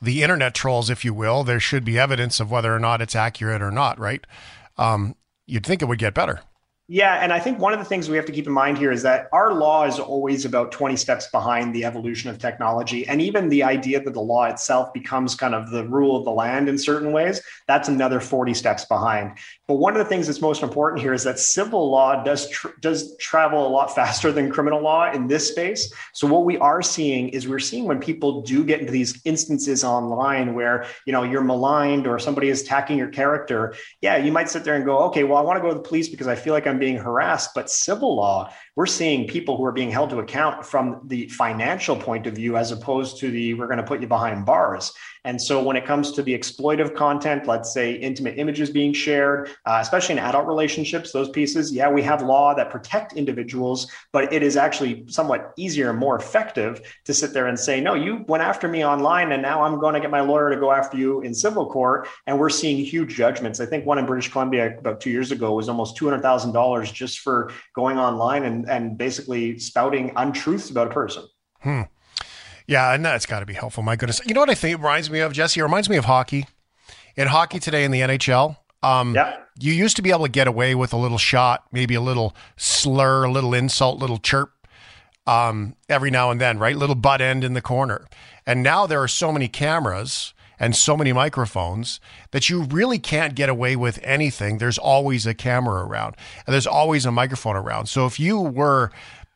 the 0.00 0.22
internet 0.22 0.54
trolls, 0.54 0.90
if 0.90 1.04
you 1.04 1.14
will, 1.14 1.44
there 1.44 1.60
should 1.60 1.84
be 1.84 1.98
evidence 1.98 2.40
of 2.40 2.50
whether 2.50 2.74
or 2.74 2.78
not 2.78 3.00
it's 3.00 3.16
accurate 3.16 3.62
or 3.62 3.70
not, 3.70 3.98
right? 3.98 4.24
Um, 4.76 5.16
you'd 5.46 5.64
think 5.64 5.82
it 5.82 5.86
would 5.86 5.98
get 5.98 6.14
better. 6.14 6.40
Yeah, 6.88 7.16
and 7.16 7.32
I 7.32 7.40
think 7.40 7.58
one 7.58 7.72
of 7.72 7.80
the 7.80 7.84
things 7.84 8.08
we 8.08 8.14
have 8.14 8.26
to 8.26 8.32
keep 8.32 8.46
in 8.46 8.52
mind 8.52 8.78
here 8.78 8.92
is 8.92 9.02
that 9.02 9.28
our 9.32 9.52
law 9.54 9.86
is 9.86 9.98
always 9.98 10.44
about 10.44 10.70
20 10.70 10.94
steps 10.94 11.26
behind 11.32 11.74
the 11.74 11.84
evolution 11.84 12.30
of 12.30 12.38
technology. 12.38 13.04
And 13.08 13.20
even 13.20 13.48
the 13.48 13.64
idea 13.64 14.00
that 14.00 14.14
the 14.14 14.20
law 14.20 14.44
itself 14.44 14.92
becomes 14.92 15.34
kind 15.34 15.52
of 15.52 15.70
the 15.70 15.84
rule 15.84 16.16
of 16.16 16.24
the 16.24 16.30
land 16.30 16.68
in 16.68 16.78
certain 16.78 17.10
ways, 17.10 17.42
that's 17.66 17.88
another 17.88 18.20
40 18.20 18.54
steps 18.54 18.84
behind. 18.84 19.36
But 19.66 19.74
one 19.74 19.94
of 19.94 19.98
the 19.98 20.04
things 20.04 20.28
that's 20.28 20.40
most 20.40 20.62
important 20.62 21.02
here 21.02 21.12
is 21.12 21.24
that 21.24 21.40
civil 21.40 21.90
law 21.90 22.22
does 22.22 22.48
tr- 22.50 22.68
does 22.80 23.16
travel 23.16 23.66
a 23.66 23.70
lot 23.70 23.92
faster 23.96 24.30
than 24.30 24.48
criminal 24.48 24.80
law 24.80 25.10
in 25.10 25.26
this 25.26 25.48
space. 25.48 25.92
So 26.12 26.28
what 26.28 26.44
we 26.44 26.56
are 26.58 26.82
seeing 26.82 27.30
is 27.30 27.48
we're 27.48 27.58
seeing 27.58 27.86
when 27.86 27.98
people 27.98 28.42
do 28.42 28.64
get 28.64 28.78
into 28.78 28.92
these 28.92 29.20
instances 29.24 29.82
online 29.82 30.54
where, 30.54 30.86
you 31.04 31.12
know, 31.12 31.24
you're 31.24 31.42
maligned 31.42 32.06
or 32.06 32.20
somebody 32.20 32.48
is 32.48 32.62
attacking 32.62 32.96
your 32.96 33.08
character, 33.08 33.74
yeah, 34.00 34.18
you 34.18 34.30
might 34.30 34.48
sit 34.48 34.62
there 34.62 34.76
and 34.76 34.84
go, 34.84 34.98
"Okay, 35.06 35.24
well, 35.24 35.36
I 35.36 35.40
want 35.40 35.56
to 35.56 35.60
go 35.60 35.68
to 35.70 35.74
the 35.74 35.80
police 35.80 36.08
because 36.08 36.28
I 36.28 36.36
feel 36.36 36.52
like 36.52 36.64
I'm 36.68 36.75
Being 36.78 36.96
harassed. 36.96 37.50
But 37.54 37.70
civil 37.70 38.16
law, 38.16 38.52
we're 38.76 38.86
seeing 38.86 39.26
people 39.26 39.56
who 39.56 39.64
are 39.64 39.72
being 39.72 39.90
held 39.90 40.10
to 40.10 40.18
account 40.18 40.64
from 40.64 41.00
the 41.04 41.26
financial 41.28 41.96
point 41.96 42.26
of 42.26 42.34
view 42.34 42.58
as 42.58 42.70
opposed 42.72 43.18
to 43.18 43.30
the 43.30 43.54
we're 43.54 43.66
going 43.66 43.78
to 43.78 43.82
put 43.82 44.02
you 44.02 44.06
behind 44.06 44.44
bars. 44.44 44.92
And 45.24 45.42
so 45.42 45.60
when 45.60 45.76
it 45.76 45.84
comes 45.84 46.12
to 46.12 46.22
the 46.22 46.38
exploitive 46.38 46.94
content, 46.94 47.48
let's 47.48 47.74
say 47.74 47.94
intimate 47.94 48.38
images 48.38 48.70
being 48.70 48.92
shared, 48.92 49.50
uh, 49.64 49.78
especially 49.80 50.12
in 50.12 50.18
adult 50.20 50.46
relationships, 50.46 51.10
those 51.10 51.30
pieces, 51.30 51.72
yeah, 51.72 51.90
we 51.90 52.00
have 52.02 52.22
law 52.22 52.54
that 52.54 52.70
protect 52.70 53.14
individuals, 53.14 53.90
but 54.12 54.32
it 54.32 54.44
is 54.44 54.56
actually 54.56 55.04
somewhat 55.08 55.52
easier 55.56 55.90
and 55.90 55.98
more 55.98 56.16
effective 56.16 56.80
to 57.06 57.12
sit 57.12 57.32
there 57.32 57.48
and 57.48 57.58
say, 57.58 57.80
no, 57.80 57.94
you 57.94 58.24
went 58.28 58.44
after 58.44 58.68
me 58.68 58.84
online 58.84 59.32
and 59.32 59.42
now 59.42 59.62
I'm 59.62 59.80
going 59.80 59.94
to 59.94 60.00
get 60.00 60.12
my 60.12 60.20
lawyer 60.20 60.50
to 60.50 60.60
go 60.60 60.70
after 60.70 60.96
you 60.96 61.22
in 61.22 61.34
civil 61.34 61.66
court. 61.66 62.06
And 62.28 62.38
we're 62.38 62.48
seeing 62.48 62.84
huge 62.84 63.16
judgments. 63.16 63.58
I 63.58 63.66
think 63.66 63.84
one 63.84 63.98
in 63.98 64.06
British 64.06 64.30
Columbia 64.30 64.78
about 64.78 65.00
two 65.00 65.10
years 65.10 65.32
ago 65.32 65.54
was 65.54 65.68
almost 65.68 65.96
$200,000 65.96 66.92
just 66.92 67.18
for 67.18 67.50
going 67.74 67.98
online 67.98 68.44
and, 68.44 68.65
and 68.68 68.96
basically 68.96 69.58
spouting 69.58 70.12
untruths 70.16 70.70
about 70.70 70.88
a 70.88 70.90
person. 70.90 71.24
Hmm. 71.60 71.82
Yeah, 72.66 72.92
and 72.92 73.04
that's 73.04 73.26
got 73.26 73.40
to 73.40 73.46
be 73.46 73.54
helpful. 73.54 73.82
My 73.82 73.96
goodness. 73.96 74.20
You 74.26 74.34
know 74.34 74.40
what 74.40 74.50
I 74.50 74.54
think 74.54 74.74
it 74.74 74.82
reminds 74.82 75.10
me 75.10 75.20
of, 75.20 75.32
Jesse? 75.32 75.60
It 75.60 75.62
reminds 75.62 75.88
me 75.88 75.96
of 75.96 76.04
hockey. 76.04 76.46
In 77.16 77.28
hockey 77.28 77.58
today 77.58 77.84
in 77.84 77.92
the 77.92 78.00
NHL, 78.00 78.56
um, 78.82 79.14
yeah. 79.14 79.36
you 79.58 79.72
used 79.72 79.96
to 79.96 80.02
be 80.02 80.10
able 80.10 80.24
to 80.24 80.30
get 80.30 80.46
away 80.46 80.74
with 80.74 80.92
a 80.92 80.96
little 80.96 81.18
shot, 81.18 81.64
maybe 81.72 81.94
a 81.94 82.00
little 82.00 82.36
slur, 82.56 83.24
a 83.24 83.30
little 83.30 83.54
insult, 83.54 83.98
little 83.98 84.18
chirp 84.18 84.52
um, 85.26 85.76
every 85.88 86.10
now 86.10 86.30
and 86.30 86.40
then, 86.40 86.58
right? 86.58 86.76
Little 86.76 86.94
butt 86.94 87.20
end 87.20 87.44
in 87.44 87.54
the 87.54 87.62
corner. 87.62 88.06
And 88.46 88.62
now 88.62 88.86
there 88.86 89.02
are 89.02 89.08
so 89.08 89.32
many 89.32 89.48
cameras 89.48 90.34
and 90.58 90.74
so 90.74 90.96
many 90.96 91.12
microphones 91.12 92.00
that 92.30 92.48
you 92.48 92.62
really 92.62 92.98
can't 92.98 93.34
get 93.34 93.48
away 93.48 93.76
with 93.76 93.98
anything. 94.02 94.58
There's 94.58 94.78
always 94.78 95.26
a 95.26 95.34
camera 95.34 95.84
around 95.84 96.16
and 96.46 96.54
there's 96.54 96.66
always 96.66 97.06
a 97.06 97.12
microphone 97.12 97.56
around. 97.56 97.86
So 97.86 98.06
if 98.06 98.18
you 98.18 98.40
were 98.40 98.90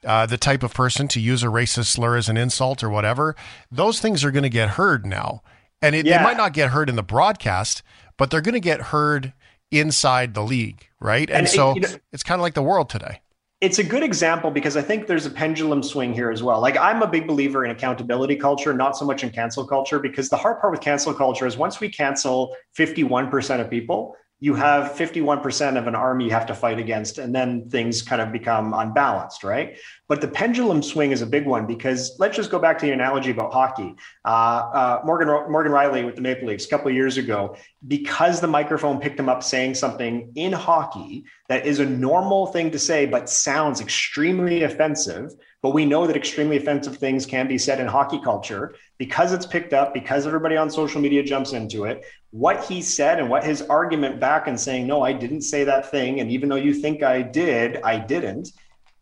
uh, 0.04 0.26
the 0.26 0.38
type 0.38 0.62
of 0.62 0.72
person 0.72 1.08
to 1.08 1.20
use 1.20 1.42
a 1.42 1.46
racist 1.46 1.86
slur 1.86 2.16
as 2.16 2.28
an 2.28 2.36
insult 2.36 2.82
or 2.82 2.88
whatever, 2.88 3.36
those 3.70 4.00
things 4.00 4.24
are 4.24 4.30
going 4.30 4.44
to 4.44 4.48
get 4.48 4.70
heard 4.70 5.04
now. 5.04 5.42
And 5.82 5.94
it, 5.94 6.06
yeah. 6.06 6.18
they 6.18 6.24
might 6.24 6.36
not 6.36 6.52
get 6.52 6.70
heard 6.70 6.88
in 6.88 6.96
the 6.96 7.02
broadcast, 7.02 7.82
but 8.16 8.30
they're 8.30 8.40
going 8.40 8.54
to 8.54 8.60
get 8.60 8.80
heard 8.80 9.32
inside 9.70 10.34
the 10.34 10.42
league, 10.42 10.88
right? 11.00 11.28
And, 11.28 11.40
and 11.40 11.48
so 11.48 11.70
it, 11.70 11.76
you 11.76 11.80
know, 11.82 11.88
it's 12.12 12.22
kind 12.22 12.38
of 12.38 12.42
like 12.42 12.54
the 12.54 12.62
world 12.62 12.88
today. 12.88 13.20
It's 13.60 13.78
a 13.78 13.84
good 13.84 14.02
example 14.02 14.50
because 14.50 14.78
I 14.78 14.80
think 14.80 15.06
there's 15.06 15.26
a 15.26 15.30
pendulum 15.30 15.82
swing 15.82 16.14
here 16.14 16.30
as 16.30 16.42
well. 16.42 16.62
Like 16.62 16.78
I'm 16.78 17.02
a 17.02 17.06
big 17.06 17.26
believer 17.26 17.62
in 17.62 17.70
accountability 17.70 18.36
culture, 18.36 18.72
not 18.72 18.96
so 18.96 19.04
much 19.04 19.22
in 19.22 19.28
cancel 19.28 19.66
culture, 19.66 19.98
because 19.98 20.30
the 20.30 20.38
hard 20.38 20.62
part 20.62 20.72
with 20.72 20.80
cancel 20.80 21.12
culture 21.12 21.46
is 21.46 21.58
once 21.58 21.78
we 21.78 21.90
cancel 21.90 22.56
51% 22.78 23.60
of 23.60 23.68
people, 23.68 24.16
you 24.42 24.54
have 24.54 24.92
51% 24.92 25.76
of 25.76 25.86
an 25.86 25.94
army 25.94 26.24
you 26.24 26.30
have 26.30 26.46
to 26.46 26.54
fight 26.54 26.78
against, 26.78 27.18
and 27.18 27.34
then 27.34 27.68
things 27.68 28.00
kind 28.00 28.22
of 28.22 28.32
become 28.32 28.72
unbalanced, 28.72 29.44
right? 29.44 29.76
But 30.08 30.22
the 30.22 30.28
pendulum 30.28 30.82
swing 30.82 31.12
is 31.12 31.20
a 31.20 31.26
big 31.26 31.44
one 31.44 31.66
because 31.66 32.16
let's 32.18 32.36
just 32.36 32.50
go 32.50 32.58
back 32.58 32.78
to 32.78 32.86
the 32.86 32.92
analogy 32.92 33.30
about 33.30 33.52
hockey. 33.52 33.94
Uh, 34.24 34.28
uh, 34.28 35.02
Morgan 35.04 35.28
Morgan 35.28 35.72
Rielly 35.72 36.06
with 36.06 36.16
the 36.16 36.22
Maple 36.22 36.48
Leafs 36.48 36.64
a 36.64 36.68
couple 36.68 36.90
years 36.90 37.18
ago, 37.18 37.54
because 37.86 38.40
the 38.40 38.48
microphone 38.48 38.98
picked 38.98 39.20
him 39.20 39.28
up 39.28 39.42
saying 39.42 39.74
something 39.74 40.32
in 40.34 40.52
hockey 40.52 41.26
that 41.50 41.66
is 41.66 41.78
a 41.78 41.86
normal 41.86 42.46
thing 42.46 42.70
to 42.70 42.78
say, 42.78 43.04
but 43.04 43.28
sounds 43.28 43.82
extremely 43.82 44.62
offensive. 44.62 45.32
But 45.62 45.74
we 45.74 45.84
know 45.84 46.06
that 46.06 46.16
extremely 46.16 46.56
offensive 46.56 46.96
things 46.96 47.26
can 47.26 47.46
be 47.46 47.58
said 47.58 47.80
in 47.80 47.86
hockey 47.86 48.18
culture 48.20 48.74
because 48.96 49.32
it's 49.32 49.44
picked 49.44 49.74
up, 49.74 49.92
because 49.92 50.26
everybody 50.26 50.56
on 50.56 50.70
social 50.70 51.00
media 51.00 51.22
jumps 51.22 51.52
into 51.52 51.84
it. 51.84 52.04
What 52.30 52.64
he 52.64 52.80
said 52.80 53.18
and 53.18 53.28
what 53.28 53.44
his 53.44 53.60
argument 53.62 54.20
back 54.20 54.46
and 54.46 54.58
saying, 54.58 54.86
no, 54.86 55.02
I 55.02 55.12
didn't 55.12 55.42
say 55.42 55.64
that 55.64 55.90
thing. 55.90 56.20
And 56.20 56.30
even 56.30 56.48
though 56.48 56.56
you 56.56 56.72
think 56.72 57.02
I 57.02 57.20
did, 57.20 57.80
I 57.82 57.98
didn't. 57.98 58.48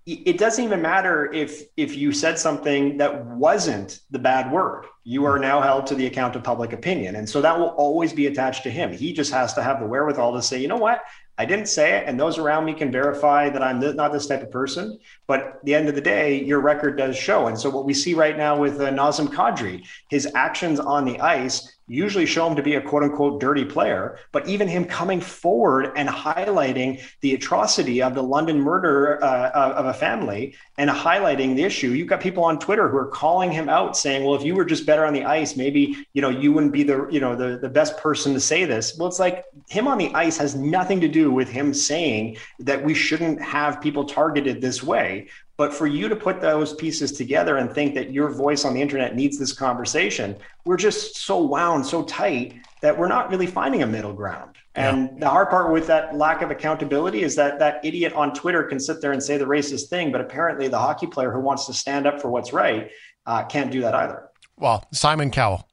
It 0.06 0.38
doesn't 0.38 0.64
even 0.64 0.80
matter 0.80 1.30
if 1.34 1.64
if 1.76 1.94
you 1.94 2.12
said 2.12 2.38
something 2.38 2.96
that 2.96 3.26
wasn't 3.26 4.00
the 4.10 4.18
bad 4.18 4.50
word. 4.50 4.86
You 5.04 5.26
are 5.26 5.38
now 5.38 5.60
held 5.60 5.86
to 5.88 5.94
the 5.94 6.06
account 6.06 6.34
of 6.34 6.42
public 6.42 6.72
opinion. 6.72 7.16
And 7.16 7.28
so 7.28 7.42
that 7.42 7.58
will 7.58 7.68
always 7.68 8.14
be 8.14 8.26
attached 8.26 8.62
to 8.62 8.70
him. 8.70 8.90
He 8.90 9.12
just 9.12 9.30
has 9.32 9.52
to 9.54 9.62
have 9.62 9.80
the 9.80 9.86
wherewithal 9.86 10.32
to 10.32 10.42
say, 10.42 10.62
you 10.62 10.66
know 10.66 10.78
what? 10.78 11.02
I 11.38 11.44
didn't 11.44 11.68
say 11.68 11.96
it, 11.96 12.04
and 12.08 12.18
those 12.18 12.36
around 12.36 12.64
me 12.64 12.74
can 12.74 12.90
verify 12.90 13.48
that 13.48 13.62
I'm 13.62 13.78
not 13.94 14.12
this 14.12 14.26
type 14.26 14.42
of 14.42 14.50
person. 14.50 14.98
But 15.28 15.40
at 15.40 15.64
the 15.64 15.74
end 15.74 15.88
of 15.88 15.94
the 15.94 16.00
day, 16.00 16.42
your 16.42 16.60
record 16.60 16.98
does 16.98 17.16
show. 17.16 17.46
And 17.46 17.58
so, 17.58 17.70
what 17.70 17.84
we 17.84 17.94
see 17.94 18.14
right 18.14 18.36
now 18.36 18.58
with 18.58 18.80
uh, 18.80 18.90
Nazem 18.90 19.28
Kadri, 19.28 19.86
his 20.10 20.28
actions 20.34 20.80
on 20.80 21.04
the 21.04 21.20
ice 21.20 21.77
usually 21.88 22.26
show 22.26 22.46
him 22.46 22.54
to 22.56 22.62
be 22.62 22.74
a 22.74 22.80
quote 22.80 23.02
unquote 23.02 23.40
dirty 23.40 23.64
player. 23.64 24.18
But 24.32 24.46
even 24.46 24.68
him 24.68 24.84
coming 24.84 25.20
forward 25.20 25.92
and 25.96 26.08
highlighting 26.08 27.02
the 27.22 27.34
atrocity 27.34 28.02
of 28.02 28.14
the 28.14 28.22
London 28.22 28.60
murder 28.60 29.22
uh, 29.24 29.50
of 29.50 29.86
a 29.86 29.94
family 29.94 30.54
and 30.76 30.88
highlighting 30.90 31.56
the 31.56 31.64
issue, 31.64 31.90
you've 31.90 32.08
got 32.08 32.20
people 32.20 32.44
on 32.44 32.58
Twitter 32.58 32.88
who 32.88 32.96
are 32.96 33.06
calling 33.06 33.50
him 33.50 33.68
out 33.68 33.96
saying, 33.96 34.24
well, 34.24 34.34
if 34.34 34.44
you 34.44 34.54
were 34.54 34.64
just 34.64 34.86
better 34.86 35.04
on 35.04 35.14
the 35.14 35.24
ice, 35.24 35.56
maybe, 35.56 35.96
you 36.12 36.22
know, 36.22 36.30
you 36.30 36.52
wouldn't 36.52 36.72
be 36.72 36.82
the, 36.82 37.08
you 37.10 37.20
know, 37.20 37.34
the, 37.34 37.58
the 37.58 37.68
best 37.68 37.96
person 37.98 38.34
to 38.34 38.40
say 38.40 38.64
this. 38.64 38.96
Well, 38.98 39.08
it's 39.08 39.18
like 39.18 39.44
him 39.68 39.88
on 39.88 39.98
the 39.98 40.12
ice 40.14 40.36
has 40.36 40.54
nothing 40.54 41.00
to 41.00 41.08
do 41.08 41.30
with 41.30 41.48
him 41.48 41.72
saying 41.72 42.36
that 42.60 42.84
we 42.84 42.94
shouldn't 42.94 43.40
have 43.42 43.80
people 43.80 44.04
targeted 44.04 44.60
this 44.60 44.82
way. 44.82 45.28
But 45.58 45.74
for 45.74 45.88
you 45.88 46.08
to 46.08 46.14
put 46.14 46.40
those 46.40 46.72
pieces 46.72 47.10
together 47.10 47.56
and 47.56 47.70
think 47.70 47.94
that 47.96 48.12
your 48.12 48.30
voice 48.30 48.64
on 48.64 48.74
the 48.74 48.80
internet 48.80 49.16
needs 49.16 49.38
this 49.38 49.52
conversation, 49.52 50.36
we're 50.64 50.76
just 50.76 51.16
so 51.16 51.42
wound, 51.42 51.84
so 51.84 52.04
tight 52.04 52.54
that 52.80 52.96
we're 52.96 53.08
not 53.08 53.28
really 53.28 53.48
finding 53.48 53.82
a 53.82 53.86
middle 53.86 54.12
ground. 54.12 54.56
And 54.76 55.10
yeah. 55.14 55.18
the 55.18 55.28
hard 55.28 55.50
part 55.50 55.72
with 55.72 55.88
that 55.88 56.14
lack 56.14 56.42
of 56.42 56.52
accountability 56.52 57.22
is 57.22 57.34
that 57.34 57.58
that 57.58 57.84
idiot 57.84 58.12
on 58.12 58.32
Twitter 58.32 58.62
can 58.62 58.78
sit 58.78 59.00
there 59.00 59.10
and 59.10 59.20
say 59.20 59.36
the 59.36 59.46
racist 59.46 59.88
thing, 59.88 60.12
but 60.12 60.20
apparently 60.20 60.68
the 60.68 60.78
hockey 60.78 61.08
player 61.08 61.32
who 61.32 61.40
wants 61.40 61.66
to 61.66 61.74
stand 61.74 62.06
up 62.06 62.22
for 62.22 62.30
what's 62.30 62.52
right 62.52 62.90
uh, 63.26 63.44
can't 63.44 63.72
do 63.72 63.80
that 63.80 63.94
either. 63.94 64.28
Well, 64.56 64.86
Simon 64.92 65.32
Cowell, 65.32 65.68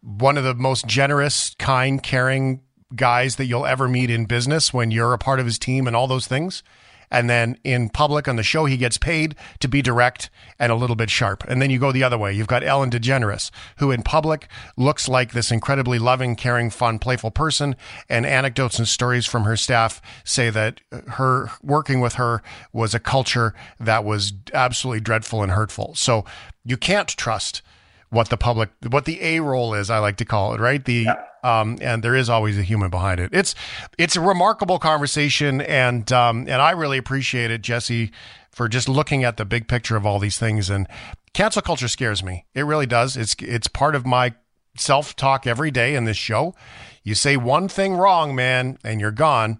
one 0.00 0.36
of 0.36 0.42
the 0.42 0.54
most 0.54 0.88
generous, 0.88 1.54
kind, 1.56 2.02
caring 2.02 2.62
guys 2.96 3.36
that 3.36 3.46
you'll 3.46 3.64
ever 3.64 3.88
meet 3.88 4.10
in 4.10 4.26
business 4.26 4.74
when 4.74 4.90
you're 4.90 5.12
a 5.12 5.18
part 5.18 5.38
of 5.38 5.46
his 5.46 5.58
team 5.58 5.86
and 5.86 5.94
all 5.94 6.08
those 6.08 6.26
things. 6.26 6.64
And 7.12 7.30
then 7.30 7.58
in 7.62 7.90
public 7.90 8.26
on 8.26 8.36
the 8.36 8.42
show, 8.42 8.64
he 8.64 8.76
gets 8.76 8.98
paid 8.98 9.36
to 9.60 9.68
be 9.68 9.82
direct 9.82 10.30
and 10.58 10.72
a 10.72 10.74
little 10.74 10.96
bit 10.96 11.10
sharp. 11.10 11.44
And 11.46 11.62
then 11.62 11.70
you 11.70 11.78
go 11.78 11.92
the 11.92 12.02
other 12.02 12.18
way. 12.18 12.32
You've 12.32 12.48
got 12.48 12.64
Ellen 12.64 12.90
DeGeneres, 12.90 13.50
who 13.76 13.92
in 13.92 14.02
public 14.02 14.48
looks 14.76 15.08
like 15.08 15.32
this 15.32 15.52
incredibly 15.52 15.98
loving, 15.98 16.34
caring, 16.34 16.70
fun, 16.70 16.98
playful 16.98 17.30
person. 17.30 17.76
And 18.08 18.24
anecdotes 18.24 18.78
and 18.78 18.88
stories 18.88 19.26
from 19.26 19.44
her 19.44 19.56
staff 19.56 20.00
say 20.24 20.50
that 20.50 20.80
her 21.08 21.50
working 21.62 22.00
with 22.00 22.14
her 22.14 22.42
was 22.72 22.94
a 22.94 22.98
culture 22.98 23.54
that 23.78 24.04
was 24.04 24.32
absolutely 24.54 25.00
dreadful 25.00 25.42
and 25.42 25.52
hurtful. 25.52 25.94
So 25.94 26.24
you 26.64 26.78
can't 26.78 27.08
trust 27.08 27.60
what 28.08 28.30
the 28.30 28.36
public, 28.38 28.70
what 28.88 29.04
the 29.04 29.20
A 29.22 29.40
role 29.40 29.74
is, 29.74 29.90
I 29.90 29.98
like 29.98 30.16
to 30.16 30.24
call 30.24 30.54
it, 30.54 30.60
right? 30.60 30.82
The, 30.82 31.04
yeah. 31.04 31.24
Um, 31.42 31.78
and 31.80 32.02
there 32.02 32.14
is 32.14 32.30
always 32.30 32.58
a 32.58 32.62
human 32.62 32.90
behind 32.90 33.20
it. 33.20 33.30
It's, 33.32 33.54
it's 33.98 34.16
a 34.16 34.20
remarkable 34.20 34.78
conversation. 34.78 35.60
And, 35.60 36.10
um, 36.12 36.40
and 36.40 36.62
I 36.62 36.70
really 36.70 36.98
appreciate 36.98 37.50
it, 37.50 37.62
Jesse, 37.62 38.12
for 38.50 38.68
just 38.68 38.88
looking 38.88 39.24
at 39.24 39.36
the 39.36 39.44
big 39.44 39.68
picture 39.68 39.96
of 39.96 40.06
all 40.06 40.18
these 40.18 40.38
things. 40.38 40.70
And 40.70 40.86
cancel 41.32 41.62
culture 41.62 41.88
scares 41.88 42.22
me. 42.22 42.46
It 42.54 42.62
really 42.62 42.86
does. 42.86 43.16
It's, 43.16 43.34
it's 43.40 43.68
part 43.68 43.94
of 43.94 44.06
my 44.06 44.34
self 44.76 45.16
talk 45.16 45.46
every 45.46 45.70
day 45.70 45.94
in 45.94 46.04
this 46.04 46.16
show. 46.16 46.54
You 47.02 47.14
say 47.14 47.36
one 47.36 47.68
thing 47.68 47.94
wrong, 47.94 48.34
man, 48.34 48.78
and 48.84 49.00
you're 49.00 49.10
gone. 49.10 49.58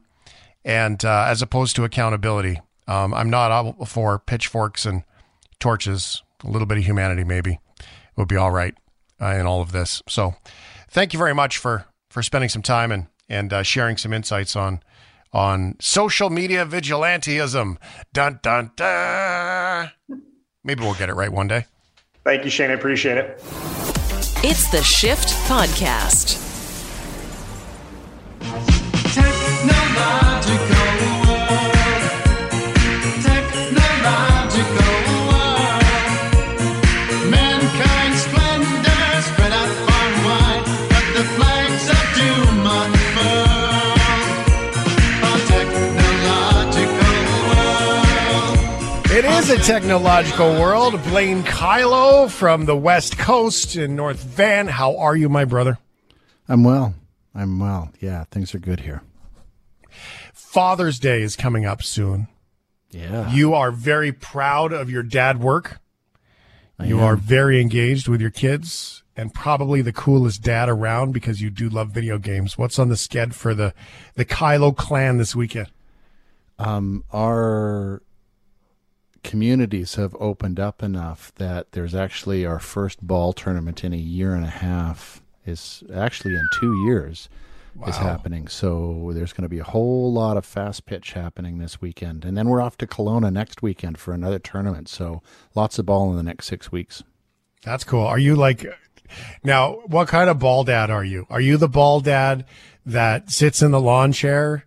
And, 0.64 1.04
uh, 1.04 1.26
as 1.26 1.42
opposed 1.42 1.74
to 1.76 1.84
accountability, 1.84 2.60
um, 2.86 3.12
I'm 3.12 3.30
not 3.30 3.88
for 3.88 4.18
pitchforks 4.20 4.86
and 4.86 5.02
torches, 5.58 6.22
a 6.44 6.50
little 6.50 6.66
bit 6.66 6.78
of 6.78 6.84
humanity, 6.84 7.24
maybe 7.24 7.58
would 8.16 8.28
be 8.28 8.36
all 8.36 8.50
right 8.50 8.74
uh, 9.20 9.34
in 9.34 9.46
all 9.46 9.60
of 9.60 9.72
this. 9.72 10.02
So, 10.08 10.34
thank 10.92 11.12
you 11.12 11.18
very 11.18 11.34
much 11.34 11.58
for 11.58 11.86
for 12.10 12.22
spending 12.22 12.48
some 12.48 12.62
time 12.62 12.92
and 12.92 13.06
and 13.28 13.52
uh, 13.52 13.62
sharing 13.62 13.96
some 13.96 14.12
insights 14.12 14.54
on 14.54 14.80
on 15.32 15.76
social 15.80 16.30
media 16.30 16.64
vigilantism. 16.66 17.78
Dun 18.12 18.38
dun 18.42 18.70
dun. 18.76 19.90
Maybe 20.62 20.82
we'll 20.82 20.94
get 20.94 21.08
it 21.08 21.14
right 21.14 21.32
one 21.32 21.48
day. 21.48 21.66
Thank 22.24 22.44
you, 22.44 22.50
Shane. 22.50 22.70
I 22.70 22.74
appreciate 22.74 23.18
it. 23.18 23.42
It's 24.44 24.70
the 24.70 24.82
Shift 24.82 25.28
Podcast. 25.48 26.38
It 30.44 31.21
technological 49.62 50.54
world. 50.54 51.00
Blaine 51.04 51.44
Kyllo 51.44 52.28
from 52.28 52.64
the 52.64 52.76
West 52.76 53.16
Coast 53.16 53.76
in 53.76 53.94
North 53.94 54.20
Van. 54.20 54.66
How 54.66 54.96
are 54.96 55.14
you, 55.14 55.28
my 55.28 55.44
brother? 55.44 55.78
I'm 56.48 56.64
well. 56.64 56.94
I'm 57.32 57.60
well. 57.60 57.92
Yeah, 58.00 58.24
things 58.24 58.56
are 58.56 58.58
good 58.58 58.80
here. 58.80 59.02
Father's 60.32 60.98
Day 60.98 61.22
is 61.22 61.36
coming 61.36 61.64
up 61.64 61.80
soon. 61.80 62.26
Yeah. 62.90 63.32
You 63.32 63.54
are 63.54 63.70
very 63.70 64.10
proud 64.10 64.72
of 64.72 64.90
your 64.90 65.04
dad 65.04 65.40
work. 65.40 65.78
I 66.76 66.86
you 66.86 66.98
am. 66.98 67.04
are 67.04 67.16
very 67.16 67.60
engaged 67.60 68.08
with 68.08 68.20
your 68.20 68.30
kids 68.30 69.04
and 69.16 69.32
probably 69.32 69.80
the 69.80 69.92
coolest 69.92 70.42
dad 70.42 70.68
around 70.68 71.12
because 71.12 71.40
you 71.40 71.50
do 71.50 71.68
love 71.68 71.90
video 71.90 72.18
games. 72.18 72.58
What's 72.58 72.80
on 72.80 72.88
the 72.88 72.96
sked 72.96 73.32
for 73.32 73.54
the 73.54 73.74
the 74.14 74.24
Kyllo 74.24 74.76
clan 74.76 75.18
this 75.18 75.36
weekend? 75.36 75.68
Um, 76.58 77.04
our 77.12 78.02
communities 79.22 79.94
have 79.94 80.16
opened 80.18 80.58
up 80.58 80.82
enough 80.82 81.32
that 81.36 81.72
there's 81.72 81.94
actually 81.94 82.44
our 82.44 82.58
first 82.58 83.06
ball 83.06 83.32
tournament 83.32 83.84
in 83.84 83.92
a 83.92 83.98
year 83.98 84.34
and 84.34 84.44
a 84.44 84.50
half 84.50 85.22
is 85.46 85.82
actually 85.92 86.34
in 86.34 86.48
two 86.60 86.84
years 86.86 87.28
wow. 87.74 87.86
is 87.88 87.96
happening. 87.96 88.48
So 88.48 89.10
there's 89.14 89.32
going 89.32 89.42
to 89.42 89.48
be 89.48 89.58
a 89.58 89.64
whole 89.64 90.12
lot 90.12 90.36
of 90.36 90.44
fast 90.44 90.86
pitch 90.86 91.12
happening 91.12 91.58
this 91.58 91.80
weekend, 91.80 92.24
and 92.24 92.36
then 92.36 92.48
we're 92.48 92.60
off 92.60 92.76
to 92.78 92.86
Kelowna 92.86 93.32
next 93.32 93.62
weekend 93.62 93.98
for 93.98 94.12
another 94.12 94.38
tournament. 94.38 94.88
So 94.88 95.22
lots 95.54 95.78
of 95.78 95.86
ball 95.86 96.10
in 96.10 96.16
the 96.16 96.22
next 96.22 96.46
six 96.46 96.70
weeks. 96.70 97.02
That's 97.64 97.84
cool. 97.84 98.04
Are 98.04 98.18
you 98.18 98.34
like 98.34 98.66
now? 99.44 99.82
What 99.86 100.08
kind 100.08 100.28
of 100.28 100.38
ball 100.38 100.64
dad 100.64 100.90
are 100.90 101.04
you? 101.04 101.26
Are 101.30 101.40
you 101.40 101.56
the 101.56 101.68
ball 101.68 102.00
dad 102.00 102.44
that 102.84 103.30
sits 103.30 103.62
in 103.62 103.70
the 103.70 103.80
lawn 103.80 104.12
chair? 104.12 104.64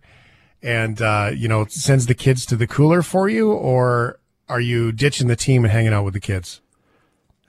and 0.62 1.00
uh, 1.00 1.30
you 1.34 1.48
know 1.48 1.66
sends 1.66 2.06
the 2.06 2.14
kids 2.14 2.44
to 2.46 2.56
the 2.56 2.66
cooler 2.66 3.02
for 3.02 3.28
you, 3.28 3.52
or 3.52 4.18
are 4.48 4.60
you 4.60 4.92
ditching 4.92 5.28
the 5.28 5.36
team 5.36 5.64
and 5.64 5.72
hanging 5.72 5.92
out 5.92 6.04
with 6.04 6.14
the 6.14 6.20
kids? 6.20 6.60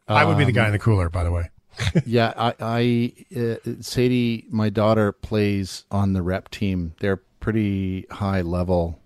I 0.07 0.23
would 0.23 0.37
be 0.37 0.45
the 0.45 0.51
guy 0.51 0.67
in 0.67 0.71
the 0.71 0.79
cooler, 0.79 1.09
by 1.09 1.23
the 1.23 1.31
way. 1.31 1.49
yeah, 2.05 2.33
I, 2.37 2.53
I 2.59 3.13
uh, 3.37 3.55
Sadie, 3.81 4.45
my 4.49 4.69
daughter 4.69 5.11
plays 5.11 5.85
on 5.91 6.13
the 6.13 6.21
rep 6.21 6.49
team. 6.49 6.93
They're 6.99 7.21
pretty 7.39 8.07
high 8.09 8.41
level 8.41 8.99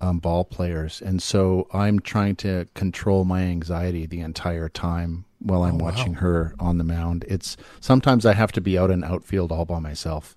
um, 0.00 0.18
ball 0.18 0.44
players, 0.44 1.00
and 1.02 1.22
so 1.22 1.68
I'm 1.72 2.00
trying 2.00 2.36
to 2.36 2.66
control 2.74 3.24
my 3.24 3.42
anxiety 3.42 4.06
the 4.06 4.20
entire 4.20 4.68
time 4.68 5.26
while 5.38 5.62
I'm 5.62 5.80
oh, 5.80 5.84
watching 5.84 6.14
wow. 6.14 6.20
her 6.20 6.54
on 6.58 6.78
the 6.78 6.84
mound. 6.84 7.24
It's 7.28 7.56
sometimes 7.80 8.26
I 8.26 8.32
have 8.34 8.52
to 8.52 8.60
be 8.60 8.78
out 8.78 8.90
in 8.90 9.04
outfield 9.04 9.52
all 9.52 9.64
by 9.64 9.78
myself. 9.78 10.36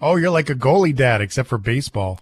Oh, 0.00 0.16
you're 0.16 0.30
like 0.30 0.50
a 0.50 0.54
goalie 0.54 0.94
dad, 0.94 1.20
except 1.20 1.48
for 1.48 1.58
baseball. 1.58 2.20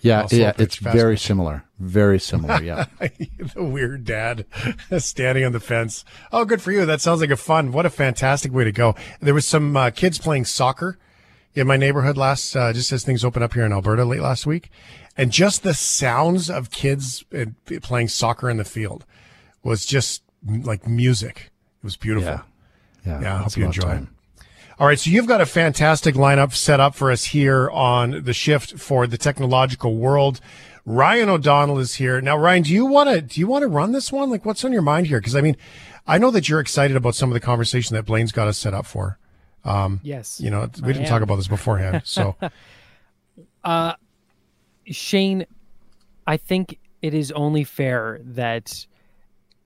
Yeah, 0.00 0.26
yeah, 0.30 0.52
it's 0.58 0.76
very 0.76 1.18
similar. 1.18 1.64
Very 1.78 2.18
similar, 2.30 2.62
yeah. 2.62 2.86
the 2.98 3.62
weird 3.64 4.04
dad 4.04 4.46
standing 4.98 5.44
on 5.44 5.52
the 5.52 5.60
fence. 5.60 6.04
Oh, 6.32 6.44
good 6.44 6.62
for 6.62 6.72
you. 6.72 6.86
That 6.86 7.00
sounds 7.00 7.20
like 7.20 7.30
a 7.30 7.36
fun. 7.36 7.72
What 7.72 7.86
a 7.86 7.90
fantastic 7.90 8.52
way 8.52 8.64
to 8.64 8.72
go. 8.72 8.94
There 9.20 9.34
was 9.34 9.46
some 9.46 9.76
uh, 9.76 9.90
kids 9.90 10.18
playing 10.18 10.46
soccer 10.46 10.98
in 11.54 11.66
my 11.66 11.76
neighborhood 11.76 12.16
last, 12.16 12.54
uh, 12.56 12.72
just 12.72 12.92
as 12.92 13.04
things 13.04 13.24
opened 13.24 13.44
up 13.44 13.54
here 13.54 13.64
in 13.64 13.72
Alberta 13.72 14.04
late 14.04 14.20
last 14.20 14.46
week, 14.46 14.70
and 15.16 15.30
just 15.30 15.62
the 15.62 15.74
sounds 15.74 16.48
of 16.48 16.70
kids 16.70 17.24
uh, 17.36 17.46
playing 17.82 18.08
soccer 18.08 18.48
in 18.48 18.56
the 18.56 18.64
field 18.64 19.04
was 19.62 19.84
just 19.84 20.22
like 20.46 20.86
music. 20.86 21.50
It 21.82 21.84
was 21.84 21.96
beautiful. 21.96 22.30
Yeah. 22.30 22.42
Yeah. 23.04 23.20
Yeah, 23.22 23.34
I 23.36 23.38
hope 23.42 23.56
you 23.56 23.64
enjoy 23.64 23.96
it. 23.96 24.02
All 24.80 24.86
right, 24.86 24.98
so 24.98 25.10
you've 25.10 25.26
got 25.26 25.42
a 25.42 25.46
fantastic 25.46 26.14
lineup 26.14 26.54
set 26.54 26.80
up 26.80 26.94
for 26.94 27.10
us 27.10 27.22
here 27.26 27.68
on 27.68 28.24
the 28.24 28.32
shift 28.32 28.78
for 28.78 29.06
the 29.06 29.18
technological 29.18 29.94
world. 29.96 30.40
Ryan 30.86 31.28
O'Donnell 31.28 31.78
is 31.78 31.96
here. 31.96 32.22
Now, 32.22 32.38
Ryan, 32.38 32.62
do 32.62 32.72
you 32.72 32.86
want 32.86 33.10
to 33.10 33.20
do 33.20 33.38
you 33.40 33.46
want 33.46 33.60
to 33.60 33.68
run 33.68 33.92
this 33.92 34.10
one? 34.10 34.30
Like 34.30 34.46
what's 34.46 34.64
on 34.64 34.72
your 34.72 34.80
mind 34.80 35.08
here? 35.08 35.20
Cuz 35.20 35.36
I 35.36 35.42
mean, 35.42 35.58
I 36.06 36.16
know 36.16 36.30
that 36.30 36.48
you're 36.48 36.60
excited 36.60 36.96
about 36.96 37.14
some 37.14 37.28
of 37.28 37.34
the 37.34 37.40
conversation 37.40 37.94
that 37.94 38.06
Blaine's 38.06 38.32
got 38.32 38.48
us 38.48 38.56
set 38.56 38.72
up 38.72 38.86
for. 38.86 39.18
Um, 39.66 40.00
Yes, 40.02 40.40
You 40.40 40.50
know, 40.50 40.70
we 40.82 40.88
I 40.88 40.92
didn't 40.94 41.08
talk 41.08 41.20
about 41.20 41.36
this 41.36 41.48
beforehand. 41.48 42.00
So, 42.06 42.36
Uh, 43.62 43.92
Shane, 44.86 45.44
I 46.26 46.38
think 46.38 46.78
it 47.02 47.12
is 47.12 47.30
only 47.32 47.64
fair 47.64 48.18
that 48.24 48.86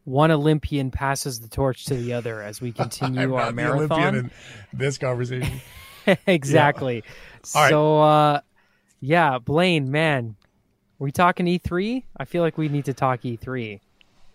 one 0.05 0.30
Olympian 0.30 0.90
passes 0.90 1.40
the 1.40 1.48
torch 1.48 1.86
to 1.86 1.94
the 1.94 2.12
other 2.12 2.42
as 2.42 2.61
we 2.61 2.72
continue 2.82 3.34
our 3.34 3.42
I'm 3.42 3.57
not 3.57 3.62
the 3.62 3.72
Olympian 3.72 4.00
marathon. 4.00 4.14
in 4.16 4.30
this 4.72 4.98
conversation. 4.98 5.61
exactly. 6.26 7.02
All 7.55 7.62
right. 7.62 7.70
So, 7.70 8.00
uh, 8.00 8.40
yeah, 9.00 9.38
Blaine, 9.38 9.90
man, 9.90 10.36
we 10.98 11.12
talking 11.12 11.46
E3? 11.46 12.02
I 12.16 12.24
feel 12.24 12.42
like 12.42 12.57
we 12.59 12.68
need 12.68 12.84
to 12.86 12.94
talk 12.94 13.24
E 13.24 13.36
E3. 13.36 13.80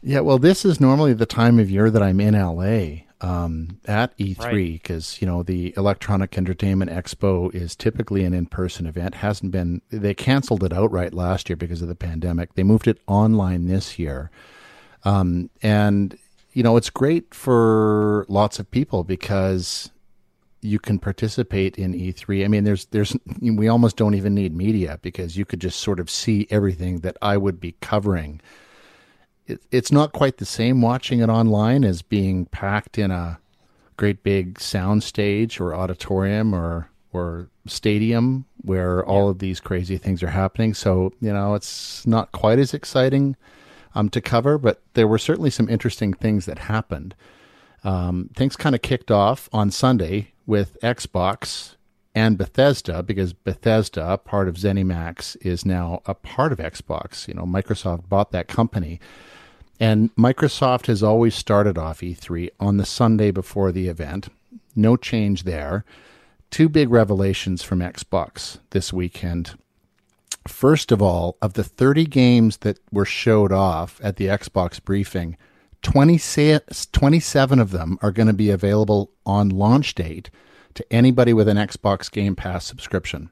Yeah, 0.02 0.22
well, 0.22 0.38
this 0.38 0.64
is 0.64 0.80
normally 0.80 1.14
the 1.14 1.26
time 1.26 1.60
of 1.60 1.70
year 1.70 1.90
that 1.90 2.02
I'm 2.02 2.20
in 2.22 2.34
LA 2.34 3.04
um, 3.22 3.80
at 3.86 4.18
E3 4.18 4.40
Right. 4.40 4.54
because 4.74 5.22
you 5.22 5.28
know 5.28 5.44
the 5.44 5.74
Electronic 5.76 6.38
Entertainment 6.38 6.90
Expo 6.90 7.54
is 7.54 7.76
typically 7.76 8.24
an 8.24 8.34
in-person 8.34 8.86
event. 8.86 9.16
hasn't 9.16 9.52
been 9.52 9.82
they 9.90 10.14
canceled 10.14 10.64
it 10.64 10.72
outright 10.72 11.14
last 11.14 11.50
year 11.50 11.58
because 11.58 11.82
of 11.82 11.90
the 11.90 11.96
pandemic. 11.96 12.54
They 12.54 12.64
moved 12.64 12.88
it 12.88 13.00
online 13.08 13.68
this 13.68 14.00
year, 14.00 14.32
um, 15.04 15.50
and 15.62 16.18
you 16.54 16.64
know 16.64 16.78
it's 16.78 16.90
great 16.90 17.34
for 17.34 18.26
lots 18.28 18.60
of 18.60 18.70
people 18.72 19.04
because 19.04 19.92
you 20.62 20.78
can 20.78 21.00
participate 21.00 21.78
in 21.78 21.94
E3. 21.94 22.44
I 22.44 22.48
mean, 22.48 22.64
there's 22.66 22.86
there's 22.88 23.16
we 23.42 23.68
almost 23.68 23.96
don't 23.96 24.16
even 24.16 24.36
need 24.36 24.56
media 24.56 25.00
because 25.02 25.38
you 25.38 25.46
could 25.46 25.62
just 25.62 25.80
sort 25.80 26.00
of 26.00 26.10
see 26.10 26.48
everything 26.50 27.00
that 27.00 27.18
I 27.22 27.38
would 27.38 27.60
be 27.60 27.76
covering 27.82 28.42
it, 29.50 29.62
it's 29.72 29.92
not 29.92 30.14
quite 30.14 30.38
the 30.38 30.46
same 30.46 30.82
watching 30.82 31.20
it 31.20 31.30
online 31.30 31.84
as 31.84 32.02
being 32.02 32.46
packed 32.46 32.98
in 32.98 33.12
a 33.12 33.40
great 33.98 34.24
big 34.24 34.60
sound 34.60 35.04
stage 35.04 35.60
or 35.60 35.76
auditorium 35.76 36.54
or 36.54 36.90
or 37.12 37.50
stadium 37.66 38.46
where 38.62 39.04
all 39.06 39.30
of 39.30 39.40
these 39.40 39.60
crazy 39.60 39.98
things 39.98 40.22
are 40.22 40.30
happening. 40.30 40.74
So 40.74 41.12
you 41.20 41.34
know 41.34 41.56
it's 41.56 42.06
not 42.08 42.32
quite 42.32 42.60
as 42.60 42.74
exciting 42.74 43.36
um, 43.96 44.10
to 44.10 44.22
cover, 44.22 44.58
but 44.58 44.82
there 44.94 45.08
were 45.08 45.18
certainly 45.18 45.50
some 45.50 45.70
interesting 45.70 46.14
things 46.14 46.46
that 46.46 46.60
happened. 46.60 47.16
Um, 47.84 48.30
things 48.36 48.56
kind 48.56 48.76
of 48.76 48.82
kicked 48.82 49.12
off 49.12 49.50
on 49.54 49.72
Sunday 49.72 50.34
with 50.46 50.78
Xbox 50.82 51.76
and 52.16 52.38
Bethesda 52.38 53.04
because 53.04 53.34
Bethesda, 53.34 54.18
part 54.18 54.48
of 54.48 54.56
ZeniMax, 54.56 55.38
is 55.42 55.66
now 55.66 56.02
a 56.06 56.14
part 56.14 56.52
of 56.52 56.60
Xbox. 56.60 57.28
You 57.28 57.36
know, 57.36 57.44
Microsoft 57.44 58.10
bought 58.10 58.32
that 58.32 58.48
company. 58.48 59.00
And 59.80 60.14
Microsoft 60.16 60.88
has 60.88 61.02
always 61.02 61.36
started 61.36 61.78
off 61.78 62.02
E3 62.02 62.50
on 62.60 62.78
the 62.78 62.86
Sunday 62.86 63.32
before 63.32 63.72
the 63.72 63.88
event. 63.88 64.28
No 64.76 64.98
change 64.98 65.44
there. 65.44 65.86
Two 66.52 66.68
big 66.68 66.90
revelations 66.90 67.64
from 67.64 67.80
Xbox 67.80 68.60
this 68.72 68.92
weekend. 68.92 69.58
First 70.50 70.92
of 70.92 71.02
all, 71.02 71.38
of 71.42 71.54
the 71.54 71.64
30 71.64 72.06
games 72.06 72.58
that 72.58 72.80
were 72.92 73.06
showed 73.06 73.52
off 73.52 74.00
at 74.04 74.18
the 74.18 74.26
Xbox 74.26 74.84
briefing, 74.84 75.38
20, 75.84 76.20
27 76.92 77.60
of 77.60 77.72
them 77.72 77.98
are 78.02 78.12
going 78.12 78.28
to 78.28 78.34
be 78.34 78.50
available 78.50 79.12
on 79.26 79.50
launch 79.50 79.96
date 79.96 80.30
to 80.74 80.94
anybody 80.94 81.34
with 81.34 81.48
an 81.48 81.58
Xbox 81.58 82.12
Game 82.12 82.36
Pass 82.36 82.66
subscription. 82.66 83.30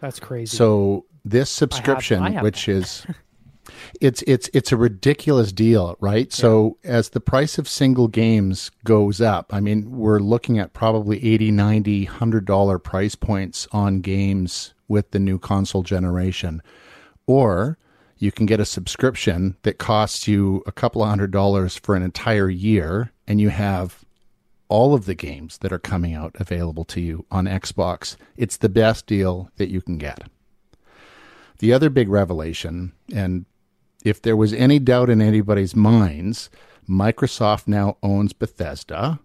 That's 0.00 0.20
crazy. 0.20 0.56
So 0.56 1.06
this 1.24 1.50
subscription, 1.50 2.22
I 2.22 2.30
have 2.30 2.42
which 2.42 2.68
is 2.68 3.06
it's 4.00 4.22
it's 4.26 4.48
it's 4.52 4.72
a 4.72 4.76
ridiculous 4.76 5.52
deal, 5.52 5.96
right? 6.00 6.32
So 6.32 6.78
as 6.84 7.10
the 7.10 7.20
price 7.20 7.58
of 7.58 7.68
single 7.68 8.08
games 8.08 8.70
goes 8.84 9.20
up, 9.20 9.52
I 9.52 9.60
mean, 9.60 9.90
we're 9.90 10.18
looking 10.18 10.58
at 10.58 10.72
probably 10.72 11.24
80, 11.24 11.50
90, 11.50 12.04
100 12.04 12.44
dollar 12.44 12.78
price 12.78 13.14
points 13.14 13.68
on 13.72 14.00
games 14.00 14.74
with 14.88 15.10
the 15.10 15.18
new 15.18 15.38
console 15.38 15.82
generation. 15.82 16.62
Or 17.26 17.78
you 18.18 18.30
can 18.30 18.46
get 18.46 18.60
a 18.60 18.64
subscription 18.64 19.56
that 19.62 19.78
costs 19.78 20.28
you 20.28 20.62
a 20.66 20.72
couple 20.72 21.02
of 21.02 21.08
hundred 21.08 21.30
dollars 21.30 21.76
for 21.76 21.94
an 21.94 22.02
entire 22.02 22.50
year 22.50 23.10
and 23.26 23.40
you 23.40 23.48
have 23.48 24.04
all 24.68 24.94
of 24.94 25.04
the 25.04 25.14
games 25.14 25.58
that 25.58 25.70
are 25.70 25.78
coming 25.78 26.14
out 26.14 26.34
available 26.36 26.84
to 26.84 26.98
you 26.98 27.26
on 27.30 27.44
Xbox. 27.44 28.16
It's 28.38 28.56
the 28.56 28.70
best 28.70 29.06
deal 29.06 29.50
that 29.56 29.68
you 29.68 29.82
can 29.82 29.98
get. 29.98 30.22
The 31.58 31.74
other 31.74 31.90
big 31.90 32.08
revelation, 32.08 32.92
and 33.14 33.44
if 34.04 34.20
there 34.20 34.36
was 34.36 34.52
any 34.52 34.78
doubt 34.78 35.10
in 35.10 35.22
anybody's 35.22 35.76
minds, 35.76 36.50
Microsoft 36.88 37.68
now 37.68 37.96
owns 38.02 38.32
Bethesda. 38.32 39.20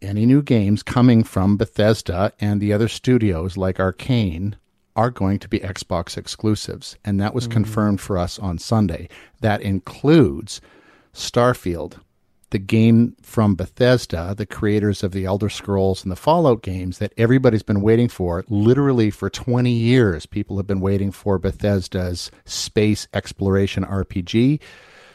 Any 0.00 0.26
new 0.26 0.42
games 0.42 0.82
coming 0.82 1.24
from 1.24 1.56
Bethesda 1.56 2.32
and 2.40 2.60
the 2.60 2.72
other 2.72 2.88
studios 2.88 3.56
like 3.56 3.80
Arcane 3.80 4.56
are 4.94 5.10
going 5.10 5.38
to 5.40 5.48
be 5.48 5.60
Xbox 5.60 6.16
exclusives. 6.16 6.96
And 7.04 7.20
that 7.20 7.34
was 7.34 7.48
mm. 7.48 7.52
confirmed 7.52 8.00
for 8.00 8.16
us 8.16 8.38
on 8.38 8.58
Sunday. 8.58 9.08
That 9.40 9.60
includes 9.60 10.60
Starfield, 11.12 12.00
the 12.50 12.58
game 12.58 13.14
from 13.20 13.54
Bethesda, 13.54 14.34
the 14.36 14.46
creators 14.46 15.02
of 15.02 15.12
the 15.12 15.24
Elder 15.26 15.48
Scrolls 15.50 16.02
and 16.02 16.10
the 16.10 16.16
Fallout 16.16 16.62
games 16.62 16.98
that 16.98 17.12
everybody's 17.18 17.62
been 17.62 17.82
waiting 17.82 18.08
for. 18.08 18.44
Literally 18.48 19.10
for 19.10 19.28
20 19.28 19.70
years, 19.70 20.24
people 20.24 20.56
have 20.56 20.66
been 20.66 20.80
waiting 20.80 21.12
for 21.12 21.38
Bethesda's 21.38 22.30
space 22.46 23.06
exploration 23.12 23.84
RPG. 23.84 24.60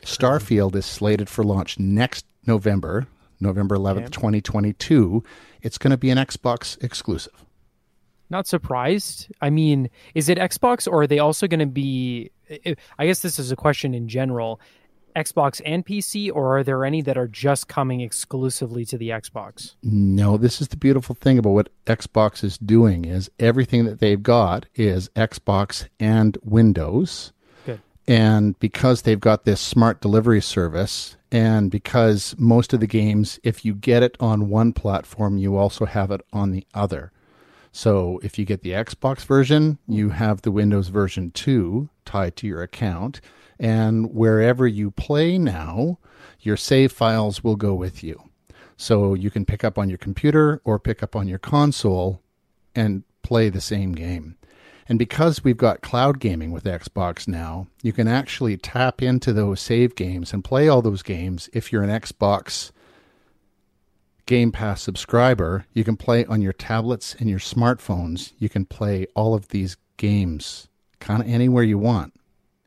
Starfield 0.04 0.76
is 0.76 0.86
slated 0.86 1.30
for 1.30 1.44
launch 1.44 1.80
next 1.80 2.26
November, 2.46 3.08
November 3.40 3.78
11th, 3.78 4.12
2022. 4.12 5.24
It's 5.62 5.78
going 5.78 5.92
to 5.92 5.98
be 5.98 6.10
an 6.10 6.18
Xbox 6.18 6.82
exclusive. 6.84 7.34
Not 8.30 8.48
surprised. 8.48 9.32
I 9.42 9.50
mean, 9.50 9.90
is 10.14 10.28
it 10.30 10.38
Xbox 10.38 10.88
or 10.92 11.02
are 11.04 11.08
they 11.08 11.20
also 11.20 11.48
going 11.48 11.60
to 11.60 11.66
be? 11.66 12.32
I- 12.66 12.76
I 13.00 13.06
guess 13.08 13.22
this 13.22 13.40
is 13.40 13.52
a 13.52 13.56
question 13.56 13.94
in 13.94 14.08
general. 14.08 14.60
Xbox 15.16 15.61
and 15.66 15.86
PC, 15.86 16.32
or 16.34 16.57
are 16.57 16.64
there 16.64 16.86
any 16.86 17.01
that 17.01 17.18
are 17.18 17.28
just 17.28 17.68
coming 17.68 18.01
exclusively 18.01 18.86
to 18.86 18.97
the 18.97 19.09
Xbox? 19.09 19.76
No, 19.84 20.38
this 20.38 20.61
is 20.61 20.70
the 20.70 20.78
beautiful 20.78 21.16
thing 21.16 21.38
about 21.38 21.51
what 21.51 21.70
Xbox 21.86 22.43
is 22.43 22.57
doing 22.57 23.05
is 23.05 23.30
everything 23.39 23.86
that 23.86 23.99
they've 23.99 24.22
got 24.22 24.66
is 24.76 25.09
Xbox 25.09 25.88
and 25.99 26.38
Windows. 26.43 27.32
Good. 27.66 27.82
And 28.07 28.57
because 28.59 29.01
they've 29.01 29.20
got 29.20 29.45
this 29.45 29.61
smart 29.61 30.01
delivery 30.01 30.41
service 30.41 31.18
and 31.32 31.72
because 31.72 32.36
most 32.38 32.74
of 32.74 32.80
the 32.80 32.88
games 32.88 33.39
if 33.43 33.66
you 33.66 33.74
get 33.74 34.03
it 34.03 34.16
on 34.20 34.49
one 34.49 34.74
platform, 34.74 35.38
you 35.38 35.57
also 35.57 35.86
have 35.86 36.11
it 36.11 36.22
on 36.32 36.51
the 36.51 36.66
other. 36.74 37.11
So 37.72 38.20
if 38.22 38.38
you 38.38 38.45
get 38.45 38.61
the 38.61 38.72
Xbox 38.72 39.26
version, 39.26 39.80
you 39.88 40.09
have 40.09 40.43
the 40.43 40.51
Windows 40.51 40.89
version 40.89 41.32
too 41.32 41.89
tied 42.05 42.36
to 42.38 42.47
your 42.47 42.61
account. 42.61 43.20
And 43.64 44.14
wherever 44.14 44.68
you 44.68 44.91
play 44.91 45.38
now, 45.38 45.97
your 46.41 46.57
save 46.57 46.91
files 46.91 47.45
will 47.45 47.55
go 47.55 47.74
with 47.74 48.03
you. 48.03 48.22
So 48.76 49.14
you 49.14 49.32
can 49.32 49.45
pick 49.45 49.64
up 49.64 49.78
on 49.78 49.88
your 49.88 49.97
computer 49.97 50.61
or 50.66 50.78
pick 50.80 51.01
up 51.01 51.16
on 51.16 51.30
your 51.30 51.39
console 51.39 52.22
and 52.76 53.03
play 53.22 53.47
the 53.47 53.61
same 53.61 53.93
game. 53.93 54.36
And 54.89 54.99
because 54.99 55.45
we've 55.45 55.55
got 55.55 55.80
cloud 55.80 56.20
gaming 56.20 56.51
with 56.51 56.66
Xbox 56.66 57.26
now, 57.26 57.68
you 57.82 57.93
can 57.93 58.05
actually 58.05 58.57
tap 58.57 59.01
into 59.01 59.32
those 59.32 59.61
save 59.61 59.95
games 59.95 60.34
and 60.34 60.43
play 60.43 60.68
all 60.68 60.82
those 60.82 61.01
games 61.01 61.49
if 61.53 61.72
you're 61.72 61.84
an 61.84 62.01
Xbox 62.01 62.72
Game 64.26 64.51
Pass 64.51 64.82
subscriber. 64.82 65.66
You 65.72 65.86
can 65.86 65.95
play 65.95 66.26
on 66.26 66.41
your 66.41 66.51
tablets 66.51 67.16
and 67.18 67.30
your 67.30 67.39
smartphones. 67.39 68.34
You 68.39 68.49
can 68.49 68.66
play 68.66 69.07
all 69.16 69.34
of 69.34 69.47
these 69.47 69.78
games 69.95 70.68
kind 70.99 71.22
of 71.22 71.30
anywhere 71.30 71.64
you 71.64 71.78
want. 71.78 72.14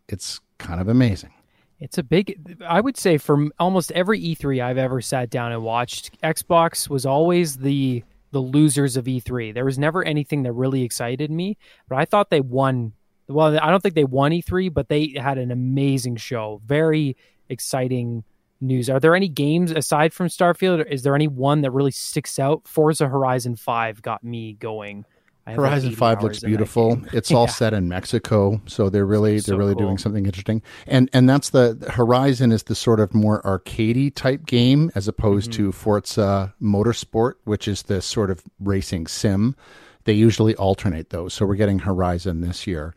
It's 0.08 0.40
kind 0.58 0.80
of 0.80 0.88
amazing. 0.88 1.30
It's 1.78 1.98
a 1.98 2.02
big. 2.02 2.56
I 2.66 2.80
would 2.80 2.96
say 2.96 3.18
from 3.18 3.52
almost 3.58 3.92
every 3.92 4.20
E3 4.20 4.62
I've 4.62 4.78
ever 4.78 5.00
sat 5.00 5.28
down 5.28 5.52
and 5.52 5.62
watched, 5.62 6.18
Xbox 6.22 6.88
was 6.88 7.04
always 7.04 7.58
the 7.58 8.02
the 8.32 8.40
losers 8.40 8.96
of 8.96 9.04
E3. 9.04 9.54
There 9.54 9.64
was 9.64 9.78
never 9.78 10.02
anything 10.04 10.42
that 10.44 10.52
really 10.52 10.82
excited 10.82 11.30
me, 11.30 11.56
but 11.88 11.96
I 11.96 12.04
thought 12.04 12.30
they 12.30 12.40
won. 12.40 12.92
Well, 13.28 13.58
I 13.60 13.70
don't 13.70 13.82
think 13.82 13.94
they 13.94 14.04
won 14.04 14.30
E3, 14.32 14.72
but 14.72 14.88
they 14.88 15.14
had 15.16 15.36
an 15.38 15.50
amazing 15.50 16.16
show. 16.16 16.60
Very 16.64 17.16
exciting 17.48 18.24
news. 18.60 18.88
Are 18.88 19.00
there 19.00 19.14
any 19.14 19.28
games 19.28 19.70
aside 19.70 20.12
from 20.12 20.28
Starfield? 20.28 20.86
Is 20.90 21.02
there 21.02 21.14
any 21.14 21.28
one 21.28 21.60
that 21.62 21.72
really 21.72 21.90
sticks 21.90 22.38
out? 22.38 22.66
Forza 22.66 23.08
Horizon 23.08 23.56
Five 23.56 24.00
got 24.02 24.24
me 24.24 24.54
going. 24.54 25.04
Have 25.46 25.58
like 25.58 25.70
Horizon 25.70 25.94
Five 25.94 26.22
looks 26.22 26.40
beautiful. 26.40 27.00
It's 27.12 27.30
all 27.32 27.44
Yeah. 27.44 27.50
set 27.52 27.72
in 27.74 27.88
Mexico, 27.88 28.60
so 28.66 28.90
they're 28.90 29.06
really 29.06 29.38
So 29.38 29.52
they're 29.52 29.58
really 29.58 29.74
cool. 29.74 29.82
doing 29.84 29.98
something 29.98 30.26
interesting. 30.26 30.62
And 30.86 31.08
and 31.12 31.28
that's 31.28 31.50
the 31.50 31.76
Horizon 31.90 32.52
is 32.52 32.64
the 32.64 32.74
sort 32.74 33.00
of 33.00 33.14
more 33.14 33.40
arcadey 33.42 34.14
type 34.14 34.46
game 34.46 34.90
as 34.94 35.06
opposed 35.08 35.52
Mm-hmm. 35.52 35.64
to 35.66 35.72
Forza 35.72 36.54
Motorsport, 36.62 37.34
which 37.44 37.68
is 37.68 37.82
the 37.84 38.02
sort 38.02 38.30
of 38.30 38.42
racing 38.60 39.06
sim. 39.06 39.54
They 40.04 40.12
usually 40.12 40.54
alternate 40.56 41.10
those, 41.10 41.34
so 41.34 41.44
we're 41.46 41.56
getting 41.56 41.80
Horizon 41.80 42.40
this 42.40 42.66
year. 42.66 42.94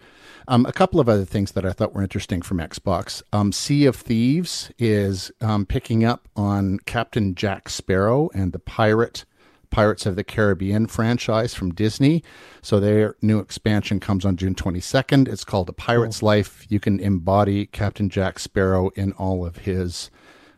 Um, 0.48 0.66
a 0.66 0.72
couple 0.74 1.00
of 1.00 1.08
other 1.10 1.26
things 1.26 1.52
that 1.52 1.66
I 1.66 1.72
thought 1.74 1.94
were 1.94 2.02
interesting 2.04 2.42
from 2.42 2.58
Xbox. 2.58 3.22
Um, 3.34 3.52
sea 3.52 3.86
of 3.86 3.96
Thieves 3.96 4.72
is 4.80 5.32
um, 5.42 5.66
picking 5.66 6.04
up 6.04 6.28
on 6.36 6.80
Captain 6.86 7.36
Jack 7.36 7.70
Sparrow 7.70 8.30
and 8.34 8.52
the 8.52 8.60
pirate 8.60 9.26
Pirates 9.70 10.06
of 10.06 10.16
the 10.16 10.24
Caribbean 10.24 10.88
franchise 10.88 11.54
from 11.54 11.74
Disney. 11.74 12.24
So 12.62 12.80
their 12.80 13.16
new 13.22 13.40
expansion 13.40 14.00
comes 14.00 14.26
on 14.26 14.36
June 14.36 14.56
22nd. 14.56 15.28
It's 15.28 15.44
called 15.44 15.70
A 15.70 15.74
Pirate's 15.74 16.24
Life. 16.24 16.66
You 16.70 16.80
can 16.80 17.00
embody 17.00 17.66
Captain 17.66 18.10
Jack 18.10 18.40
Sparrow 18.40 18.90
in 18.90 19.14
all 19.14 19.46
of 19.46 19.58
his 19.58 20.10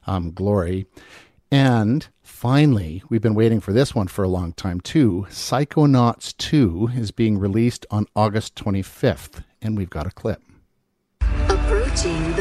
um, 0.07 0.31
glory. 0.31 0.87
And 1.51 2.07
finally, 2.21 3.03
we've 3.09 3.21
been 3.21 3.35
waiting 3.35 3.59
for 3.59 3.73
this 3.73 3.93
one 3.93 4.07
for 4.07 4.23
a 4.23 4.29
long 4.29 4.53
time 4.53 4.79
too. 4.79 5.27
Psychonauts 5.29 6.35
2 6.37 6.91
is 6.95 7.11
being 7.11 7.37
released 7.37 7.85
on 7.91 8.05
August 8.15 8.55
25th, 8.55 9.43
and 9.61 9.77
we've 9.77 9.89
got 9.89 10.07
a 10.07 10.11
clip. 10.11 10.41
Approaching 11.49 12.33
the 12.33 12.40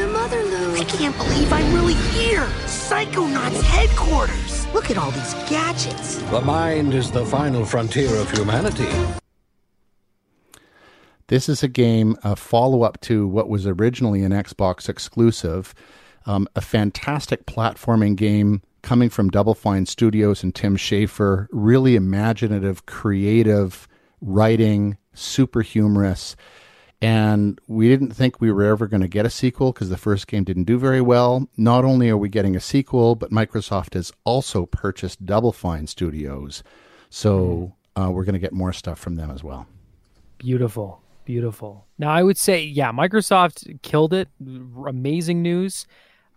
I 0.81 0.83
can't 0.85 1.15
believe 1.15 1.53
I'm 1.53 1.71
really 1.75 1.93
here. 1.93 2.47
Psychonauts 2.65 3.61
headquarters. 3.61 4.65
Look 4.73 4.89
at 4.89 4.97
all 4.97 5.11
these 5.11 5.35
gadgets. 5.47 6.15
The 6.31 6.41
mind 6.41 6.95
is 6.95 7.11
the 7.11 7.23
final 7.23 7.63
frontier 7.65 8.15
of 8.15 8.31
humanity. 8.31 8.89
This 11.27 11.47
is 11.47 11.61
a 11.61 11.67
game, 11.67 12.17
a 12.23 12.35
follow 12.35 12.81
up 12.81 12.99
to 13.01 13.27
what 13.27 13.47
was 13.47 13.67
originally 13.67 14.23
an 14.23 14.31
Xbox 14.31 14.89
exclusive, 14.89 15.75
um, 16.25 16.47
a 16.55 16.61
fantastic 16.61 17.45
platforming 17.45 18.15
game 18.15 18.63
coming 18.81 19.11
from 19.11 19.29
Double 19.29 19.53
Fine 19.53 19.85
Studios 19.85 20.41
and 20.41 20.55
Tim 20.55 20.77
Schafer. 20.77 21.45
Really 21.51 21.95
imaginative, 21.95 22.87
creative 22.87 23.87
writing, 24.19 24.97
super 25.13 25.61
humorous. 25.61 26.35
And 27.01 27.59
we 27.67 27.87
didn't 27.87 28.11
think 28.11 28.39
we 28.39 28.51
were 28.51 28.63
ever 28.63 28.85
going 28.87 29.01
to 29.01 29.07
get 29.07 29.25
a 29.25 29.29
sequel 29.29 29.71
because 29.71 29.89
the 29.89 29.97
first 29.97 30.27
game 30.27 30.43
didn't 30.43 30.65
do 30.65 30.77
very 30.77 31.01
well. 31.01 31.49
Not 31.57 31.83
only 31.83 32.09
are 32.09 32.17
we 32.17 32.29
getting 32.29 32.55
a 32.55 32.59
sequel, 32.59 33.15
but 33.15 33.31
Microsoft 33.31 33.95
has 33.95 34.13
also 34.23 34.67
purchased 34.67 35.25
Double 35.25 35.51
Fine 35.51 35.87
Studios. 35.87 36.61
So 37.09 37.73
uh, 37.95 38.11
we're 38.11 38.23
going 38.23 38.33
to 38.33 38.39
get 38.39 38.53
more 38.53 38.71
stuff 38.71 38.99
from 38.99 39.15
them 39.15 39.31
as 39.31 39.43
well. 39.43 39.65
Beautiful, 40.37 41.01
beautiful. 41.25 41.87
Now 41.97 42.11
I 42.11 42.21
would 42.21 42.37
say, 42.37 42.63
yeah, 42.63 42.91
Microsoft 42.91 43.81
killed 43.81 44.13
it. 44.13 44.29
R- 44.77 44.87
Amazing 44.87 45.41
news. 45.41 45.87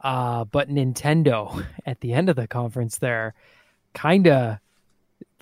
Uh, 0.00 0.44
but 0.44 0.68
Nintendo 0.70 1.64
at 1.86 2.00
the 2.00 2.12
end 2.14 2.30
of 2.30 2.36
the 2.36 2.46
conference 2.48 2.98
there, 2.98 3.34
kind 3.92 4.26
of 4.26 4.58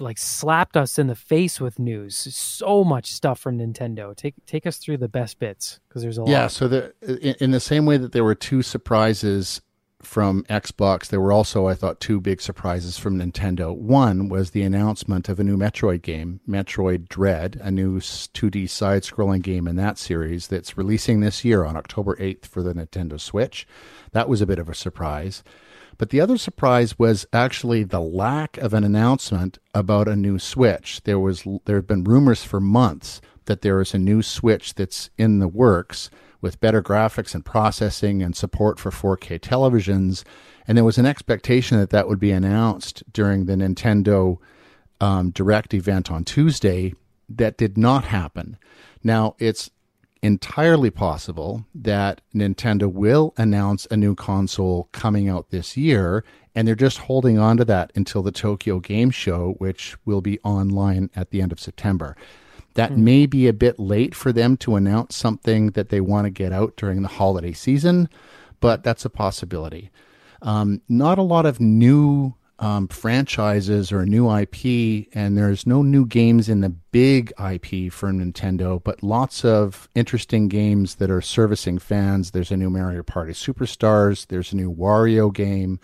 like 0.02 0.18
slapped 0.18 0.76
us 0.76 0.98
in 0.98 1.06
the 1.06 1.14
face 1.14 1.60
with 1.60 1.78
news. 1.78 2.16
So 2.16 2.84
much 2.84 3.06
stuff 3.12 3.38
from 3.38 3.58
Nintendo. 3.58 4.14
Take 4.14 4.34
take 4.46 4.66
us 4.66 4.76
through 4.78 4.98
the 4.98 5.08
best 5.08 5.38
bits 5.38 5.80
because 5.88 6.02
there's 6.02 6.18
a 6.18 6.22
Yeah, 6.22 6.24
lot. 6.24 6.30
Yeah, 6.30 6.46
so 6.48 6.68
the 6.68 6.94
in, 7.02 7.36
in 7.40 7.50
the 7.52 7.60
same 7.60 7.86
way 7.86 7.96
that 7.96 8.12
there 8.12 8.24
were 8.24 8.34
two 8.34 8.62
surprises 8.62 9.60
from 10.02 10.42
Xbox, 10.44 11.06
there 11.06 11.20
were 11.20 11.32
also, 11.32 11.68
I 11.68 11.74
thought, 11.74 12.00
two 12.00 12.20
big 12.20 12.40
surprises 12.40 12.98
from 12.98 13.18
Nintendo. 13.18 13.72
One 13.74 14.28
was 14.28 14.50
the 14.50 14.62
announcement 14.62 15.28
of 15.28 15.38
a 15.38 15.44
new 15.44 15.56
Metroid 15.56 16.02
game, 16.02 16.40
Metroid 16.48 17.08
Dread, 17.08 17.60
a 17.62 17.70
new 17.70 18.00
2D 18.00 18.68
side-scrolling 18.68 19.42
game 19.42 19.68
in 19.68 19.76
that 19.76 19.98
series 19.98 20.48
that's 20.48 20.76
releasing 20.76 21.20
this 21.20 21.44
year 21.44 21.64
on 21.64 21.76
October 21.76 22.16
8th 22.16 22.46
for 22.46 22.64
the 22.64 22.74
Nintendo 22.74 23.18
Switch. 23.20 23.64
That 24.10 24.28
was 24.28 24.40
a 24.40 24.46
bit 24.46 24.58
of 24.58 24.68
a 24.68 24.74
surprise. 24.74 25.44
But 25.98 26.10
the 26.10 26.20
other 26.20 26.36
surprise 26.36 26.98
was 26.98 27.26
actually 27.32 27.84
the 27.84 28.00
lack 28.00 28.56
of 28.58 28.74
an 28.74 28.84
announcement 28.84 29.58
about 29.74 30.08
a 30.08 30.16
new 30.16 30.38
Switch. 30.38 31.02
There 31.04 31.18
was 31.18 31.46
there 31.64 31.76
have 31.76 31.86
been 31.86 32.04
rumors 32.04 32.44
for 32.44 32.60
months 32.60 33.20
that 33.46 33.62
there 33.62 33.80
is 33.80 33.94
a 33.94 33.98
new 33.98 34.22
Switch 34.22 34.74
that's 34.74 35.10
in 35.18 35.38
the 35.38 35.48
works 35.48 36.10
with 36.40 36.60
better 36.60 36.82
graphics 36.82 37.34
and 37.34 37.44
processing 37.44 38.22
and 38.22 38.34
support 38.34 38.78
for 38.78 38.90
4K 38.90 39.38
televisions, 39.38 40.24
and 40.66 40.76
there 40.76 40.84
was 40.84 40.98
an 40.98 41.06
expectation 41.06 41.78
that 41.78 41.90
that 41.90 42.08
would 42.08 42.18
be 42.18 42.32
announced 42.32 43.02
during 43.12 43.46
the 43.46 43.54
Nintendo 43.54 44.38
um, 45.00 45.30
Direct 45.30 45.72
event 45.74 46.10
on 46.10 46.24
Tuesday. 46.24 46.94
That 47.28 47.56
did 47.56 47.78
not 47.78 48.04
happen. 48.04 48.58
Now 49.02 49.36
it's 49.38 49.70
entirely 50.22 50.90
possible 50.90 51.66
that 51.74 52.20
Nintendo 52.34 52.90
will 52.90 53.34
announce 53.36 53.86
a 53.90 53.96
new 53.96 54.14
console 54.14 54.88
coming 54.92 55.28
out 55.28 55.50
this 55.50 55.76
year, 55.76 56.24
and 56.54 56.66
they're 56.66 56.74
just 56.74 56.98
holding 56.98 57.38
on 57.38 57.56
to 57.56 57.64
that 57.64 57.92
until 57.94 58.22
the 58.22 58.30
Tokyo 58.30 58.78
Game 58.78 59.10
Show, 59.10 59.54
which 59.58 59.96
will 60.04 60.20
be 60.20 60.38
online 60.40 61.10
at 61.16 61.30
the 61.30 61.42
end 61.42 61.52
of 61.52 61.60
September. 61.60 62.16
That 62.74 62.96
may 62.96 63.26
be 63.26 63.48
a 63.48 63.52
bit 63.52 63.78
late 63.78 64.14
for 64.14 64.32
them 64.32 64.56
to 64.58 64.76
announce 64.76 65.14
something 65.14 65.72
that 65.72 65.90
they 65.90 66.00
want 66.00 66.24
to 66.24 66.30
get 66.30 66.52
out 66.52 66.76
during 66.76 67.02
the 67.02 67.08
holiday 67.08 67.52
season, 67.52 68.08
but 68.60 68.82
that's 68.82 69.04
a 69.04 69.10
possibility. 69.10 69.90
Um, 70.40 70.80
not 70.88 71.18
a 71.18 71.22
lot 71.22 71.46
of 71.46 71.60
new 71.60 72.34
um, 72.62 72.86
franchises 72.86 73.90
or 73.90 74.06
new 74.06 74.32
IP, 74.32 75.08
and 75.14 75.36
there's 75.36 75.66
no 75.66 75.82
new 75.82 76.06
games 76.06 76.48
in 76.48 76.60
the 76.60 76.68
big 76.68 77.32
IP 77.32 77.92
for 77.92 78.12
Nintendo, 78.12 78.82
but 78.82 79.02
lots 79.02 79.44
of 79.44 79.88
interesting 79.96 80.46
games 80.46 80.94
that 80.94 81.10
are 81.10 81.20
servicing 81.20 81.80
fans. 81.80 82.30
There's 82.30 82.52
a 82.52 82.56
new 82.56 82.70
Mario 82.70 83.02
Party 83.02 83.32
Superstars, 83.32 84.28
there's 84.28 84.52
a 84.52 84.56
new 84.56 84.72
Wario 84.72 85.34
game. 85.34 85.80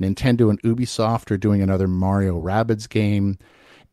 Nintendo 0.00 0.50
and 0.50 0.60
Ubisoft 0.62 1.30
are 1.30 1.38
doing 1.38 1.62
another 1.62 1.86
Mario 1.86 2.40
Rabbids 2.40 2.88
game. 2.88 3.38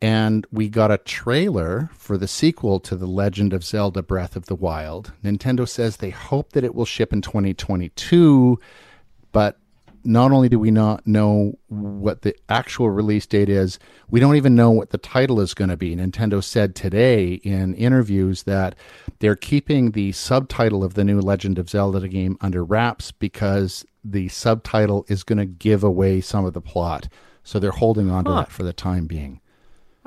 And 0.01 0.45
we 0.51 0.67
got 0.67 0.91
a 0.91 0.97
trailer 0.97 1.89
for 1.93 2.17
the 2.17 2.28
sequel 2.28 2.80
to 2.82 2.95
The 2.95 3.07
Legend 3.07 3.53
of 3.53 3.63
Zelda 3.63 4.03
Breath 4.03 4.36
of 4.36 4.47
the 4.47 4.55
Wild. 4.55 5.13
Nintendo 5.23 5.67
says 5.67 5.97
they 5.97 6.09
hope 6.09 6.53
that 6.53 6.63
it 6.63 6.76
will 6.76 6.86
ship 6.86 7.13
in 7.13 7.21
2022, 7.21 8.59
but 9.32 9.57
not 10.06 10.32
only 10.32 10.47
do 10.49 10.60
we 10.60 10.72
not 10.72 11.06
know 11.08 11.58
what 11.68 12.22
the 12.22 12.36
actual 12.49 12.89
release 12.89 13.26
date 13.26 13.49
is, 13.49 13.80
we 14.10 14.20
don't 14.20 14.36
even 14.36 14.56
know 14.56 14.70
what 14.72 14.91
the 14.91 14.97
title 14.97 15.39
is 15.39 15.53
going 15.53 15.70
to 15.70 15.78
be. 15.78 15.95
Nintendo 15.95 16.43
said 16.43 16.76
today 16.76 17.34
in 17.43 17.74
interviews 17.76 18.43
that 18.43 18.76
they're 19.20 19.36
keeping 19.36 19.91
the 19.91 20.12
subtitle 20.12 20.84
of 20.84 20.93
the 20.93 21.03
new 21.03 21.20
Legend 21.20 21.58
of 21.60 21.70
Zelda 21.70 22.08
game 22.08 22.38
under 22.41 22.64
wraps 22.64 23.12
because 23.12 23.86
the 24.03 24.28
subtitle 24.30 25.06
is 25.08 25.24
going 25.24 25.39
to 25.39 25.45
give 25.45 25.84
away 25.84 26.22
some 26.22 26.45
of 26.45 26.53
the 26.53 26.62
plot. 26.62 27.08
So 27.43 27.60
they're 27.60 27.72
holding 27.72 28.10
on 28.10 28.26
to 28.26 28.32
Huh. 28.32 28.38
that 28.41 28.51
for 28.51 28.64
the 28.64 28.74
time 28.74 29.08
being. 29.08 29.41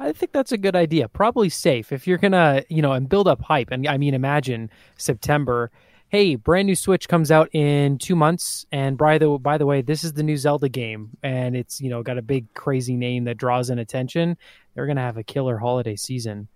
I 0.00 0.12
think 0.12 0.30
that's 0.30 0.52
a 0.52 0.58
good 0.58 0.76
idea. 0.76 1.08
Probably 1.08 1.48
safe 1.48 1.90
if 1.90 2.06
you're 2.06 2.18
gonna, 2.18 2.62
you 2.68 2.80
know, 2.82 2.92
and 2.92 3.08
build 3.08 3.26
up 3.26 3.42
hype. 3.42 3.72
And 3.72 3.86
I 3.88 3.96
mean, 3.98 4.14
imagine 4.14 4.70
September. 4.96 5.72
Hey, 6.10 6.36
brand 6.36 6.66
new 6.66 6.74
Switch 6.74 7.06
comes 7.06 7.30
out 7.30 7.50
in 7.52 7.98
two 7.98 8.16
months, 8.16 8.64
and 8.72 8.96
by 8.96 9.18
the 9.18 9.28
by 9.38 9.58
the 9.58 9.66
way, 9.66 9.82
this 9.82 10.04
is 10.04 10.14
the 10.14 10.22
new 10.22 10.38
Zelda 10.38 10.68
game, 10.70 11.10
and 11.22 11.54
it's 11.54 11.80
you 11.82 11.90
know 11.90 12.02
got 12.02 12.16
a 12.16 12.22
big 12.22 12.52
crazy 12.54 12.96
name 12.96 13.24
that 13.24 13.36
draws 13.36 13.68
in 13.68 13.78
attention. 13.78 14.38
They're 14.74 14.86
gonna 14.86 15.02
have 15.02 15.18
a 15.18 15.22
killer 15.22 15.58
holiday 15.58 15.96
season. 15.96 16.48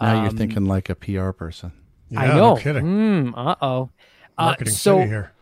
Now 0.00 0.20
you're 0.20 0.30
Um, 0.30 0.36
thinking 0.36 0.66
like 0.66 0.90
a 0.90 0.94
PR 0.94 1.30
person. 1.30 1.72
I 2.16 2.26
know. 2.28 2.54
no 2.54 2.56
kidding. 2.56 2.84
Mm, 2.84 3.32
uh 3.34 3.54
oh. 3.62 3.90
Marketing 4.38 4.74
so, 4.74 4.98
city 4.98 5.08
here. 5.08 5.32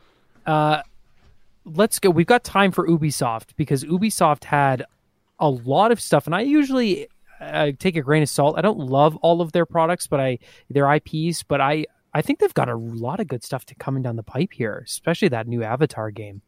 Uh, 0.47 0.83
let's 1.64 1.99
go. 1.99 2.09
We've 2.09 2.27
got 2.27 2.45
time 2.45 2.71
for 2.71 2.87
Ubisoft 2.89 3.49
because 3.57 3.83
Ubisoft 3.85 4.45
had 4.45 4.85
a 5.41 5.51
lot 5.51 5.91
of 5.91 6.01
stuff, 6.01 6.27
and 6.27 6.35
I 6.37 6.43
usually 6.43 7.09
uh, 7.41 7.73
take 7.79 7.97
a 7.97 8.01
grain 8.01 8.23
of 8.23 8.29
salt. 8.29 8.57
I 8.57 8.62
don't 8.62 8.79
love 8.79 9.17
all 9.17 9.41
of 9.41 9.51
their 9.53 9.67
products, 9.67 10.07
but 10.07 10.21
I 10.21 10.39
their 10.71 10.91
IPs, 10.95 11.43
but 11.43 11.61
I 11.61 11.87
I 12.17 12.23
think 12.23 12.39
they've 12.39 12.55
got 12.55 12.71
a 12.71 12.77
lot 12.77 13.21
of 13.21 13.29
good 13.29 13.45
stuff 13.45 13.67
to 13.67 13.75
coming 13.75 14.03
down 14.03 14.17
the 14.17 14.23
pipe 14.23 14.55
here, 14.55 14.83
especially 14.87 15.29
that 15.29 15.47
new 15.47 15.62
Avatar 15.62 16.11
game. 16.11 16.41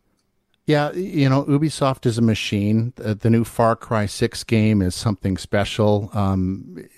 Yeah, 0.64 0.92
you 0.92 1.28
know, 1.28 1.44
Ubisoft 1.44 2.06
is 2.06 2.16
a 2.16 2.22
machine. 2.22 2.94
The, 2.96 3.14
the 3.14 3.28
new 3.28 3.44
Far 3.44 3.76
Cry 3.76 4.06
6 4.06 4.44
game 4.44 4.80
is 4.80 4.94
something 4.94 5.36
special, 5.36 6.08
um, 6.14 6.88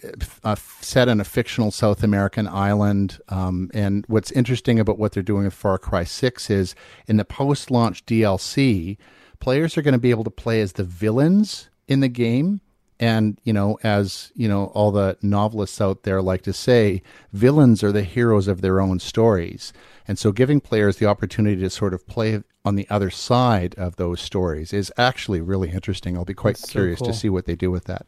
uh, 0.44 0.54
set 0.54 1.08
in 1.08 1.20
a 1.20 1.24
fictional 1.24 1.72
South 1.72 2.04
American 2.04 2.46
island. 2.46 3.18
Um, 3.28 3.72
and 3.74 4.04
what's 4.06 4.30
interesting 4.30 4.78
about 4.78 5.00
what 5.00 5.12
they're 5.12 5.24
doing 5.24 5.46
with 5.46 5.54
Far 5.54 5.76
Cry 5.76 6.04
6 6.04 6.48
is 6.48 6.76
in 7.08 7.16
the 7.16 7.24
post 7.24 7.72
launch 7.72 8.06
DLC, 8.06 8.98
players 9.40 9.76
are 9.76 9.82
going 9.82 9.94
to 9.94 9.98
be 9.98 10.10
able 10.10 10.24
to 10.24 10.30
play 10.30 10.60
as 10.60 10.74
the 10.74 10.84
villains 10.84 11.70
in 11.88 11.98
the 11.98 12.08
game 12.08 12.60
And, 13.00 13.40
you 13.44 13.52
know, 13.54 13.78
as, 13.82 14.30
you 14.34 14.46
know, 14.46 14.66
all 14.66 14.92
the 14.92 15.16
novelists 15.22 15.80
out 15.80 16.02
there 16.02 16.20
like 16.20 16.42
to 16.42 16.52
say, 16.52 17.02
villains 17.32 17.82
are 17.82 17.92
the 17.92 18.04
heroes 18.04 18.46
of 18.46 18.60
their 18.60 18.78
own 18.78 19.00
stories. 19.00 19.72
And 20.06 20.18
so 20.18 20.32
giving 20.32 20.60
players 20.60 20.98
the 20.98 21.06
opportunity 21.06 21.60
to 21.62 21.70
sort 21.70 21.94
of 21.94 22.06
play 22.06 22.42
on 22.62 22.74
the 22.74 22.86
other 22.90 23.08
side 23.08 23.74
of 23.78 23.96
those 23.96 24.20
stories 24.20 24.74
is 24.74 24.92
actually 24.98 25.40
really 25.40 25.70
interesting. 25.70 26.14
I'll 26.14 26.26
be 26.26 26.34
quite 26.34 26.56
That's 26.56 26.70
so 26.70 26.72
curious 26.72 26.98
cool. 26.98 27.08
to 27.08 27.14
see 27.14 27.30
what 27.30 27.46
they 27.46 27.56
do 27.56 27.70
with 27.70 27.84
that. 27.84 28.06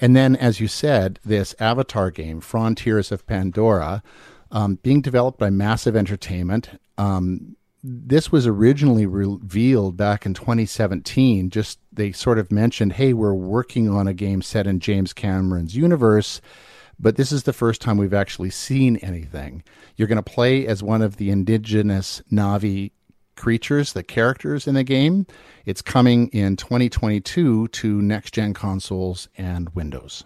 And 0.00 0.14
then, 0.14 0.36
as 0.36 0.60
you 0.60 0.68
said, 0.68 1.18
this 1.24 1.56
Avatar 1.58 2.12
game, 2.12 2.40
Frontiers 2.40 3.10
of 3.10 3.26
Pandora, 3.26 4.04
um, 4.52 4.76
being 4.76 5.00
developed 5.00 5.38
by 5.38 5.50
Massive 5.50 5.96
Entertainment. 5.96 6.80
Um, 6.96 7.56
this 7.82 8.32
was 8.32 8.46
originally 8.46 9.06
revealed 9.06 9.96
back 9.96 10.26
in 10.26 10.34
2017. 10.34 11.50
Just 11.50 11.78
they 11.92 12.12
sort 12.12 12.38
of 12.38 12.50
mentioned, 12.50 12.94
hey, 12.94 13.12
we're 13.12 13.34
working 13.34 13.88
on 13.88 14.08
a 14.08 14.14
game 14.14 14.42
set 14.42 14.66
in 14.66 14.80
James 14.80 15.12
Cameron's 15.12 15.76
universe, 15.76 16.40
but 16.98 17.16
this 17.16 17.30
is 17.30 17.44
the 17.44 17.52
first 17.52 17.80
time 17.80 17.96
we've 17.96 18.14
actually 18.14 18.50
seen 18.50 18.96
anything. 18.96 19.62
You're 19.96 20.08
going 20.08 20.16
to 20.16 20.22
play 20.22 20.66
as 20.66 20.82
one 20.82 21.02
of 21.02 21.16
the 21.16 21.30
indigenous 21.30 22.22
Na'vi 22.32 22.90
creatures, 23.36 23.92
the 23.92 24.02
characters 24.02 24.66
in 24.66 24.74
the 24.74 24.84
game. 24.84 25.26
It's 25.64 25.80
coming 25.80 26.28
in 26.28 26.56
2022 26.56 27.68
to 27.68 28.02
next 28.02 28.34
gen 28.34 28.54
consoles 28.54 29.28
and 29.38 29.68
Windows. 29.70 30.24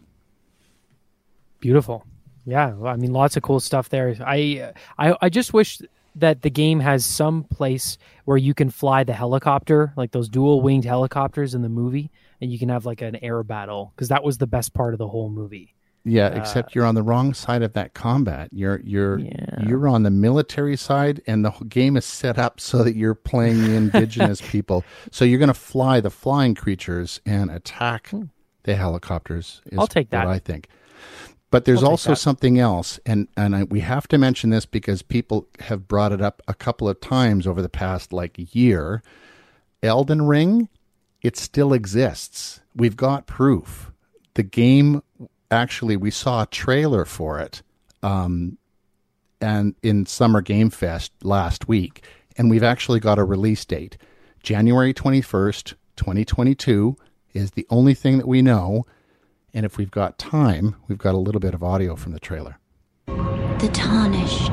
Beautiful. 1.61 2.07
Yeah, 2.45 2.75
I 2.85 2.97
mean, 2.97 3.13
lots 3.13 3.37
of 3.37 3.43
cool 3.43 3.61
stuff 3.61 3.91
there. 3.91 4.17
I, 4.27 4.73
I, 4.99 5.17
I 5.21 5.29
just 5.29 5.53
wish 5.53 5.81
that 6.15 6.43
the 6.43 6.51
game 6.51 6.81
has 6.81 7.05
some 7.07 7.45
place 7.45 7.97
where 8.25 8.37
you 8.37 8.55
can 8.55 8.71
fly 8.71 9.05
the 9.05 9.13
helicopter, 9.15 9.93
like 9.97 10.11
those 10.13 10.29
dual 10.29 10.61
winged 10.61 10.85
helicopters 10.85 11.55
in 11.55 11.63
the 11.63 11.69
movie, 11.69 12.11
and 12.41 12.53
you 12.53 12.59
can 12.59 12.69
have 12.69 12.85
like 12.87 13.01
an 13.03 13.17
air 13.23 13.43
battle 13.43 13.93
because 13.95 14.09
that 14.09 14.23
was 14.23 14.39
the 14.39 14.47
best 14.47 14.75
part 14.75 14.95
of 14.95 14.99
the 14.99 15.09
whole 15.09 15.31
movie. 15.31 15.75
Yeah, 16.05 16.27
Uh, 16.27 16.39
except 16.41 16.75
you're 16.75 16.85
on 16.85 16.97
the 16.97 17.03
wrong 17.03 17.33
side 17.33 17.63
of 17.63 17.75
that 17.75 17.95
combat. 17.95 18.49
You're 18.53 18.81
you're 18.85 19.21
you're 19.67 19.87
on 19.87 20.03
the 20.03 20.11
military 20.11 20.77
side, 20.77 21.23
and 21.29 21.45
the 21.45 21.51
whole 21.51 21.69
game 21.69 21.97
is 21.97 22.05
set 22.05 22.39
up 22.39 22.59
so 22.59 22.83
that 22.83 22.97
you're 22.97 23.15
playing 23.15 23.63
the 23.63 23.75
indigenous 23.75 24.41
people. 24.51 24.85
So 25.13 25.25
you're 25.25 25.39
going 25.39 25.47
to 25.47 25.55
fly 25.55 26.01
the 26.01 26.11
flying 26.11 26.55
creatures 26.57 27.21
and 27.25 27.51
attack 27.53 28.11
the 28.65 28.75
helicopters. 28.75 29.63
Is 29.67 29.73
Hmm. 29.75 29.81
I'll 29.81 29.87
take 29.87 30.07
what 30.13 30.19
that. 30.23 30.27
I 30.27 30.39
think. 30.41 30.69
But 31.53 31.67
there's 31.67 31.83
also 31.83 32.15
something 32.15 32.59
else, 32.59 32.99
and 33.05 33.29
and 33.37 33.55
I, 33.55 33.65
we 33.65 33.81
have 33.81 34.09
to 34.09 34.17
mention 34.17 34.49
this 34.49 34.65
because 34.65 35.03
people 35.03 35.47
have 35.61 35.87
brought 35.87 36.11
it 36.11 36.23
up 36.23 36.41
a 36.49 36.55
couple 36.55 36.89
of 36.89 36.99
times 36.99 37.47
over 37.47 37.61
the 37.61 37.69
past 37.69 38.11
like 38.11 38.55
year. 38.55 39.03
Elden 39.83 40.23
Ring, 40.23 40.71
it 41.21 41.37
still 41.37 41.75
exists. 41.75 42.63
We've 42.75 42.97
got 42.97 43.27
proof. 43.27 43.93
The 44.33 44.43
game 44.43 45.03
actually, 45.51 45.95
we 45.95 46.11
saw 46.11 46.45
a 46.45 46.47
trailer 46.47 47.05
for 47.05 47.39
it, 47.39 47.61
um, 48.03 48.57
and 49.39 49.75
in 49.83 50.07
Summer 50.07 50.41
Game 50.41 50.71
Fest 50.71 51.13
last 51.23 51.69
week, 51.69 52.03
and 52.39 52.49
we've 52.49 52.63
actually 52.63 52.99
got 52.99 53.19
a 53.19 53.25
release 53.25 53.67
date, 53.67 53.99
January 54.43 54.95
twenty 54.95 55.21
first, 55.21 55.75
twenty 55.97 56.25
twenty 56.25 56.55
two, 56.55 56.97
is 57.35 57.51
the 57.51 57.67
only 57.69 57.93
thing 57.93 58.17
that 58.17 58.27
we 58.27 58.41
know. 58.41 58.87
And 59.55 59.67
if 59.67 59.77
we've 59.77 59.91
got 59.91 60.19
time, 60.19 60.77
we've 60.89 60.99
got 60.99 61.15
a 61.15 61.19
little 61.19 61.41
bit 61.41 61.53
of 61.53 61.63
audio 61.63 61.95
from 61.95 62.13
the 62.13 62.21
trailer. 62.21 62.59
The 63.07 63.71
tarnished 63.73 64.53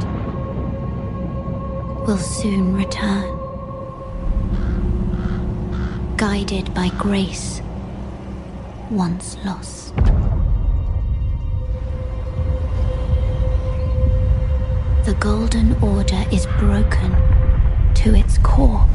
will 2.06 2.18
soon 2.18 2.76
return. 2.76 3.38
Guided 6.18 6.74
by 6.74 6.90
grace 6.98 7.62
once 8.92 9.38
lost. 9.46 9.96
The 15.06 15.16
Golden 15.20 15.82
Order 15.82 16.26
is 16.32 16.46
broken 16.58 17.12
to 17.96 18.16
its 18.16 18.38
core. 18.40 18.86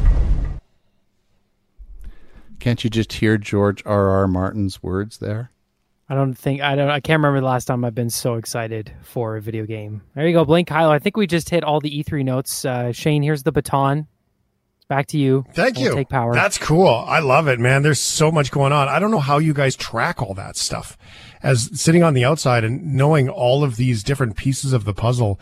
Can't 2.59 2.83
you 2.83 2.89
just 2.89 3.13
hear 3.13 3.37
George 3.37 3.81
R. 3.85 4.09
R. 4.09 4.27
Martin's 4.27 4.83
words 4.83 5.17
there? 5.17 5.51
I 6.07 6.13
don't 6.13 6.35
think 6.35 6.61
I 6.61 6.75
don't. 6.75 6.89
I 6.89 6.99
can't 6.99 7.19
remember 7.19 7.39
the 7.39 7.47
last 7.47 7.65
time 7.65 7.83
I've 7.83 7.95
been 7.95 8.11
so 8.11 8.35
excited 8.35 8.91
for 9.01 9.37
a 9.37 9.41
video 9.41 9.65
game. 9.65 10.03
There 10.13 10.27
you 10.27 10.33
go, 10.33 10.45
Blaine 10.45 10.65
Kyllo. 10.65 10.89
I 10.89 10.99
think 10.99 11.17
we 11.17 11.25
just 11.25 11.49
hit 11.49 11.63
all 11.63 11.79
the 11.79 12.03
E3 12.03 12.23
notes. 12.23 12.63
Uh, 12.63 12.91
Shane, 12.91 13.23
here's 13.23 13.41
the 13.41 13.51
baton. 13.51 14.07
It's 14.77 14.85
back 14.85 15.07
to 15.07 15.17
you. 15.17 15.45
Thank 15.55 15.79
you. 15.79 15.95
Take 15.95 16.09
power. 16.09 16.31
That's 16.33 16.59
cool. 16.59 16.87
I 16.87 17.19
love 17.19 17.47
it, 17.47 17.59
man. 17.59 17.81
There's 17.81 17.99
so 17.99 18.31
much 18.31 18.51
going 18.51 18.71
on. 18.71 18.87
I 18.87 18.99
don't 18.99 19.09
know 19.09 19.19
how 19.19 19.39
you 19.39 19.53
guys 19.53 19.75
track 19.75 20.21
all 20.21 20.35
that 20.35 20.57
stuff. 20.57 20.95
As 21.41 21.71
sitting 21.79 22.03
on 22.03 22.13
the 22.13 22.23
outside 22.23 22.63
and 22.63 22.93
knowing 22.93 23.27
all 23.27 23.63
of 23.63 23.75
these 23.75 24.03
different 24.03 24.35
pieces 24.35 24.73
of 24.73 24.85
the 24.85 24.93
puzzle. 24.93 25.39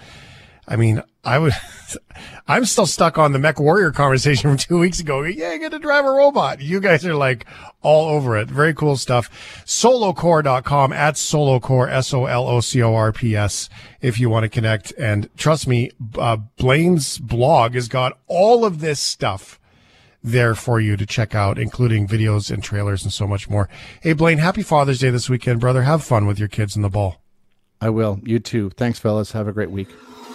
I 0.68 0.76
mean, 0.76 1.04
I 1.24 1.40
would, 1.40 1.54
I'm 2.48 2.66
still 2.66 2.86
stuck 2.86 3.18
on 3.18 3.32
the 3.32 3.40
Mech 3.40 3.60
Warrior 3.60 3.92
conversation 3.92 4.50
from 4.50 4.58
two 4.58 4.80
weeks 4.80 5.00
ago. 5.00 5.24
Yeah, 5.24 5.50
I 5.50 5.58
get 5.58 5.72
to 5.72 5.80
drive 5.80 6.06
a 6.06 6.12
robot. 6.12 6.62
You 6.62 6.80
guys 6.80 7.06
are 7.06 7.16
like 7.16 7.46
all 7.82 8.10
over 8.10 8.38
it. 8.38 8.50
Very 8.50 8.74
cool 8.74 8.98
stuff. 8.98 9.30
Solocorps.com 9.66 10.94
at 10.94 11.16
Solocorps, 11.16 11.92
S-O-L-O-C-O-R-P-S 11.92 13.70
if 14.02 14.20
you 14.20 14.30
want 14.30 14.44
to 14.44 14.50
connect. 14.50 14.92
And 14.94 15.30
trust 15.38 15.68
me, 15.68 15.92
uh, 16.18 16.38
Blaine's 16.58 17.18
blog 17.18 17.76
has 17.76 17.88
got 17.88 18.18
all 18.28 18.66
of 18.66 18.80
this 18.80 19.00
stuff 19.00 19.60
there 20.24 20.56
for 20.56 20.80
you 20.80 20.96
to 20.96 21.06
check 21.06 21.36
out, 21.36 21.60
including 21.60 22.08
videos 22.08 22.50
and 22.50 22.64
trailers 22.64 23.04
and 23.04 23.12
so 23.12 23.28
much 23.28 23.50
more. 23.50 23.68
Hey, 24.02 24.14
Blaine, 24.14 24.38
happy 24.38 24.64
Father's 24.64 25.00
Day 25.00 25.10
this 25.10 25.30
weekend, 25.30 25.60
brother. 25.60 25.84
Have 25.84 26.04
fun 26.04 26.26
with 26.26 26.40
your 26.40 26.48
kids 26.48 26.76
in 26.76 26.82
the 26.82 26.90
ball. 26.90 27.22
I 27.82 27.90
will. 27.90 28.20
You 28.24 28.40
too. 28.40 28.70
Thanks, 28.70 29.00
fellas. 29.00 29.34
Have 29.34 29.50
a 29.50 29.52
great 29.52 29.72
week. 29.72 29.90